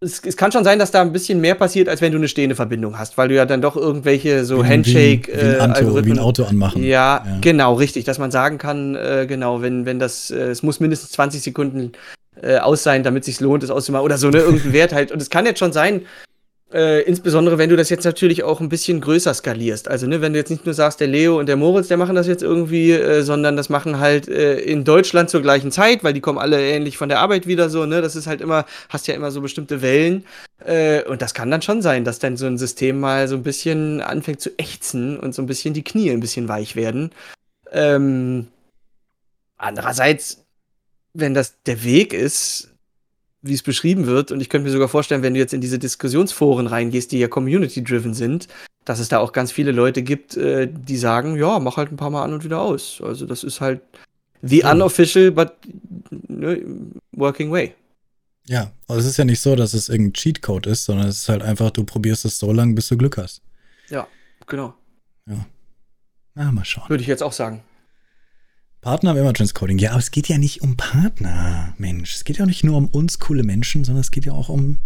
[0.00, 2.26] es, es kann schon sein, dass da ein bisschen mehr passiert, als wenn du eine
[2.28, 5.72] stehende Verbindung hast, weil du ja dann doch irgendwelche so Wie- Handshake, wie, wie, ein
[5.72, 6.82] Auto, wie ein Auto anmachen.
[6.82, 7.38] Ja, Ja.
[7.40, 11.12] genau, richtig, dass man sagen kann, äh, genau, wenn, wenn das, äh, es muss mindestens
[11.12, 11.92] 20 Sekunden
[12.42, 15.12] äh, aus sein, damit es sich lohnt, es auszumachen oder so, ne, irgendein Wert halt.
[15.12, 16.02] Und es kann jetzt schon sein,
[16.76, 19.88] äh, insbesondere wenn du das jetzt natürlich auch ein bisschen größer skalierst.
[19.88, 22.14] Also, ne, wenn du jetzt nicht nur sagst, der Leo und der Moritz, der machen
[22.14, 26.12] das jetzt irgendwie, äh, sondern das machen halt äh, in Deutschland zur gleichen Zeit, weil
[26.12, 28.02] die kommen alle ähnlich von der Arbeit wieder so, ne?
[28.02, 30.26] Das ist halt immer, hast ja immer so bestimmte Wellen.
[30.66, 33.42] Äh, und das kann dann schon sein, dass dann so ein System mal so ein
[33.42, 37.10] bisschen anfängt zu ächzen und so ein bisschen die Knie ein bisschen weich werden.
[37.72, 38.48] Ähm,
[39.56, 40.44] andererseits,
[41.14, 42.75] wenn das der Weg ist,
[43.46, 45.78] wie es beschrieben wird, und ich könnte mir sogar vorstellen, wenn du jetzt in diese
[45.78, 48.48] Diskussionsforen reingehst, die ja community-driven sind,
[48.84, 51.96] dass es da auch ganz viele Leute gibt, äh, die sagen, ja, mach halt ein
[51.96, 53.00] paar Mal an und wieder aus.
[53.02, 53.80] Also das ist halt
[54.42, 54.72] the Ja.
[54.72, 55.52] unofficial, but
[56.28, 56.62] ne,
[57.12, 57.74] working way.
[58.48, 61.28] Ja, aber es ist ja nicht so, dass es irgendein Cheatcode ist, sondern es ist
[61.28, 63.42] halt einfach, du probierst es so lange, bis du Glück hast.
[64.48, 64.74] Genau.
[66.36, 66.88] Na, mal schauen.
[66.88, 67.64] Würde ich jetzt auch sagen.
[68.80, 69.78] Partner haben immer Transcoding.
[69.78, 72.14] Ja, aber es geht ja nicht um Partner, Mensch.
[72.14, 74.48] Es geht ja auch nicht nur um uns coole Menschen, sondern es geht ja auch
[74.48, 74.78] um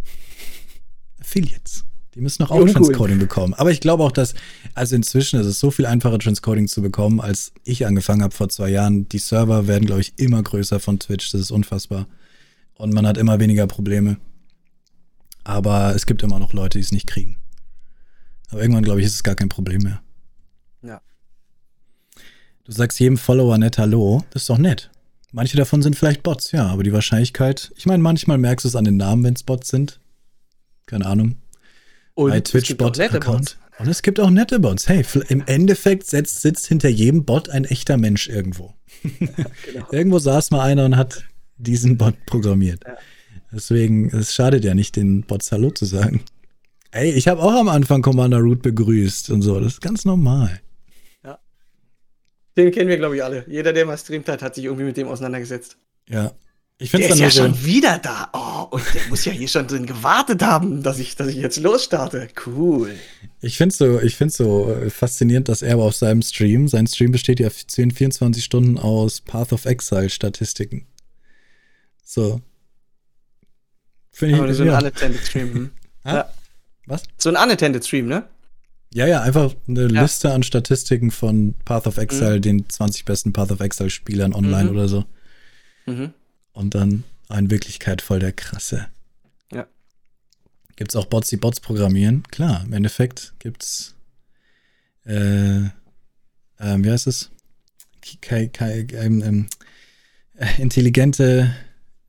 [1.20, 1.84] Affiliates.
[2.14, 2.72] Die müssen auch Uncool.
[2.72, 3.54] Transcoding bekommen.
[3.54, 4.34] Aber ich glaube auch, dass,
[4.74, 8.48] also inzwischen ist es so viel einfacher, Transcoding zu bekommen, als ich angefangen habe vor
[8.48, 9.08] zwei Jahren.
[9.08, 11.30] Die Server werden, glaube ich, immer größer von Twitch.
[11.30, 12.08] Das ist unfassbar.
[12.74, 14.16] Und man hat immer weniger Probleme.
[15.44, 17.36] Aber es gibt immer noch Leute, die es nicht kriegen.
[18.50, 20.02] Aber irgendwann, glaube ich, ist es gar kein Problem mehr.
[22.70, 24.22] Du sagst jedem Follower nett Hallo.
[24.30, 24.92] Das ist doch nett.
[25.32, 28.76] Manche davon sind vielleicht Bots, ja, aber die Wahrscheinlichkeit, ich meine, manchmal merkst du es
[28.76, 29.98] an den Namen, wenn es Bots sind.
[30.86, 31.34] Keine Ahnung.
[32.14, 33.58] Und Bei auch nette Twitch-Bot-Account.
[33.80, 34.88] Und es gibt auch nette Bots.
[34.88, 38.74] Hey, im Endeffekt setzt, sitzt hinter jedem Bot ein echter Mensch irgendwo.
[39.02, 39.86] Genau.
[39.90, 41.24] Irgendwo saß mal einer und hat
[41.56, 42.84] diesen Bot programmiert.
[42.86, 42.96] Ja.
[43.52, 46.22] Deswegen, es schadet ja nicht, den Bots Hallo zu sagen.
[46.92, 49.58] Ey, ich habe auch am Anfang Commander Root begrüßt und so.
[49.58, 50.60] Das ist ganz normal.
[52.56, 53.44] Den kennen wir, glaube ich, alle.
[53.48, 55.76] Jeder, der mal streamt hat, hat sich irgendwie mit dem auseinandergesetzt.
[56.08, 56.32] Ja.
[56.82, 57.42] Ich finde Der es ja so.
[57.42, 58.30] schon wieder da.
[58.32, 61.58] Oh, und der muss ja hier schon drin gewartet haben, dass ich, dass ich jetzt
[61.60, 62.28] losstarte.
[62.46, 62.94] Cool.
[63.42, 66.86] Ich finde so, ich find's so äh, faszinierend, dass er aber auf seinem Stream, sein
[66.86, 70.86] Stream besteht ja 10, 24 Stunden aus Path of Exile Statistiken.
[72.02, 72.40] So.
[74.10, 74.78] Finde Aber ich, so ein ja.
[74.78, 75.52] unattended Stream.
[75.54, 75.70] hm?
[76.06, 76.30] Ja.
[76.86, 77.02] was?
[77.18, 78.24] So ein unattended Stream, ne?
[78.92, 80.02] Ja, ja, einfach eine Ja.
[80.02, 82.42] Liste an Statistiken von Path of Exile, Mhm.
[82.42, 84.70] den 20 besten Path of Exile Spielern online Mhm.
[84.70, 85.04] oder so.
[85.86, 86.12] Mhm.
[86.52, 88.88] Und dann in Wirklichkeit voll der krasse.
[89.52, 89.66] Ja.
[90.76, 92.24] Gibt es auch Bots, die Bots programmieren?
[92.30, 93.94] Klar, im Endeffekt gibt es,
[95.06, 95.68] äh, äh,
[96.58, 97.30] wie heißt es?
[98.22, 99.46] K K ähm, ähm,
[100.36, 101.54] äh, intelligente,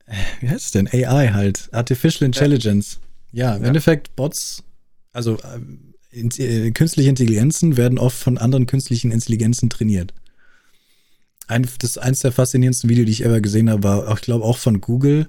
[0.06, 0.88] äh, wie heißt es denn?
[0.88, 2.98] AI halt, Artificial Intelligence.
[3.30, 3.68] Ja, ja im ja.
[3.68, 4.64] Endeffekt Bots,
[5.12, 10.12] also äh, in, äh, künstliche Intelligenzen werden oft von anderen künstlichen Intelligenzen trainiert.
[11.48, 14.58] Ein, das eins der faszinierendsten Videos, die ich ever gesehen habe, war, ich glaube, auch
[14.58, 15.28] von Google,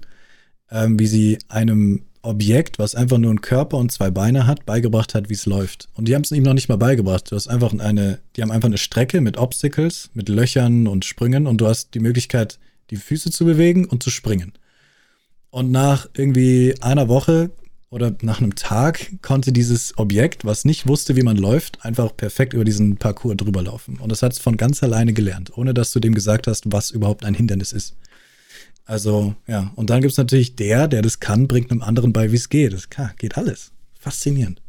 [0.69, 5.13] ähm, wie sie einem Objekt, was einfach nur einen Körper und zwei Beine hat, beigebracht
[5.13, 5.89] hat, wie es läuft.
[5.93, 7.29] Und die haben es ihm noch nicht mal beigebracht.
[7.29, 11.47] Du hast einfach eine, die haben einfach eine Strecke mit Obstacles, mit Löchern und Sprüngen
[11.47, 14.53] und du hast die Möglichkeit, die Füße zu bewegen und zu springen.
[15.49, 17.51] Und nach irgendwie einer Woche
[17.93, 22.53] oder nach einem Tag konnte dieses Objekt, was nicht wusste, wie man läuft, einfach perfekt
[22.53, 23.99] über diesen Parcours drüber laufen.
[23.99, 26.89] Und das hat es von ganz alleine gelernt, ohne dass du dem gesagt hast, was
[26.89, 27.95] überhaupt ein Hindernis ist.
[28.85, 29.71] Also, ja.
[29.75, 32.49] Und dann gibt es natürlich der, der das kann, bringt einem anderen bei, wie es
[32.49, 32.73] geht.
[32.73, 33.71] Das kann, geht alles.
[33.99, 34.63] Faszinierend.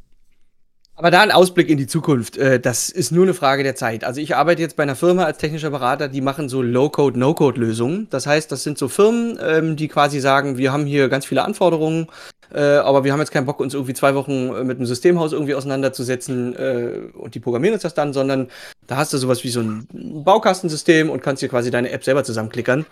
[0.97, 4.05] Aber da ein Ausblick in die Zukunft, äh, das ist nur eine Frage der Zeit.
[4.05, 8.07] Also ich arbeite jetzt bei einer Firma als technischer Berater, die machen so Low-Code, No-Code-Lösungen.
[8.11, 11.43] Das heißt, das sind so Firmen, ähm, die quasi sagen, wir haben hier ganz viele
[11.43, 12.07] Anforderungen,
[12.53, 15.33] äh, aber wir haben jetzt keinen Bock, uns irgendwie zwei Wochen äh, mit einem Systemhaus
[15.33, 18.49] irgendwie auseinanderzusetzen äh, und die programmieren uns das dann, sondern
[18.87, 22.25] da hast du sowas wie so ein Baukastensystem und kannst dir quasi deine App selber
[22.25, 22.87] zusammenklickern.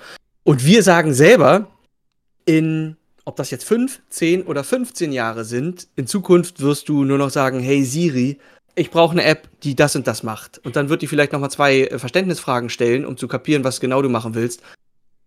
[0.45, 1.69] Und wir sagen selber,
[2.45, 7.19] in, ob das jetzt 5, 10 oder 15 Jahre sind, in Zukunft wirst du nur
[7.19, 8.39] noch sagen, hey Siri,
[8.75, 10.59] ich brauche eine App, die das und das macht.
[10.65, 14.03] Und dann wird die vielleicht nochmal zwei äh, Verständnisfragen stellen, um zu kapieren, was genau
[14.03, 14.63] du machen willst.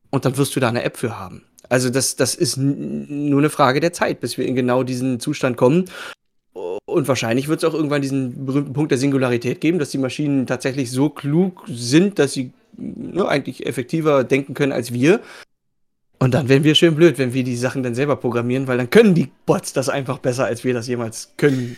[0.10, 1.44] Und dann wirst du da eine App für haben.
[1.70, 5.58] Also das, das ist nur eine Frage der Zeit, bis wir in genau diesen Zustand
[5.58, 5.86] kommen.
[6.86, 10.48] Und wahrscheinlich wird es auch irgendwann diesen berühmten Punkt der Singularität geben, dass die Maschinen
[10.48, 15.20] tatsächlich so klug sind, dass sie ne, eigentlich effektiver denken können als wir.
[16.20, 18.90] Und dann werden wir schön blöd, wenn wir die Sachen dann selber programmieren, weil dann
[18.90, 21.78] können die Bots das einfach besser, als wir das jemals können.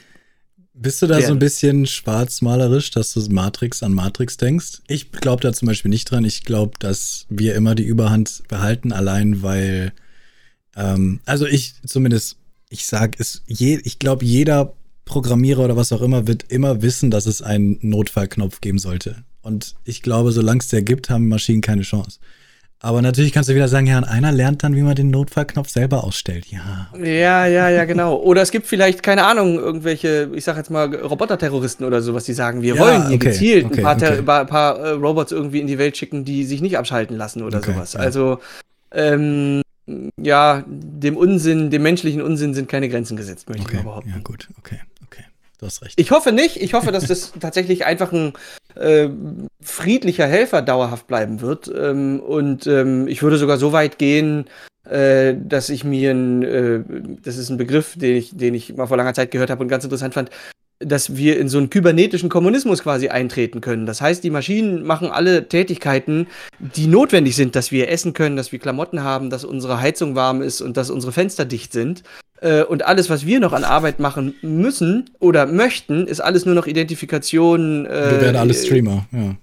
[0.79, 4.81] Bist du da so ein bisschen schwarzmalerisch, dass du Matrix an Matrix denkst?
[4.87, 6.23] Ich glaube da zum Beispiel nicht dran.
[6.23, 9.91] Ich glaube, dass wir immer die Überhand behalten, allein weil,
[10.75, 12.37] ähm, also ich zumindest,
[12.69, 14.73] ich sag es, je, ich glaube, jeder
[15.05, 19.23] Programmierer oder was auch immer wird immer wissen, dass es einen Notfallknopf geben sollte.
[19.41, 22.19] Und ich glaube, solange es der gibt, haben Maschinen keine Chance.
[22.79, 25.69] Aber natürlich kannst du wieder sagen, ja, und einer lernt dann, wie man den Notfallknopf
[25.69, 26.45] selber ausstellt.
[26.47, 26.89] Ja.
[26.95, 28.17] Ja, ja, ja, genau.
[28.17, 32.33] Oder es gibt vielleicht, keine Ahnung, irgendwelche, ich sag jetzt mal, Roboterterroristen oder sowas, die
[32.33, 34.19] sagen, wir ja, wollen hier okay, gezielt okay, ein paar, okay.
[34.19, 37.63] ein paar äh, Robots irgendwie in die Welt schicken, die sich nicht abschalten lassen oder
[37.63, 37.93] sowas.
[37.93, 37.99] Ja.
[37.99, 38.39] Also,
[38.91, 39.63] ähm,
[40.21, 44.09] ja, dem Unsinn, dem menschlichen Unsinn sind keine Grenzen gesetzt, möchte ich mal behaupten.
[44.09, 45.23] Ja, gut, okay, okay.
[45.59, 45.99] Du hast recht.
[45.99, 46.57] Ich hoffe nicht.
[46.57, 48.33] Ich hoffe, dass das tatsächlich einfach ein
[48.79, 49.09] äh,
[49.61, 51.71] friedlicher Helfer dauerhaft bleiben wird.
[51.75, 54.45] Ähm, und ähm, ich würde sogar so weit gehen,
[54.89, 56.83] äh, dass ich mir ein, äh,
[57.21, 59.67] das ist ein Begriff, den ich, den ich mal vor langer Zeit gehört habe und
[59.69, 60.29] ganz interessant fand,
[60.79, 63.85] dass wir in so einen kybernetischen Kommunismus quasi eintreten können.
[63.85, 66.27] Das heißt, die Maschinen machen alle Tätigkeiten,
[66.59, 70.41] die notwendig sind, dass wir essen können, dass wir Klamotten haben, dass unsere Heizung warm
[70.41, 72.03] ist und dass unsere Fenster dicht sind.
[72.41, 76.55] Äh, und alles, was wir noch an Arbeit machen müssen oder möchten, ist alles nur
[76.55, 77.85] noch Identifikation.
[77.85, 79.35] Äh, wir werden alle Streamer, ja.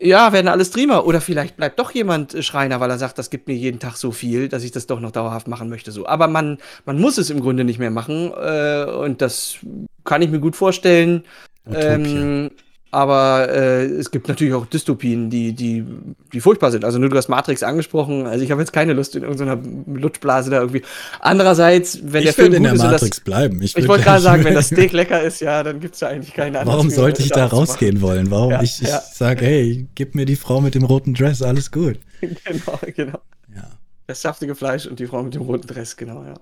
[0.00, 1.06] Ja, werden alle Streamer.
[1.06, 4.12] Oder vielleicht bleibt doch jemand Schreiner, weil er sagt, das gibt mir jeden Tag so
[4.12, 5.90] viel, dass ich das doch noch dauerhaft machen möchte.
[5.90, 6.06] So.
[6.06, 8.32] Aber man, man muss es im Grunde nicht mehr machen.
[8.32, 9.56] Äh, und das
[10.04, 11.24] kann ich mir gut vorstellen.
[11.68, 12.50] Ähm,
[12.90, 15.84] aber äh, es gibt natürlich auch Dystopien, die, die,
[16.32, 16.84] die furchtbar sind.
[16.84, 18.26] Also nur du hast Matrix angesprochen.
[18.26, 20.82] Also ich habe jetzt keine Lust in irgendeiner Lutschblase da irgendwie.
[21.20, 23.60] Andererseits, wenn ich der Film in der Matrix das, bleiben.
[23.60, 26.08] Ich, ich wollte gerade sagen, wenn das Steak lecker ist, ja, dann gibt es ja
[26.08, 26.76] eigentlich keine andere.
[26.76, 28.30] Warum sollte ich da rausgehen wollen?
[28.30, 29.00] Warum ja, ich, ich ja.
[29.00, 31.98] sage, hey, gib mir die Frau mit dem roten Dress, alles gut.
[32.20, 33.20] genau, genau.
[33.54, 33.68] Ja.
[34.06, 36.34] Das saftige Fleisch und die Frau mit dem roten Dress, genau, ja.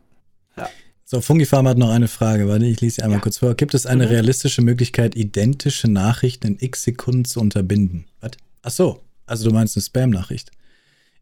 [0.56, 0.68] Ja.
[1.08, 2.48] So, Fungifarm hat noch eine Frage.
[2.48, 3.22] Warte, ich lese sie einmal ja.
[3.22, 3.54] kurz vor.
[3.54, 4.10] Gibt es eine mhm.
[4.10, 8.06] realistische Möglichkeit, identische Nachrichten in x Sekunden zu unterbinden?
[8.20, 8.32] Was?
[8.62, 10.50] Ach so, also du meinst eine Spam-Nachricht.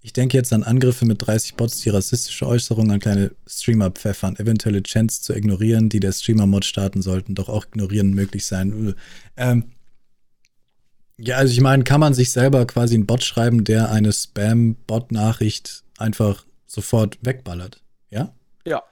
[0.01, 4.37] Ich denke jetzt an Angriffe mit 30 Bots, die rassistische Äußerungen an kleine Streamer pfeffern,
[4.37, 8.95] eventuelle Chants zu ignorieren, die der Streamer-Mod starten sollten, doch auch ignorieren möglich sein.
[9.37, 9.65] Ähm,
[11.19, 15.85] ja, also ich meine, kann man sich selber quasi einen Bot schreiben, der eine Spam-Bot-Nachricht
[15.99, 17.83] einfach sofort wegballert?
[18.11, 18.35] Ja?
[18.67, 18.83] Ja.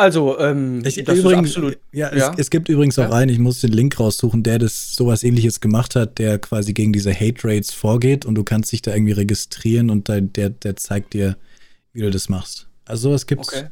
[0.00, 1.78] Also, ähm, ich, das übrigens, absolut.
[1.92, 2.32] Ja, ja.
[2.32, 3.12] Es, es, gibt übrigens auch ja.
[3.12, 6.92] einen, ich muss den Link raussuchen, der das sowas ähnliches gemacht hat, der quasi gegen
[6.92, 10.76] diese Hate Rates vorgeht und du kannst dich da irgendwie registrieren und der, der, der
[10.76, 11.36] zeigt dir,
[11.92, 12.66] wie du das machst.
[12.86, 13.52] Also sowas gibt's.
[13.52, 13.66] Okay.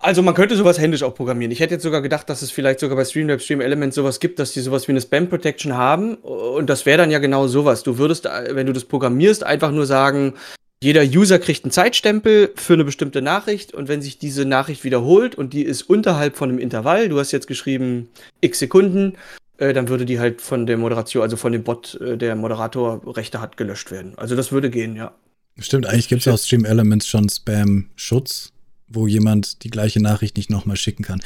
[0.00, 1.50] Also man könnte sowas händisch auch programmieren.
[1.50, 4.38] Ich hätte jetzt sogar gedacht, dass es vielleicht sogar bei Streamlabs, Stream Elements sowas gibt,
[4.38, 6.14] dass die sowas wie eine Spam Protection haben.
[6.14, 7.82] Und das wäre dann ja genau sowas.
[7.82, 10.34] Du würdest, wenn du das programmierst, einfach nur sagen,
[10.80, 15.34] jeder User kriegt einen Zeitstempel für eine bestimmte Nachricht und wenn sich diese Nachricht wiederholt
[15.34, 18.08] und die ist unterhalb von einem Intervall, du hast jetzt geschrieben
[18.40, 19.14] x Sekunden,
[19.58, 23.16] äh, dann würde die halt von der Moderation, also von dem Bot, äh, der Moderator
[23.16, 24.12] Rechte hat, gelöscht werden.
[24.16, 25.12] Also das würde gehen, ja.
[25.58, 28.52] Stimmt, eigentlich gibt es aus Stream Elements schon Spam-Schutz,
[28.86, 31.20] wo jemand die gleiche Nachricht nicht nochmal schicken kann.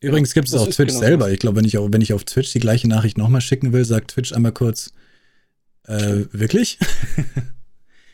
[0.00, 1.30] Übrigens gibt es auch Twitch genau selber.
[1.30, 4.10] Ich glaube, wenn ich, wenn ich auf Twitch die gleiche Nachricht nochmal schicken will, sagt
[4.10, 4.92] Twitch einmal kurz,
[5.84, 6.78] äh, wirklich?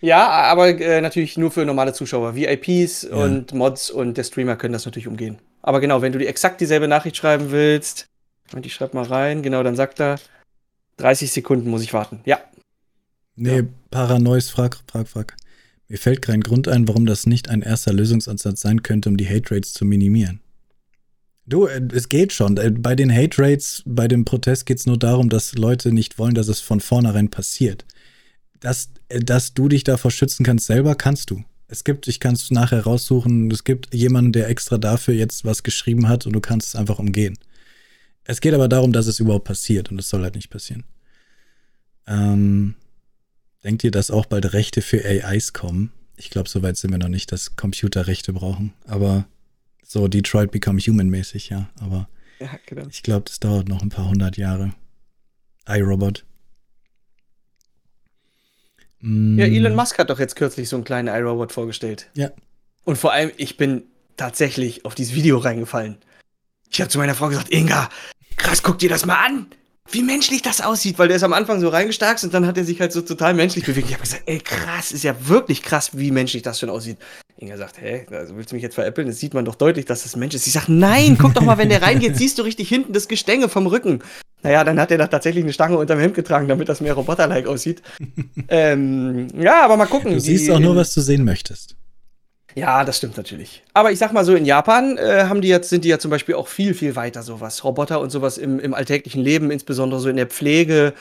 [0.03, 2.35] Ja, aber äh, natürlich nur für normale Zuschauer.
[2.35, 3.11] VIPs ja.
[3.11, 5.39] und Mods und der Streamer können das natürlich umgehen.
[5.63, 8.09] Aber genau, wenn du die exakt dieselbe Nachricht schreiben willst,
[8.53, 10.19] und ich schreib mal rein, genau, dann sagt er,
[10.97, 12.21] 30 Sekunden muss ich warten.
[12.25, 12.41] Ja.
[13.37, 13.63] Nee, ja.
[13.91, 15.37] Paranois, frag, frag, frag.
[15.87, 19.29] Mir fällt kein Grund ein, warum das nicht ein erster Lösungsansatz sein könnte, um die
[19.29, 20.41] Hate Rates zu minimieren.
[21.47, 22.57] Du, äh, es geht schon.
[22.57, 26.19] Äh, bei den Hate Rates, bei dem Protest geht es nur darum, dass Leute nicht
[26.19, 27.85] wollen, dass es von vornherein passiert
[28.63, 31.45] dass, äh, dass du dich davor schützen kannst, selber kannst du.
[31.69, 35.63] Es gibt, ich kann es nachher raussuchen, es gibt jemanden, der extra dafür jetzt was
[35.63, 37.39] geschrieben hat und du kannst es einfach umgehen.
[38.25, 40.85] Es geht aber darum, dass es überhaupt passiert und es soll halt nicht passieren.
[42.07, 42.75] Ähm,
[43.65, 45.93] denkt ihr, dass auch bald Rechte für AIs kommen?
[46.17, 48.75] Ich glaube, soweit sind wir noch nicht, dass Computer Rechte brauchen.
[48.87, 49.27] Aber
[49.83, 51.71] so Detroit Become Human mäßig, ja.
[51.81, 52.09] Aber
[52.39, 52.87] ja, genau.
[52.91, 54.75] ich glaube, das dauert noch ein paar hundert Jahre.
[55.67, 56.25] iRobot.
[59.03, 59.39] Mm.
[59.39, 62.09] Ja, Elon Musk hat doch jetzt kürzlich so einen kleinen iRobot vorgestellt.
[62.15, 62.31] Ja.
[62.85, 63.85] Und vor allem, ich bin
[64.17, 65.99] tatsächlich auf dieses Video reingefallen.
[66.71, 67.91] Ich habe zu meiner Frau gesagt, Inga,
[68.37, 69.47] krass, guck dir das mal an.
[69.91, 72.65] Wie menschlich das aussieht, weil der ist am Anfang so reingestarkt und dann hat er
[72.65, 73.89] sich halt so total menschlich bewegt.
[73.89, 76.99] Ich habe gesagt, ey, krass, ist ja wirklich krass, wie menschlich das schon aussieht.
[77.37, 79.09] Inga sagt, hä, also willst du mich jetzt veräppeln?
[79.09, 80.47] Das sieht man doch deutlich, dass das Mensch ist.
[80.47, 83.49] Ich sag, nein, guck doch mal, wenn der reingeht, siehst du richtig hinten das Gestänge
[83.49, 84.03] vom Rücken.
[84.43, 87.47] Naja, dann hat er da tatsächlich eine Stange unterm Hemd getragen, damit das mehr Roboter-like
[87.47, 87.83] aussieht.
[88.49, 90.13] ähm, ja, aber mal gucken.
[90.13, 91.77] Du siehst auch nur, was du sehen möchtest.
[92.55, 93.63] Ja, das stimmt natürlich.
[93.73, 96.11] Aber ich sag mal so, in Japan äh, haben die jetzt, sind die ja zum
[96.11, 97.65] Beispiel auch viel, viel weiter, sowas.
[97.65, 100.93] Roboter und sowas im, im alltäglichen Leben, insbesondere so in der Pflege,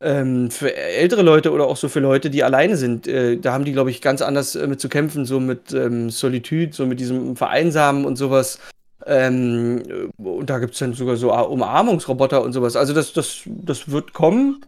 [0.00, 3.08] ähm, für ältere Leute oder auch so für Leute, die alleine sind.
[3.08, 6.10] Äh, da haben die, glaube ich, ganz anders äh, mit zu kämpfen, so mit ähm,
[6.10, 8.58] Solitude, so mit diesem Vereinsamen und sowas.
[9.06, 12.76] Ähm, und da gibt es dann sogar so Umarmungsroboter und sowas.
[12.76, 14.64] Also das, das, das wird kommen.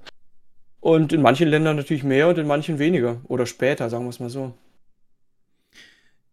[0.80, 3.20] Und in manchen Ländern natürlich mehr und in manchen weniger.
[3.24, 4.54] Oder später, sagen wir es mal so.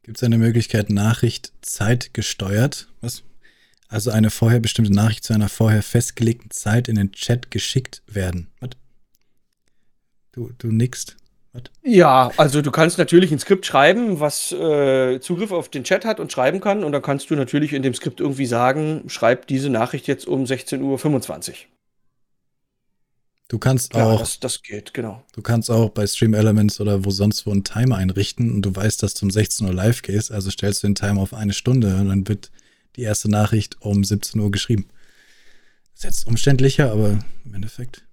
[0.04, 2.88] Gibt es eine Möglichkeit, Nachricht zeitgesteuert?
[3.02, 3.24] Was?
[3.90, 8.48] Also eine vorher bestimmte Nachricht zu einer vorher festgelegten Zeit in den Chat geschickt werden.
[8.60, 8.70] Was?
[10.32, 11.18] Du, du nickst.
[11.84, 16.20] Ja, also du kannst natürlich ein Skript schreiben, was äh, Zugriff auf den Chat hat
[16.20, 16.84] und schreiben kann.
[16.84, 20.44] Und dann kannst du natürlich in dem Skript irgendwie sagen, schreib diese Nachricht jetzt um
[20.44, 21.56] 16.25 Uhr.
[23.50, 24.20] Du kannst ja, auch.
[24.20, 25.24] Das, das, geht, genau.
[25.34, 28.76] Du kannst auch bei Stream Elements oder wo sonst wo einen Timer einrichten und du
[28.76, 31.54] weißt, dass du um 16 Uhr live gehst, also stellst du den Timer auf eine
[31.54, 32.52] Stunde und dann wird
[32.98, 34.88] die erste Nachricht um 17 Uhr geschrieben.
[35.96, 38.07] Ist jetzt umständlicher, aber im Endeffekt.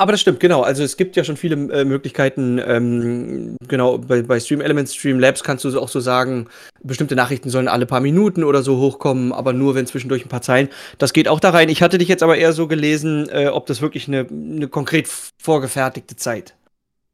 [0.00, 0.62] Aber das stimmt, genau.
[0.62, 2.60] Also es gibt ja schon viele äh, Möglichkeiten.
[2.64, 6.46] Ähm, genau, bei, bei Stream Elements, Stream Labs kannst du auch so sagen,
[6.84, 10.40] bestimmte Nachrichten sollen alle paar Minuten oder so hochkommen, aber nur wenn zwischendurch ein paar
[10.40, 10.68] Zeilen.
[10.98, 11.68] Das geht auch da rein.
[11.68, 15.08] Ich hatte dich jetzt aber eher so gelesen, äh, ob das wirklich eine, eine konkret
[15.42, 16.54] vorgefertigte Zeit.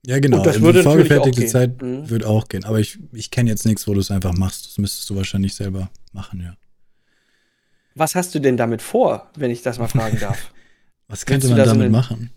[0.06, 0.36] Ja, genau.
[0.38, 2.10] Und das würde eine vorgefertigte Zeit mhm.
[2.10, 2.66] würde auch gehen.
[2.66, 4.66] Aber ich, ich kenne jetzt nichts, wo du es einfach machst.
[4.66, 6.54] Das müsstest du wahrscheinlich selber machen, ja.
[7.94, 10.50] Was hast du denn damit vor, wenn ich das mal fragen darf?
[11.08, 12.30] Was könnte man damit so machen?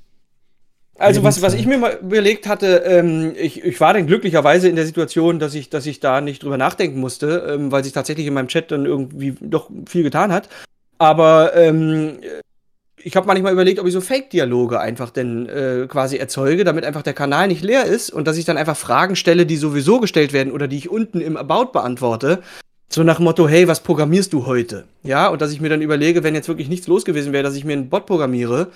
[0.99, 4.75] Also was, was ich mir mal überlegt hatte, ähm, ich, ich war dann glücklicherweise in
[4.75, 8.25] der Situation, dass ich, dass ich da nicht drüber nachdenken musste, ähm, weil sich tatsächlich
[8.25, 10.49] in meinem Chat dann irgendwie doch viel getan hat.
[10.97, 12.19] Aber ähm,
[12.97, 17.03] ich habe manchmal überlegt, ob ich so Fake-Dialoge einfach denn äh, quasi erzeuge, damit einfach
[17.03, 20.33] der Kanal nicht leer ist und dass ich dann einfach Fragen stelle, die sowieso gestellt
[20.33, 22.41] werden oder die ich unten im About beantworte.
[22.89, 24.85] So nach Motto, hey, was programmierst du heute?
[25.03, 27.55] Ja, und dass ich mir dann überlege, wenn jetzt wirklich nichts los gewesen wäre, dass
[27.55, 28.71] ich mir einen Bot programmiere,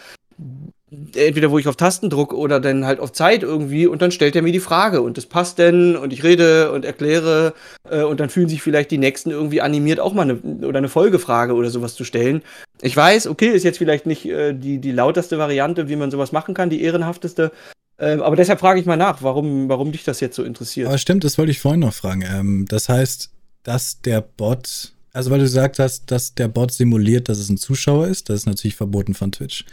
[1.15, 4.35] entweder wo ich auf Tasten drücke oder dann halt auf Zeit irgendwie und dann stellt
[4.35, 7.53] er mir die Frage und das passt denn und ich rede und erkläre
[7.89, 10.35] äh, und dann fühlen sich vielleicht die Nächsten irgendwie animiert auch mal eine
[10.65, 12.41] oder eine Folgefrage oder sowas zu stellen.
[12.81, 16.33] Ich weiß, okay, ist jetzt vielleicht nicht äh, die, die lauteste Variante, wie man sowas
[16.33, 17.51] machen kann, die ehrenhafteste,
[17.97, 20.87] äh, aber deshalb frage ich mal nach, warum, warum dich das jetzt so interessiert.
[20.87, 22.23] Aber stimmt, das wollte ich vorhin noch fragen.
[22.23, 23.29] Ähm, das heißt,
[23.63, 27.57] dass der Bot, also weil du gesagt hast, dass der Bot simuliert, dass es ein
[27.57, 29.65] Zuschauer ist, das ist natürlich verboten von Twitch.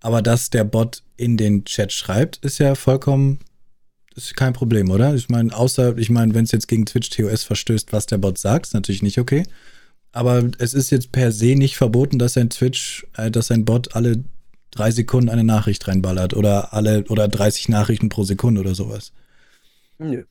[0.00, 3.38] Aber dass der Bot in den Chat schreibt, ist ja vollkommen,
[4.14, 5.14] ist kein Problem, oder?
[5.14, 8.38] Ich meine, außer, ich meine, wenn es jetzt gegen Twitch TOS verstößt, was der Bot
[8.38, 9.44] sagt, ist natürlich nicht okay.
[10.12, 13.94] Aber es ist jetzt per se nicht verboten, dass ein Twitch, äh, dass ein Bot
[13.94, 14.24] alle
[14.70, 19.12] drei Sekunden eine Nachricht reinballert oder alle oder 30 Nachrichten pro Sekunde oder sowas.
[19.98, 20.24] Nö.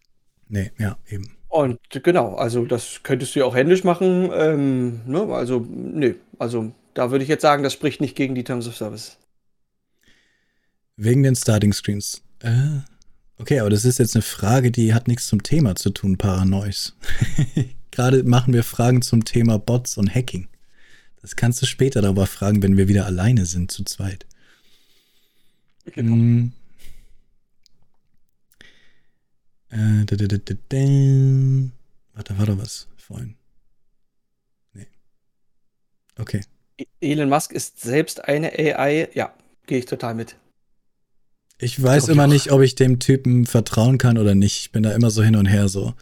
[0.48, 1.36] Nee, ja, eben.
[1.50, 4.30] Und genau, also das könntest du ja auch händisch machen.
[4.34, 5.22] Ähm, ne?
[5.34, 8.76] Also, nee, also da würde ich jetzt sagen, das spricht nicht gegen die Terms of
[8.76, 9.18] Service.
[10.98, 12.22] Wegen den Starting Screens.
[12.40, 12.80] Äh,
[13.38, 16.94] okay, aber das ist jetzt eine Frage, die hat nichts zum Thema zu tun, Paranois.
[17.92, 20.48] Gerade machen wir Fragen zum Thema Bots und Hacking.
[21.22, 24.26] Das kannst du später darüber fragen, wenn wir wieder alleine sind, zu zweit.
[25.86, 26.14] Genau.
[26.14, 26.54] Hm.
[29.70, 30.78] Äh, da, da, da, da,
[32.14, 33.36] Warte, war da was vorhin?
[34.74, 34.88] Nee.
[36.18, 36.42] Okay.
[36.78, 39.10] E-, Elon Musk ist selbst eine AI.
[39.14, 39.34] Ja,
[39.66, 40.38] gehe ich total mit.
[41.58, 44.60] Ich weiß immer nicht, ob ich dem Typen vertrauen kann oder nicht.
[44.60, 45.94] Ich bin da immer so hin und her so.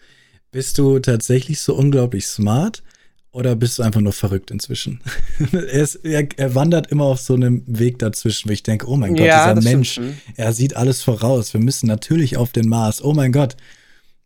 [0.52, 2.84] Bist du tatsächlich so unglaublich smart
[3.32, 5.02] oder bist du einfach nur verrückt inzwischen?
[5.52, 8.96] er, ist, er, er, wandert immer auf so einem Weg dazwischen, wo ich denke, oh
[8.96, 10.16] mein Gott, ja, dieser Mensch, stimmt.
[10.36, 11.54] er sieht alles voraus.
[11.54, 13.04] Wir müssen natürlich auf den Mars.
[13.04, 13.56] Oh mein Gott.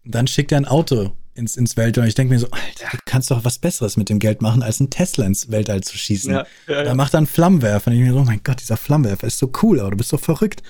[0.06, 2.04] Dann schickt er ein Auto ins, ins Weltall.
[2.04, 4.64] Und ich denke mir so, Alter, du kannst doch was Besseres mit dem Geld machen,
[4.64, 6.32] als ein Tesla ins Weltall zu schießen.
[6.34, 7.92] Ja, ja, da macht er einen Flammenwerfer.
[7.92, 10.10] Und ich mir so, oh mein Gott, dieser Flammenwerfer ist so cool, aber du bist
[10.10, 10.64] so verrückt.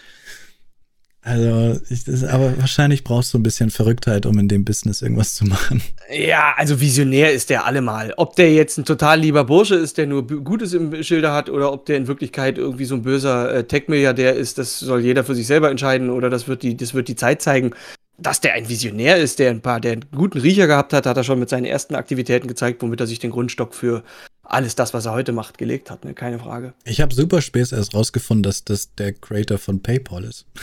[1.27, 5.35] Also, ich, das, aber wahrscheinlich brauchst du ein bisschen Verrücktheit, um in dem Business irgendwas
[5.35, 5.81] zu machen.
[6.09, 8.13] Ja, also visionär ist der allemal.
[8.15, 11.73] Ob der jetzt ein total lieber Bursche ist, der nur Gutes im Schilder hat, oder
[11.73, 15.35] ob der in Wirklichkeit irgendwie so ein böser äh, Tech-Milliardär ist, das soll jeder für
[15.35, 17.71] sich selber entscheiden, oder das wird die, das wird die Zeit zeigen.
[18.17, 21.17] Dass der ein Visionär ist, der ein paar, der einen guten Riecher gehabt hat, hat
[21.17, 24.01] er schon mit seinen ersten Aktivitäten gezeigt, womit er sich den Grundstock für
[24.49, 26.13] alles das, was er heute macht, gelegt hat, ne?
[26.13, 26.73] keine Frage.
[26.85, 30.45] Ich habe super spät erst rausgefunden, dass das der Creator von PayPal ist.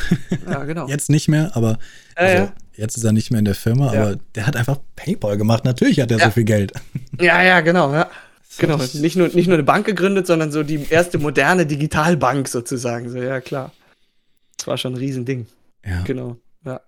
[0.48, 0.88] Ja, genau.
[0.88, 1.78] jetzt nicht mehr, aber
[2.14, 2.52] also, ja.
[2.74, 4.02] jetzt ist er nicht mehr in der Firma, ja.
[4.02, 5.64] aber der hat einfach PayPal gemacht.
[5.64, 6.72] Natürlich hat er so viel Geld.
[7.20, 8.10] Ja, ja, genau, ja.
[8.58, 13.08] Genau, nicht nur, nicht nur eine Bank gegründet, sondern so die erste moderne Digitalbank sozusagen.
[13.08, 13.72] So, ja, klar.
[14.56, 15.46] Das war schon ein Riesending.
[15.84, 16.02] Ja.
[16.02, 16.80] Genau, ja.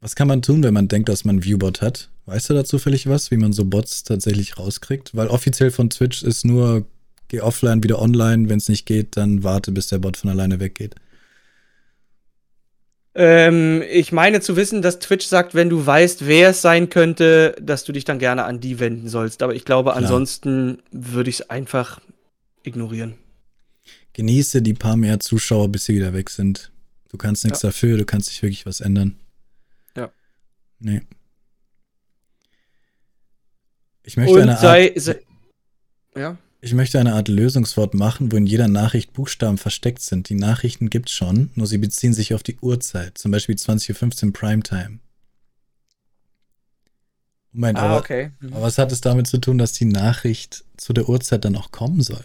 [0.00, 2.10] Was kann man tun, wenn man denkt, dass man einen Viewbot hat?
[2.26, 5.14] Weißt du da zufällig was, wie man so Bots tatsächlich rauskriegt?
[5.14, 6.86] Weil offiziell von Twitch ist nur,
[7.28, 8.48] geh offline, wieder online.
[8.48, 10.94] Wenn es nicht geht, dann warte, bis der Bot von alleine weggeht.
[13.16, 17.54] Ähm, ich meine zu wissen, dass Twitch sagt, wenn du weißt, wer es sein könnte,
[17.60, 19.42] dass du dich dann gerne an die wenden sollst.
[19.42, 20.02] Aber ich glaube, Klar.
[20.02, 22.00] ansonsten würde ich es einfach
[22.64, 23.14] ignorieren.
[24.14, 26.72] Genieße die paar mehr Zuschauer, bis sie wieder weg sind.
[27.10, 27.68] Du kannst nichts ja.
[27.68, 29.16] dafür, du kannst nicht wirklich was ändern.
[29.96, 30.10] Ja.
[30.80, 31.02] Nee.
[34.04, 35.20] Ich möchte, eine Art, sei,
[36.14, 36.36] ja?
[36.60, 40.28] ich möchte eine Art Lösungswort machen, wo in jeder Nachricht Buchstaben versteckt sind.
[40.28, 44.26] Die Nachrichten gibt es schon, nur sie beziehen sich auf die Uhrzeit, zum Beispiel 20.15
[44.26, 44.98] Uhr Primetime.
[47.52, 48.30] Moment, ah, aber, okay.
[48.40, 48.52] mhm.
[48.52, 51.70] aber was hat es damit zu tun, dass die Nachricht zu der Uhrzeit dann auch
[51.70, 52.24] kommen soll?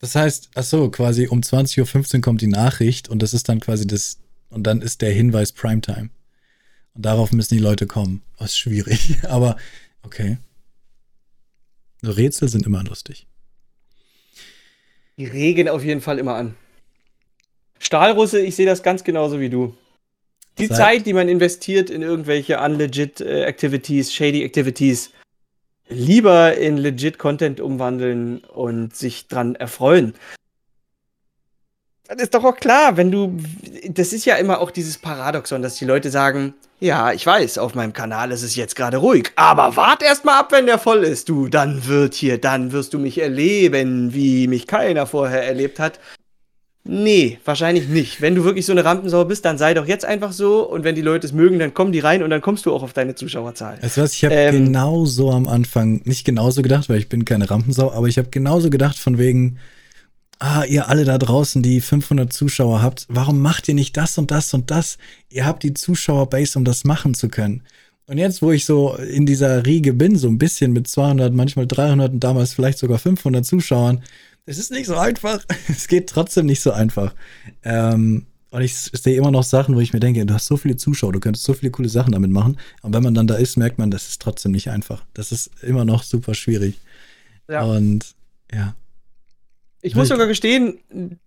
[0.00, 3.60] Das heißt, ach so, quasi um 20.15 Uhr kommt die Nachricht und das ist dann
[3.60, 4.18] quasi das,
[4.50, 6.10] und dann ist der Hinweis Primetime.
[6.94, 8.22] Und darauf müssen die Leute kommen.
[8.38, 9.56] Das ist schwierig, aber
[10.02, 10.38] okay.
[12.02, 13.26] Rätsel sind immer lustig.
[15.16, 16.56] Die regen auf jeden Fall immer an.
[17.78, 19.74] Stahlrusse, ich sehe das ganz genauso wie du.
[20.58, 25.10] Die Seit Zeit, die man investiert in irgendwelche unlegit äh, Activities, shady Activities,
[25.88, 30.14] lieber in legit Content umwandeln und sich dran erfreuen.
[32.06, 33.36] Das ist doch auch klar, wenn du.
[33.88, 36.54] Das ist ja immer auch dieses Paradoxon, dass die Leute sagen:
[36.84, 40.38] Ja, ich weiß, auf meinem Kanal ist es jetzt gerade ruhig, aber wart erst mal
[40.38, 41.48] ab, wenn der voll ist, du.
[41.48, 45.98] Dann wird hier, dann wirst du mich erleben, wie mich keiner vorher erlebt hat.
[46.86, 48.20] Nee, wahrscheinlich nicht.
[48.20, 50.60] Wenn du wirklich so eine Rampensau bist, dann sei doch jetzt einfach so.
[50.68, 52.82] Und wenn die Leute es mögen, dann kommen die rein und dann kommst du auch
[52.82, 53.78] auf deine Zuschauerzahl.
[53.80, 57.24] Weißt du was, ich habe ähm, genauso am Anfang, nicht genauso gedacht, weil ich bin
[57.24, 59.58] keine Rampensau, aber ich habe genauso gedacht von wegen,
[60.38, 64.30] ah, ihr alle da draußen, die 500 Zuschauer habt, warum macht ihr nicht das und
[64.30, 64.98] das und das?
[65.28, 67.62] Ihr habt die Zuschauerbase, um das machen zu können.
[68.06, 71.66] Und jetzt, wo ich so in dieser Riege bin, so ein bisschen mit 200, manchmal
[71.66, 74.02] 300 und damals vielleicht sogar 500 Zuschauern,
[74.46, 75.42] es ist nicht so einfach.
[75.68, 77.14] Es geht trotzdem nicht so einfach.
[77.62, 80.76] Ähm, und ich sehe immer noch Sachen, wo ich mir denke, du hast so viele
[80.76, 82.58] Zuschauer, du könntest so viele coole Sachen damit machen.
[82.82, 85.04] Aber wenn man dann da ist, merkt man, das ist trotzdem nicht einfach.
[85.14, 86.78] Das ist immer noch super schwierig.
[87.48, 87.62] Ja.
[87.62, 88.14] Und
[88.52, 88.76] ja.
[89.84, 90.78] Ich muss sogar gestehen,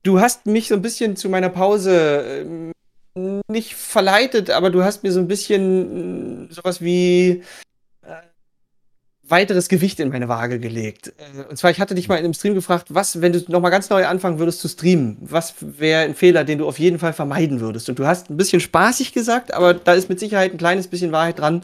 [0.02, 2.74] du hast mich so ein bisschen zu meiner Pause
[3.16, 7.44] äh, nicht verleitet, aber du hast mir so ein bisschen äh, sowas wie
[8.02, 8.16] äh,
[9.22, 11.14] weiteres Gewicht in meine Waage gelegt.
[11.18, 13.70] Äh, und zwar, ich hatte dich mal in einem Stream gefragt, was, wenn du nochmal
[13.70, 17.14] ganz neu anfangen würdest zu streamen, was wäre ein Fehler, den du auf jeden Fall
[17.14, 17.90] vermeiden würdest?
[17.90, 21.12] Und du hast ein bisschen spaßig gesagt, aber da ist mit Sicherheit ein kleines bisschen
[21.12, 21.64] Wahrheit dran.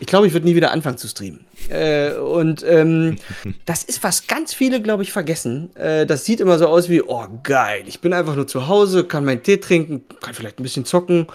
[0.00, 1.44] Ich glaube, ich würde nie wieder anfangen zu streamen.
[1.68, 3.16] Äh, und ähm,
[3.64, 5.74] das ist, was ganz viele, glaube ich, vergessen.
[5.76, 9.04] Äh, das sieht immer so aus wie, oh geil, ich bin einfach nur zu Hause,
[9.04, 11.26] kann meinen Tee trinken, kann vielleicht ein bisschen zocken.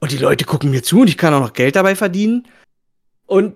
[0.00, 2.46] Und die Leute gucken mir zu und ich kann auch noch Geld dabei verdienen.
[3.26, 3.54] Und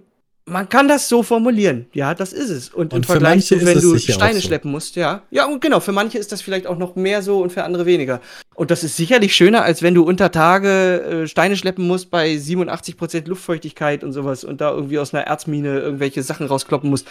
[0.53, 1.87] man kann das so formulieren.
[1.93, 2.69] Ja, das ist es.
[2.69, 4.47] Und, und im Vergleich zu, wenn du Steine so.
[4.47, 5.23] schleppen musst, ja.
[5.31, 7.87] Ja, und genau, für manche ist das vielleicht auch noch mehr so und für andere
[7.87, 8.21] weniger.
[8.55, 12.35] Und das ist sicherlich schöner, als wenn du unter Tage äh, Steine schleppen musst bei
[12.35, 17.09] 87% Luftfeuchtigkeit und sowas und da irgendwie aus einer Erzmine irgendwelche Sachen rauskloppen musst.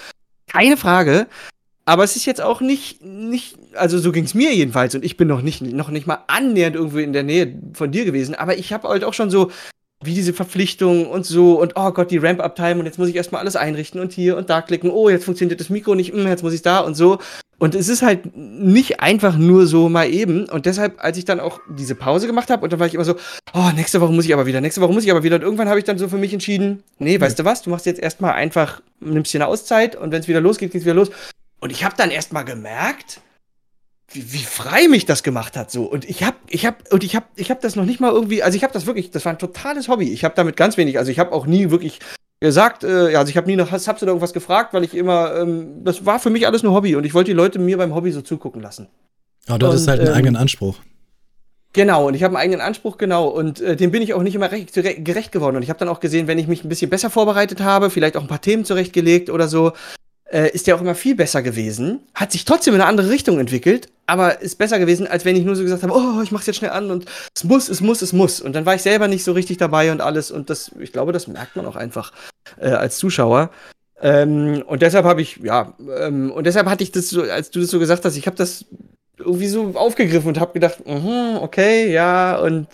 [0.48, 1.28] Keine Frage.
[1.86, 5.18] Aber es ist jetzt auch nicht, nicht also so ging es mir jedenfalls und ich
[5.18, 8.56] bin noch nicht, noch nicht mal annähernd irgendwo in der Nähe von dir gewesen, aber
[8.58, 9.52] ich habe halt auch schon so
[10.04, 13.42] wie diese Verpflichtungen und so und oh Gott, die Ramp-Up-Time und jetzt muss ich erstmal
[13.42, 16.44] alles einrichten und hier und da klicken, oh, jetzt funktioniert das Mikro nicht, hm, jetzt
[16.44, 17.20] muss ich da und so.
[17.60, 20.50] Und es ist halt nicht einfach nur so mal eben.
[20.50, 23.06] Und deshalb, als ich dann auch diese Pause gemacht habe, und dann war ich immer
[23.06, 23.18] so,
[23.54, 25.36] oh, nächste Woche muss ich aber wieder, nächste Woche muss ich aber wieder.
[25.36, 27.86] Und irgendwann habe ich dann so für mich entschieden, nee, weißt du was, du machst
[27.86, 30.96] jetzt erstmal einfach, nimmst dir eine Auszeit und wenn es wieder losgeht, geht es wieder
[30.96, 31.12] los.
[31.60, 33.22] Und ich habe dann erstmal gemerkt,
[34.14, 37.16] wie, wie frei mich das gemacht hat so und ich habe ich habe und ich
[37.16, 39.32] habe ich habe das noch nicht mal irgendwie also ich habe das wirklich das war
[39.32, 42.00] ein totales Hobby ich habe damit ganz wenig also ich habe auch nie wirklich
[42.40, 45.84] gesagt äh, also ich habe nie nach Subs oder irgendwas gefragt weil ich immer ähm,
[45.84, 48.12] das war für mich alles nur Hobby und ich wollte die Leute mir beim Hobby
[48.12, 48.88] so zugucken lassen
[49.48, 50.78] aber du hattest halt einen ähm, eigenen Anspruch
[51.74, 53.28] Genau, und ich habe einen eigenen Anspruch, genau.
[53.28, 55.56] Und äh, dem bin ich auch nicht immer recht, gerecht geworden.
[55.56, 58.18] Und ich habe dann auch gesehen, wenn ich mich ein bisschen besser vorbereitet habe, vielleicht
[58.18, 59.72] auch ein paar Themen zurechtgelegt oder so,
[60.32, 62.00] äh, ist der auch immer viel besser gewesen.
[62.16, 65.44] Hat sich trotzdem in eine andere Richtung entwickelt, aber ist besser gewesen, als wenn ich
[65.44, 67.06] nur so gesagt habe, oh, ich mach's jetzt schnell an und
[67.36, 68.40] es muss, es muss, es muss.
[68.40, 70.32] Und dann war ich selber nicht so richtig dabei und alles.
[70.32, 72.14] Und das, ich glaube, das merkt man auch einfach
[72.60, 73.52] äh, als Zuschauer.
[74.02, 77.60] Ähm, und deshalb habe ich, ja, ähm, und deshalb hatte ich das so, als du
[77.60, 78.66] das so gesagt hast, ich habe das
[79.18, 82.68] irgendwie so aufgegriffen und habe gedacht, uh okay, ja, und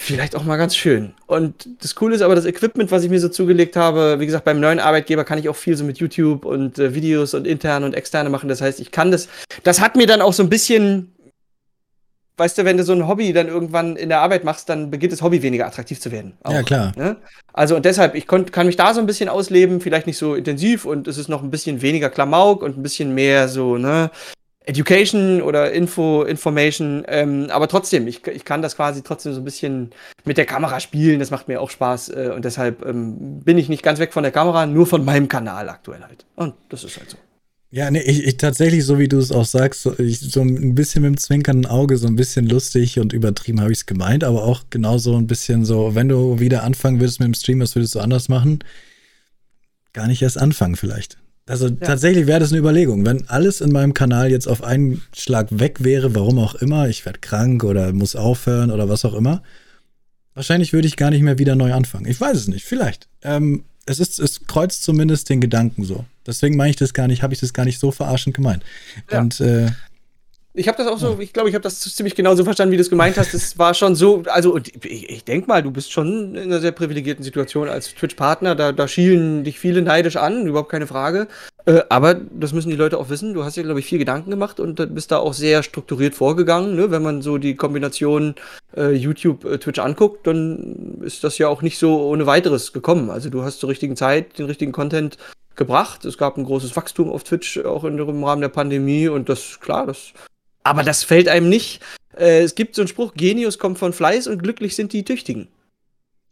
[0.00, 1.12] vielleicht auch mal ganz schön.
[1.26, 4.46] Und das Coole ist aber, das Equipment, was ich mir so zugelegt habe, wie gesagt,
[4.46, 7.84] beim neuen Arbeitgeber kann ich auch viel so mit YouTube und äh, Videos und interne
[7.84, 8.48] und externe machen.
[8.48, 9.28] Das heißt, ich kann das.
[9.62, 11.14] Das hat mir dann auch so ein bisschen.
[12.38, 15.12] Weißt du, wenn du so ein Hobby dann irgendwann in der Arbeit machst, dann beginnt
[15.12, 16.32] das Hobby weniger attraktiv zu werden.
[16.42, 16.92] Auch, ja, klar.
[16.96, 17.18] Ne?
[17.52, 20.34] Also und deshalb, ich konnt, kann mich da so ein bisschen ausleben, vielleicht nicht so
[20.34, 24.10] intensiv und es ist noch ein bisschen weniger Klamauk und ein bisschen mehr so, ne,
[24.66, 29.44] Education oder Info, Information, ähm, aber trotzdem, ich, ich kann das quasi trotzdem so ein
[29.44, 29.90] bisschen
[30.24, 33.68] mit der Kamera spielen, das macht mir auch Spaß äh, und deshalb ähm, bin ich
[33.70, 36.26] nicht ganz weg von der Kamera, nur von meinem Kanal aktuell halt.
[36.36, 37.16] Und das ist halt so.
[37.72, 40.74] Ja, nee, ich, ich tatsächlich, so wie du es auch sagst, so, ich, so ein
[40.74, 44.24] bisschen mit dem zwinkernden Auge, so ein bisschen lustig und übertrieben habe ich es gemeint,
[44.24, 47.76] aber auch genauso ein bisschen so, wenn du wieder anfangen würdest mit dem Stream, was
[47.76, 48.58] würdest du anders machen?
[49.92, 51.19] Gar nicht erst anfangen vielleicht.
[51.50, 51.74] Also ja.
[51.74, 53.04] tatsächlich wäre das eine Überlegung.
[53.04, 57.04] Wenn alles in meinem Kanal jetzt auf einen Schlag weg wäre, warum auch immer, ich
[57.04, 59.42] werde krank oder muss aufhören oder was auch immer,
[60.34, 62.06] wahrscheinlich würde ich gar nicht mehr wieder neu anfangen.
[62.06, 63.08] Ich weiß es nicht, vielleicht.
[63.22, 66.04] Ähm, es, ist, es kreuzt zumindest den Gedanken so.
[66.24, 68.62] Deswegen meine ich das gar nicht, habe ich das gar nicht so verarschend gemeint.
[69.10, 69.20] Ja.
[69.20, 69.72] Und äh,
[70.52, 72.76] ich habe das auch so, ich glaube, ich habe das ziemlich genau so verstanden, wie
[72.76, 73.34] du es gemeint hast.
[73.34, 76.72] Es war schon so, also ich, ich denke mal, du bist schon in einer sehr
[76.72, 78.56] privilegierten Situation als Twitch-Partner.
[78.56, 81.28] Da, da schielen dich viele neidisch an, überhaupt keine Frage.
[81.66, 83.32] Äh, aber das müssen die Leute auch wissen.
[83.32, 86.74] Du hast dir, glaube ich, viel Gedanken gemacht und bist da auch sehr strukturiert vorgegangen.
[86.74, 86.90] Ne?
[86.90, 88.34] Wenn man so die Kombination
[88.76, 93.10] äh, YouTube, äh, Twitch anguckt, dann ist das ja auch nicht so ohne weiteres gekommen.
[93.10, 95.16] Also du hast zur richtigen Zeit den richtigen Content
[95.54, 96.04] gebracht.
[96.04, 99.06] Es gab ein großes Wachstum auf Twitch, auch in, im Rahmen der Pandemie.
[99.06, 100.12] Und das, klar, das
[100.62, 101.80] aber das fällt einem nicht.
[102.16, 105.48] Äh, es gibt so einen Spruch, Genius kommt von Fleiß und glücklich sind die Tüchtigen.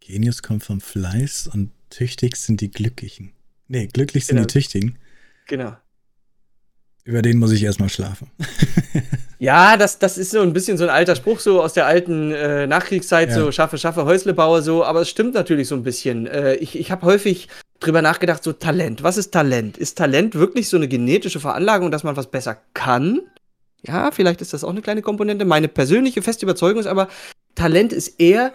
[0.01, 3.33] Genius kommt vom Fleiß und tüchtig sind die Glücklichen.
[3.69, 4.47] Nee, glücklich sind genau.
[4.47, 4.99] die Tüchtigen.
[5.47, 5.77] Genau.
[7.05, 8.31] Über den muss ich erstmal schlafen.
[9.39, 12.33] ja, das, das ist so ein bisschen so ein alter Spruch, so aus der alten
[12.33, 13.35] äh, Nachkriegszeit, ja.
[13.35, 16.27] so schaffe, schaffe, Häusle baue, so, aber es stimmt natürlich so ein bisschen.
[16.27, 17.49] Äh, ich ich habe häufig
[17.81, 19.03] drüber nachgedacht, so Talent.
[19.03, 19.79] Was ist Talent?
[19.79, 23.23] Ist Talent wirklich so eine genetische Veranlagung, dass man was besser kann?
[23.83, 25.45] Ja, vielleicht ist das auch eine kleine Komponente.
[25.45, 27.09] Meine persönliche feste Überzeugung ist aber,
[27.55, 28.53] Talent ist eher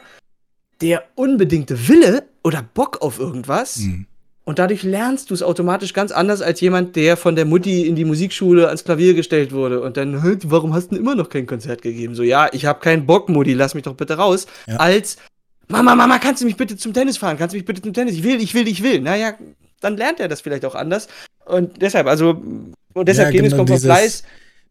[0.81, 3.77] der unbedingte Wille oder Bock auf irgendwas.
[3.77, 4.07] Mhm.
[4.45, 7.95] Und dadurch lernst du es automatisch ganz anders als jemand, der von der Mutti in
[7.95, 9.81] die Musikschule ans Klavier gestellt wurde.
[9.81, 12.13] Und dann, warum hast du immer noch kein Konzert gegeben?
[12.13, 14.45] So, ja, ich habe keinen Bock, Mutti, lass mich doch bitte raus.
[14.67, 14.77] Ja.
[14.77, 15.15] Als,
[15.69, 17.37] Mama, Mama, kannst du mich bitte zum Tennis fahren?
[17.37, 18.15] Kannst du mich bitte zum Tennis?
[18.15, 18.99] Ich will, ich will, ich will.
[18.99, 19.33] Naja,
[19.79, 21.07] dann lernt er das vielleicht auch anders.
[21.45, 22.41] Und deshalb, also,
[22.93, 24.23] und deshalb ja, genau, kommt vom Fleiß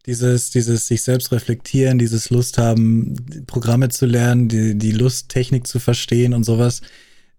[0.06, 3.14] dieses, dieses sich selbst reflektieren, dieses Lust haben,
[3.46, 6.82] Programme zu lernen, die, die Lust, Technik zu verstehen und sowas.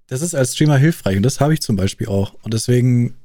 [0.07, 2.33] Das ist als Streamer hilfreich und das habe ich zum Beispiel auch.
[2.43, 3.15] Und deswegen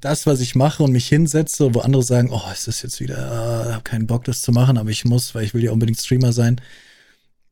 [0.00, 3.16] das, was ich mache und mich hinsetze, wo andere sagen, oh, es ist jetzt wieder,
[3.16, 5.98] äh, habe keinen Bock, das zu machen, aber ich muss, weil ich will ja unbedingt
[5.98, 6.60] Streamer sein.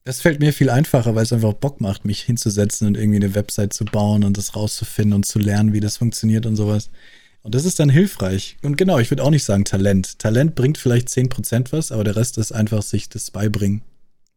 [0.05, 3.35] Das fällt mir viel einfacher, weil es einfach Bock macht, mich hinzusetzen und irgendwie eine
[3.35, 6.91] Website zu bauen und das rauszufinden und zu lernen, wie das funktioniert und sowas.
[7.47, 8.57] Und das ist dann hilfreich.
[8.65, 10.19] Und genau, ich würde auch nicht sagen Talent.
[10.19, 13.83] Talent bringt vielleicht 10% was, aber der Rest ist einfach sich das beibringen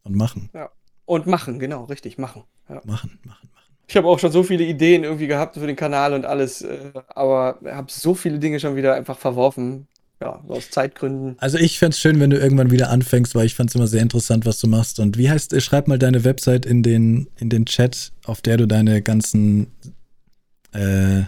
[0.04, 0.52] und machen.
[0.54, 0.70] Ja.
[1.06, 2.44] Und machen, genau, richtig, machen.
[2.70, 2.76] Ja.
[2.86, 3.66] Machen, machen, machen.
[3.88, 6.92] Ich habe auch schon so viele Ideen irgendwie gehabt für den Kanal und alles, äh,
[7.08, 9.88] aber habe so viele Dinge schon wieder einfach verworfen.
[10.22, 11.36] Ja, aus Zeitgründen.
[11.40, 13.88] Also ich fände es schön, wenn du irgendwann wieder anfängst, weil ich fand es immer
[13.88, 15.00] sehr interessant, was du machst.
[15.00, 18.58] Und wie heißt, äh, schreib mal deine Website in den, in den Chat, auf der
[18.58, 19.72] du deine ganzen
[20.74, 21.24] äh,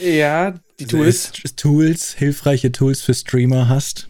[0.00, 1.32] ja, die Tools.
[1.56, 4.08] Tools, hilfreiche Tools für Streamer hast.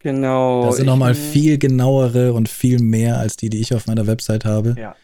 [0.00, 0.64] Genau.
[0.64, 4.44] Das sind nochmal viel genauere und viel mehr als die, die ich auf meiner Website
[4.44, 4.74] habe.
[4.78, 4.96] Ja.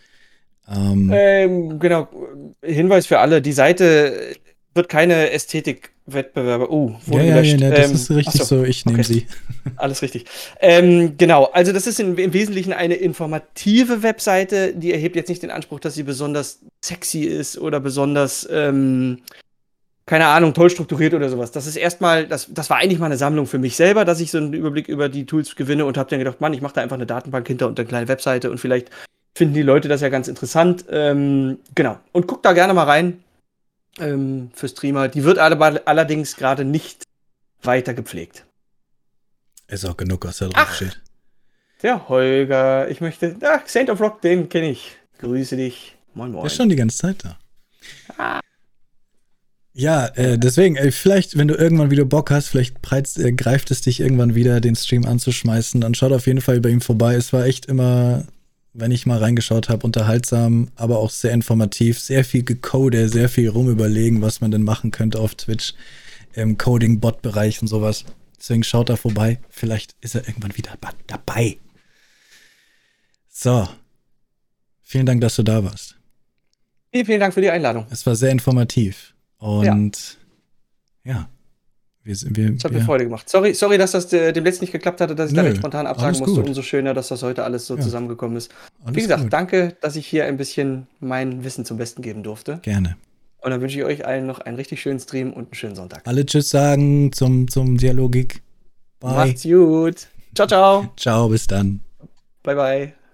[0.69, 2.09] Ähm, ähm, genau.
[2.63, 4.37] Hinweis für alle: Die Seite
[4.77, 6.73] wird keine Ästhetikwettbewerbe.
[6.73, 7.61] Oh, ja, gelöscht.
[7.61, 8.65] Ja, ja, das ähm, ist richtig so, so.
[8.65, 9.13] ich nehme okay.
[9.13, 9.27] sie.
[9.77, 10.25] Alles richtig.
[10.61, 15.43] Ähm, genau, also das ist in, im Wesentlichen eine informative Webseite, die erhebt jetzt nicht
[15.43, 19.19] den Anspruch, dass sie besonders sexy ist oder besonders ähm,
[20.07, 21.51] keine Ahnung, toll strukturiert oder sowas.
[21.51, 24.31] Das ist erstmal, das, das war eigentlich mal eine Sammlung für mich selber, dass ich
[24.31, 26.81] so einen Überblick über die Tools gewinne und habe dann gedacht, Mann, ich mache da
[26.81, 28.91] einfach eine Datenbank hinter und eine kleine Webseite und vielleicht
[29.35, 30.85] finden die Leute das ja ganz interessant.
[30.91, 31.99] Ähm, genau.
[32.13, 33.25] Und guck da gerne mal rein
[33.99, 35.09] ähm, für Streamer.
[35.09, 37.03] Die wird alle, allerdings gerade nicht
[37.63, 38.47] weiter gepflegt.
[39.67, 41.03] Ist auch genug, was da drauf steht.
[41.83, 43.37] Der Holger, ich möchte.
[43.43, 44.97] Ach, Saint of Rock, den kenne ich.
[45.19, 45.97] Grüße dich.
[46.15, 46.43] Moin, moin.
[46.43, 47.39] Der ist schon die ganze Zeit da.
[48.17, 48.41] Ah.
[49.79, 53.71] Ja, äh, deswegen, äh, vielleicht, wenn du irgendwann wieder Bock hast, vielleicht preizt, äh, greift
[53.71, 55.83] es dich irgendwann wieder, den Stream anzuschmeißen.
[55.83, 57.15] Dann schaut auf jeden Fall bei ihm vorbei.
[57.15, 58.25] Es war echt immer,
[58.73, 62.01] wenn ich mal reingeschaut habe, unterhaltsam, aber auch sehr informativ.
[62.01, 65.75] Sehr viel gecode, sehr viel rumüberlegen, was man denn machen könnte auf Twitch
[66.33, 68.07] im Coding-Bot-Bereich und sowas.
[68.39, 69.41] Deswegen schaut da vorbei.
[69.51, 70.71] Vielleicht ist er irgendwann wieder
[71.07, 71.59] dabei.
[73.29, 73.69] So.
[74.81, 75.97] Vielen Dank, dass du da warst.
[76.93, 77.87] Vielen, vielen Dank für die Einladung.
[77.91, 79.13] Es war sehr informativ.
[79.39, 80.19] Und
[81.05, 81.13] ja.
[81.13, 81.29] ja.
[82.07, 83.29] Wir, wir, das hat mir Freude gemacht.
[83.29, 85.89] Sorry, sorry, dass das äh, dem letzten nicht geklappt hatte, dass ich Nö, da spontan
[85.89, 86.41] absagen musste.
[86.41, 87.83] Umso schöner, dass das heute alles so ja.
[87.83, 88.55] zusammengekommen ist.
[88.85, 89.33] Alles Wie gesagt, gut.
[89.33, 92.61] danke, dass ich hier ein bisschen mein Wissen zum Besten geben durfte.
[92.63, 92.97] Gerne.
[93.39, 96.03] Und dann wünsche ich euch allen noch einen richtig schönen Stream und einen schönen Sonntag.
[96.05, 98.41] Alle Tschüss sagen zum, zum Dialogik.
[99.01, 99.27] Bye.
[99.27, 100.07] Macht's gut.
[100.37, 100.89] Ciao, ciao.
[100.97, 101.81] Ciao, bis dann.
[102.45, 103.06] Bye, bye.